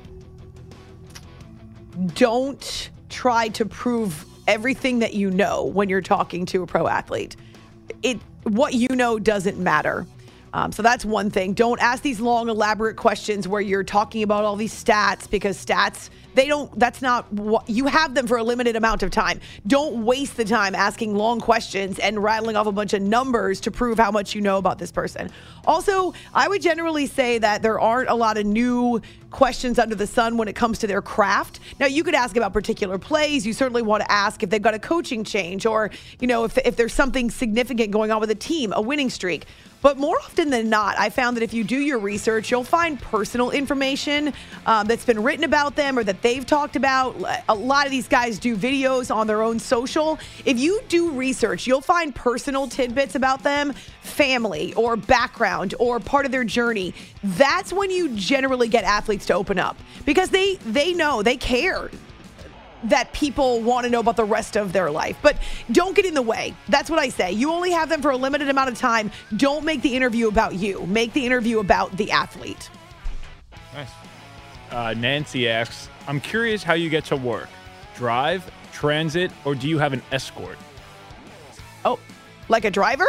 Don't 2.14 2.90
try 3.08 3.48
to 3.48 3.64
prove 3.64 4.26
everything 4.46 4.98
that 4.98 5.14
you 5.14 5.30
know 5.30 5.64
when 5.64 5.88
you're 5.88 6.02
talking 6.02 6.44
to 6.46 6.62
a 6.62 6.66
pro 6.66 6.86
athlete. 6.86 7.36
It 8.02 8.18
what 8.44 8.74
you 8.74 8.88
know 8.90 9.18
doesn't 9.18 9.58
matter. 9.58 10.06
Um, 10.59 10.72
so 10.72 10.82
that's 10.82 11.04
one 11.04 11.30
thing. 11.30 11.52
Don't 11.52 11.80
ask 11.80 12.02
these 12.02 12.18
long, 12.18 12.48
elaborate 12.48 12.96
questions 12.96 13.46
where 13.46 13.61
you're 13.61 13.84
talking 13.84 14.24
about 14.24 14.44
all 14.44 14.56
these 14.56 14.72
stats 14.72 15.30
because 15.30 15.64
stats 15.64 16.11
they 16.34 16.46
don't. 16.46 16.76
That's 16.78 17.02
not 17.02 17.32
what 17.32 17.68
you 17.68 17.86
have 17.86 18.14
them 18.14 18.26
for 18.26 18.36
a 18.36 18.44
limited 18.44 18.76
amount 18.76 19.02
of 19.02 19.11
time. 19.11 19.40
Don't 19.66 20.04
waste 20.04 20.36
the 20.36 20.44
time 20.44 20.74
asking 20.74 21.16
long 21.16 21.40
questions 21.40 21.98
and 21.98 22.22
rattling 22.22 22.54
off 22.54 22.66
a 22.66 22.72
bunch 22.72 22.92
of 22.92 23.02
numbers 23.02 23.61
to 23.62 23.70
prove 23.70 23.98
how 23.98 24.12
much 24.12 24.34
you 24.34 24.40
know 24.40 24.59
about 24.59 24.78
this 24.78 24.92
person. 24.92 25.30
Also, 25.64 26.14
I 26.34 26.46
would 26.46 26.62
generally 26.62 27.06
say 27.06 27.38
that 27.38 27.62
there 27.62 27.80
aren't 27.80 28.09
a 28.09 28.14
lot 28.14 28.36
of 28.36 28.46
new 28.46 29.00
questions 29.31 29.79
under 29.79 29.95
the 29.95 30.07
sun 30.07 30.37
when 30.37 30.49
it 30.49 30.55
comes 30.55 30.79
to 30.79 30.87
their 30.87 31.03
craft. 31.03 31.61
Now, 31.79 31.87
you 31.87 32.03
could 32.03 32.14
ask 32.14 32.37
about 32.37 32.53
particular 32.53 32.99
plays. 32.99 33.47
You 33.47 33.53
certainly 33.53 33.83
want 33.83 34.03
to 34.03 34.11
ask 34.11 34.43
if 34.43 34.51
they've 34.51 34.62
got 34.62 34.74
a 34.74 34.79
coaching 34.79 35.24
change 35.24 35.66
or, 35.66 35.91
you 36.20 36.26
know, 36.26 36.45
if, 36.45 36.57
if 36.59 36.76
there's 36.76 36.95
something 36.95 37.31
significant 37.31 37.91
going 37.91 38.11
on 38.11 38.20
with 38.20 38.31
a 38.31 38.35
team, 38.35 38.72
a 38.74 38.81
winning 38.81 39.11
streak. 39.11 39.45
But 39.81 39.97
more 39.97 40.16
often 40.18 40.51
than 40.51 40.68
not, 40.68 40.99
I 40.99 41.09
found 41.09 41.37
that 41.37 41.45
if 41.45 41.55
you 41.55 41.62
do 41.62 41.79
your 41.79 41.99
research, 41.99 42.51
you'll 42.51 42.64
find 42.64 43.01
personal 43.01 43.51
information 43.51 44.33
um, 44.66 44.89
that's 44.89 45.05
been 45.05 45.22
written 45.22 45.45
about 45.45 45.76
them 45.76 45.97
or 45.97 46.03
that 46.03 46.20
they've 46.20 46.45
talked 46.45 46.74
about. 46.74 47.16
A 47.49 47.55
lot 47.55 47.87
of 47.87 47.93
these 47.93 48.09
guys 48.09 48.41
do 48.41 48.57
videos 48.57 49.14
on 49.14 49.29
their 49.29 49.41
own 49.41 49.61
social. 49.61 50.18
If 50.45 50.59
you 50.59 50.81
do 50.89 51.12
research, 51.12 51.66
you'll 51.66 51.81
find 51.81 52.12
personal 52.12 52.66
tidbits 52.66 53.14
about 53.14 53.45
them, 53.45 53.72
family 54.01 54.74
or 54.74 54.97
background 54.97 55.74
or 55.79 56.01
part 56.01 56.26
of 56.26 56.33
their 56.33 56.45
journey. 56.45 56.93
That's 57.22 57.72
when 57.72 57.91
you 57.91 58.09
generally 58.16 58.68
get 58.68 58.83
athletes 58.83 59.17
to 59.26 59.34
open 59.34 59.58
up 59.58 59.76
because 60.04 60.30
they 60.30 60.56
they 60.66 60.92
know 60.94 61.22
they 61.22 61.36
care 61.36 61.90
that 62.84 63.12
people 63.12 63.60
want 63.60 63.84
to 63.84 63.90
know 63.90 63.98
about 63.98 64.16
the 64.16 64.24
rest 64.24 64.56
of 64.56 64.72
their 64.72 64.88
life. 64.90 65.16
But 65.20 65.36
don't 65.72 65.96
get 65.96 66.04
in 66.04 66.14
the 66.14 66.22
way. 66.22 66.54
That's 66.68 66.88
what 66.88 67.00
I 67.00 67.08
say. 67.08 67.32
You 67.32 67.50
only 67.50 67.72
have 67.72 67.88
them 67.88 68.00
for 68.00 68.10
a 68.12 68.16
limited 68.16 68.48
amount 68.48 68.70
of 68.70 68.78
time. 68.78 69.10
Don't 69.36 69.64
make 69.64 69.82
the 69.82 69.96
interview 69.96 70.28
about 70.28 70.54
you. 70.54 70.86
Make 70.86 71.12
the 71.12 71.26
interview 71.26 71.58
about 71.58 71.96
the 71.96 72.12
athlete. 72.12 72.70
Nice. 73.74 73.90
Uh, 74.70 74.94
Nancy 74.96 75.48
asks, 75.48 75.88
I'm 76.06 76.20
curious 76.20 76.62
how 76.62 76.74
you 76.74 76.88
get 76.88 77.04
to 77.06 77.16
work. 77.16 77.48
Drive, 77.96 78.48
transit, 78.72 79.32
or 79.44 79.56
do 79.56 79.68
you 79.68 79.78
have 79.78 79.92
an 79.92 80.02
escort? 80.12 80.56
Oh, 81.84 81.98
like 82.48 82.64
a 82.64 82.70
driver 82.70 83.06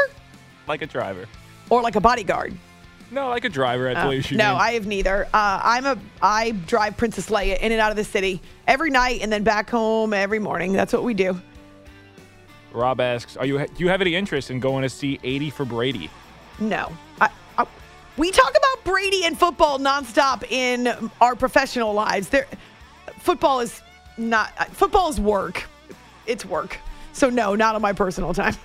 Like 0.67 0.81
a 0.81 0.87
driver. 0.87 1.27
or 1.69 1.83
like 1.83 1.95
a 1.95 2.01
bodyguard? 2.01 2.57
No, 3.11 3.29
like 3.29 3.43
a 3.45 3.49
driver, 3.49 3.89
I 3.89 3.93
Uh, 3.95 4.03
believe 4.03 4.25
she 4.25 4.35
no, 4.35 4.49
means. 4.51 4.61
I 4.61 4.71
have 4.73 4.85
neither. 4.85 5.25
Uh, 5.33 5.59
I'm 5.63 5.85
a 5.85 5.97
I 6.21 6.51
drive 6.51 6.95
Princess 6.97 7.29
Leia 7.29 7.57
in 7.59 7.71
and 7.71 7.81
out 7.81 7.89
of 7.91 7.97
the 7.97 8.03
city 8.03 8.41
every 8.67 8.91
night 8.91 9.21
and 9.21 9.31
then 9.33 9.43
back 9.43 9.69
home 9.69 10.13
every 10.13 10.39
morning. 10.39 10.73
That's 10.73 10.93
what 10.93 11.03
we 11.03 11.13
do. 11.13 11.39
Rob 12.71 13.01
asks, 13.01 13.35
Are 13.35 13.45
you 13.45 13.57
do 13.65 13.83
you 13.83 13.89
have 13.89 14.01
any 14.01 14.15
interest 14.15 14.51
in 14.51 14.59
going 14.59 14.83
to 14.83 14.89
see 14.89 15.19
80 15.23 15.49
for 15.49 15.65
Brady? 15.65 16.09
No. 16.59 16.91
I, 17.19 17.29
I, 17.57 17.65
we 18.17 18.29
talk 18.31 18.51
about 18.51 18.83
Brady 18.83 19.23
and 19.25 19.37
football 19.39 19.79
nonstop 19.79 20.43
in 20.51 21.09
our 21.19 21.35
professional 21.35 21.93
lives. 21.93 22.29
There, 22.29 22.45
football 23.17 23.59
is 23.61 23.81
not. 24.17 24.51
Football 24.75 25.09
is 25.09 25.19
work. 25.19 25.63
It's 26.27 26.45
work. 26.45 26.77
So 27.13 27.29
no, 27.29 27.55
not 27.55 27.73
on 27.73 27.81
my 27.81 27.93
personal 27.93 28.35
time. 28.35 28.55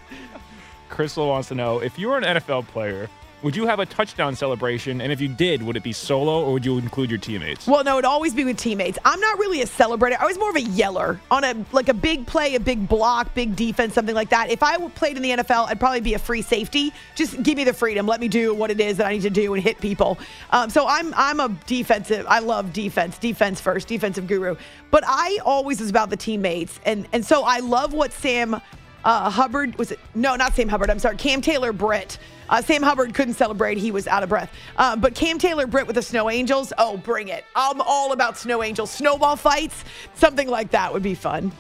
Crystal 0.91 1.27
wants 1.29 1.49
to 1.49 1.55
know 1.55 1.79
if 1.79 1.99
you 1.99 2.09
were 2.09 2.19
an 2.19 2.25
NFL 2.25 2.67
player, 2.69 3.09
would 3.45 3.55
you 3.55 3.67
have 3.67 3.79
a 3.79 3.85
touchdown 3.85 4.35
celebration? 4.35 5.03
And 5.03 5.13
if 5.13 5.21
you 5.21 5.29
did, 5.29 5.63
would 5.63 5.77
it 5.77 5.83
be 5.83 5.93
solo 5.93 6.43
or 6.45 6.55
would 6.55 6.65
you 6.65 6.79
include 6.79 7.11
your 7.11 7.19
teammates? 7.19 7.67
Well, 7.67 7.85
no, 7.85 7.99
it'd 7.99 8.07
always 8.07 8.33
be 8.33 8.43
with 8.43 8.57
teammates. 8.57 8.99
I'm 9.05 9.21
not 9.21 9.39
really 9.39 9.61
a 9.61 9.67
celebrator. 9.67 10.17
I 10.19 10.25
was 10.25 10.39
more 10.39 10.49
of 10.49 10.57
a 10.57 10.63
yeller 10.63 11.21
on 11.31 11.45
a 11.45 11.55
like 11.71 11.91
a 11.91 11.95
big 11.95 12.27
play, 12.27 12.55
a 12.55 12.61
big 12.61 12.89
block, 12.89 13.35
big 13.35 13.55
defense, 13.55 13.93
something 13.93 14.15
like 14.15 14.31
that. 14.31 14.49
If 14.49 14.63
I 14.63 14.79
played 14.89 15.19
in 15.19 15.23
the 15.23 15.31
NFL, 15.31 15.69
I'd 15.69 15.79
probably 15.79 16.01
be 16.01 16.15
a 16.15 16.19
free 16.19 16.41
safety. 16.41 16.91
Just 17.15 17.43
give 17.43 17.59
me 17.59 17.65
the 17.65 17.75
freedom. 17.75 18.07
Let 18.07 18.19
me 18.19 18.29
do 18.29 18.55
what 18.55 18.71
it 18.71 18.81
is 18.81 18.97
that 18.97 19.07
I 19.07 19.13
need 19.13 19.23
to 19.23 19.31
do 19.31 19.53
and 19.53 19.63
hit 19.63 19.79
people. 19.79 20.19
Um, 20.51 20.71
so 20.71 20.87
I'm 20.89 21.13
I'm 21.15 21.39
a 21.39 21.51
defensive. 21.67 22.25
I 22.27 22.39
love 22.39 22.73
defense. 22.73 23.19
Defense 23.19 23.61
first. 23.61 23.89
Defensive 23.89 24.27
guru. 24.27 24.57
But 24.91 25.05
I 25.07 25.39
always 25.45 25.81
was 25.81 25.91
about 25.91 26.09
the 26.09 26.17
teammates, 26.17 26.81
and 26.87 27.07
and 27.13 27.27
so 27.27 27.43
I 27.43 27.59
love 27.59 27.93
what 27.93 28.11
Sam 28.11 28.59
uh, 29.05 29.31
Hubbard 29.31 29.77
was 29.79 29.93
it? 29.93 30.01
No, 30.15 30.35
not 30.37 30.55
Sam 30.55 30.69
Hubbard. 30.69 30.91
I'm 30.91 30.99
sorry, 30.99 31.17
Cam 31.17 31.41
Taylor 31.41 31.73
Britt. 31.73 32.19
Uh, 32.49 32.61
Sam 32.61 32.83
Hubbard 32.83 33.15
couldn't 33.15 33.35
celebrate; 33.35 33.79
he 33.79 33.91
was 33.91 34.07
out 34.07 34.23
of 34.23 34.29
breath. 34.29 34.53
Uh, 34.77 34.97
but 34.97 35.15
Cam 35.15 35.39
Taylor 35.39 35.67
Britt 35.67 35.87
with 35.87 35.97
the 35.97 36.03
Snow 36.03 36.31
Angels. 36.31 36.73
Oh, 36.79 36.97
bring 36.97 37.29
it! 37.29 37.45
I'm 37.55 37.81
all 37.81 38.13
about 38.13 38.37
Snow 38.37 38.63
Angels. 38.63 38.91
Snowball 38.91 39.37
fights, 39.37 39.85
something 40.15 40.49
like 40.49 40.71
that 40.71 40.93
would 40.93 41.03
be 41.03 41.15
fun. 41.15 41.53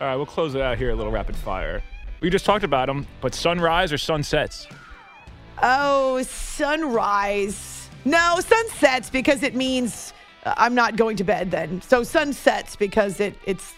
All 0.00 0.06
right, 0.06 0.16
we'll 0.16 0.26
close 0.26 0.54
it 0.54 0.62
out 0.62 0.78
here 0.78 0.90
a 0.90 0.94
little 0.94 1.12
rapid 1.12 1.36
fire. 1.36 1.82
We 2.20 2.30
just 2.30 2.44
talked 2.44 2.64
about 2.64 2.86
them, 2.86 3.06
but 3.20 3.34
sunrise 3.34 3.92
or 3.92 3.98
sunsets? 3.98 4.66
Oh, 5.62 6.22
sunrise. 6.22 7.88
No, 8.04 8.38
sunsets 8.40 9.10
because 9.10 9.42
it 9.42 9.54
means 9.54 10.12
uh, 10.44 10.54
I'm 10.56 10.74
not 10.74 10.96
going 10.96 11.16
to 11.18 11.24
bed 11.24 11.50
then. 11.50 11.82
So 11.82 12.02
sunsets 12.02 12.76
because 12.76 13.20
it 13.20 13.34
it's. 13.46 13.74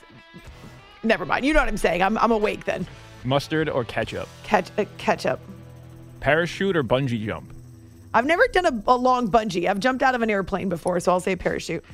Never 1.05 1.27
mind. 1.27 1.45
You 1.45 1.53
know 1.53 1.61
what 1.61 1.69
I'm 1.69 1.77
saying. 1.77 2.03
I'm 2.03 2.17
I'm 2.19 2.31
awake 2.31 2.65
then. 2.65 2.87
Mustard 3.25 3.69
or 3.69 3.85
ketchup? 3.85 4.29
Catch 4.43 4.71
uh, 4.79 4.85
catch 4.99 5.27
up. 5.27 5.41
Parachute 6.21 6.77
or 6.77 6.85
bungee 6.85 7.25
jump? 7.25 7.53
I've 8.15 8.27
never 8.27 8.47
done 8.53 8.67
a, 8.67 8.83
a 8.87 8.97
long 8.97 9.31
bungee. 9.31 9.69
I've 9.69 9.81
jumped 9.81 10.03
out 10.03 10.15
of 10.15 10.23
an 10.23 10.31
airplane 10.31 10.69
before, 10.69 11.01
so 11.01 11.13
I'll 11.13 11.21
say 11.21 11.35
parachute. 11.35 11.85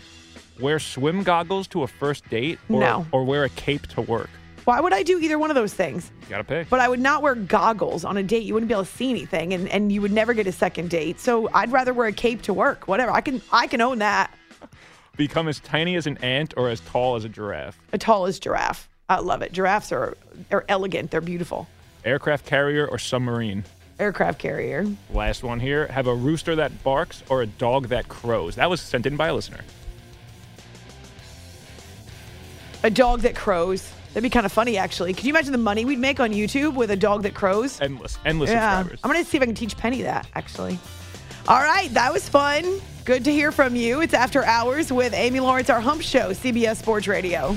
Wear 0.61 0.79
swim 0.79 1.22
goggles 1.22 1.68
to 1.68 1.85
a 1.85 1.87
first 1.87 2.29
date? 2.29 2.59
Or, 2.68 2.81
No. 2.81 3.07
Or 3.12 3.24
wear 3.24 3.45
a 3.45 3.49
cape 3.51 3.87
to 3.89 4.03
work? 4.03 4.29
Why 4.64 4.81
would 4.81 4.93
I 4.93 5.03
do 5.03 5.18
either 5.18 5.39
one 5.39 5.51
of 5.51 5.55
those 5.55 5.72
things? 5.72 6.11
You 6.22 6.29
gotta 6.29 6.45
pick. 6.45 6.68
But 6.68 6.81
I 6.81 6.89
would 6.89 7.01
not 7.01 7.22
wear 7.22 7.35
goggles 7.35 8.05
on 8.05 8.16
a 8.18 8.22
date. 8.22 8.43
You 8.43 8.53
wouldn't 8.55 8.68
be 8.68 8.74
able 8.74 8.85
to 8.85 8.91
see 8.91 9.09
anything, 9.09 9.55
and, 9.55 9.66
and 9.68 9.91
you 9.91 10.03
would 10.03 10.12
never 10.12 10.35
get 10.35 10.47
a 10.47 10.53
second 10.53 10.91
date. 10.91 11.20
So 11.20 11.49
I'd 11.55 11.72
rather 11.72 11.95
wear 11.95 12.09
a 12.09 12.12
cape 12.12 12.43
to 12.43 12.53
work. 12.53 12.87
Whatever. 12.87 13.12
I 13.12 13.22
can 13.22 13.41
I 13.51 13.66
can 13.66 13.81
own 13.81 14.01
that. 14.01 14.35
Become 15.16 15.49
as 15.49 15.59
tiny 15.61 15.97
as 15.97 16.07
an 16.07 16.18
ant 16.18 16.55
or 16.57 16.68
as 16.68 16.81
tall 16.81 17.16
as 17.16 17.24
a 17.24 17.29
giraffe? 17.29 17.79
A 17.93 17.99
tall 17.99 18.26
as 18.26 18.39
giraffe. 18.39 18.88
I 19.09 19.20
love 19.20 19.42
it. 19.42 19.52
Giraffes 19.52 19.92
are 19.92 20.16
are 20.50 20.64
elegant. 20.68 21.11
They're 21.11 21.20
beautiful. 21.20 21.66
Aircraft 22.04 22.46
carrier 22.46 22.86
or 22.86 22.98
submarine? 22.98 23.64
aircraft 23.98 24.38
carrier. 24.38 24.86
Last 25.12 25.42
one 25.42 25.61
here. 25.61 25.86
Have 25.88 26.06
a 26.06 26.14
rooster 26.14 26.56
that 26.56 26.82
barks 26.82 27.22
or 27.28 27.42
a 27.42 27.46
dog 27.46 27.88
that 27.88 28.09
crows. 28.09 28.56
That 28.56 28.70
was 28.70 28.80
sent 28.80 29.06
in 29.06 29.16
by 29.16 29.28
a 29.28 29.34
listener. 29.34 29.61
A 32.84 32.90
dog 32.90 33.20
that 33.20 33.34
crows. 33.34 33.92
That'd 34.09 34.22
be 34.22 34.30
kind 34.30 34.46
of 34.46 34.52
funny, 34.52 34.78
actually. 34.78 35.12
Could 35.12 35.24
you 35.24 35.30
imagine 35.30 35.52
the 35.52 35.59
money 35.59 35.84
we'd 35.84 35.98
make 35.98 36.20
on 36.20 36.30
YouTube 36.32 36.74
with 36.74 36.90
a 36.90 36.96
dog 36.96 37.24
that 37.24 37.34
crows? 37.34 37.80
Endless, 37.80 38.18
endless 38.24 38.50
yeah. 38.50 38.78
subscribers. 38.78 39.00
I'm 39.02 39.11
going 39.11 39.22
to 39.22 39.28
see 39.28 39.36
if 39.36 39.42
I 39.42 39.46
can 39.46 39.54
teach 39.54 39.76
Penny 39.76 40.02
that, 40.02 40.26
actually. 40.34 40.78
All 41.48 41.61
right, 41.61 41.92
that 41.94 42.12
was 42.12 42.28
fun. 42.28 42.80
Good 43.04 43.24
to 43.24 43.32
hear 43.32 43.52
from 43.52 43.74
you. 43.74 44.00
It's 44.00 44.14
After 44.14 44.44
Hours 44.44 44.92
with 44.92 45.12
Amy 45.12 45.40
Lawrence, 45.40 45.70
our 45.70 45.80
hump 45.80 46.02
show, 46.02 46.30
CBS 46.30 46.76
Sports 46.76 47.09
Radio. 47.09 47.56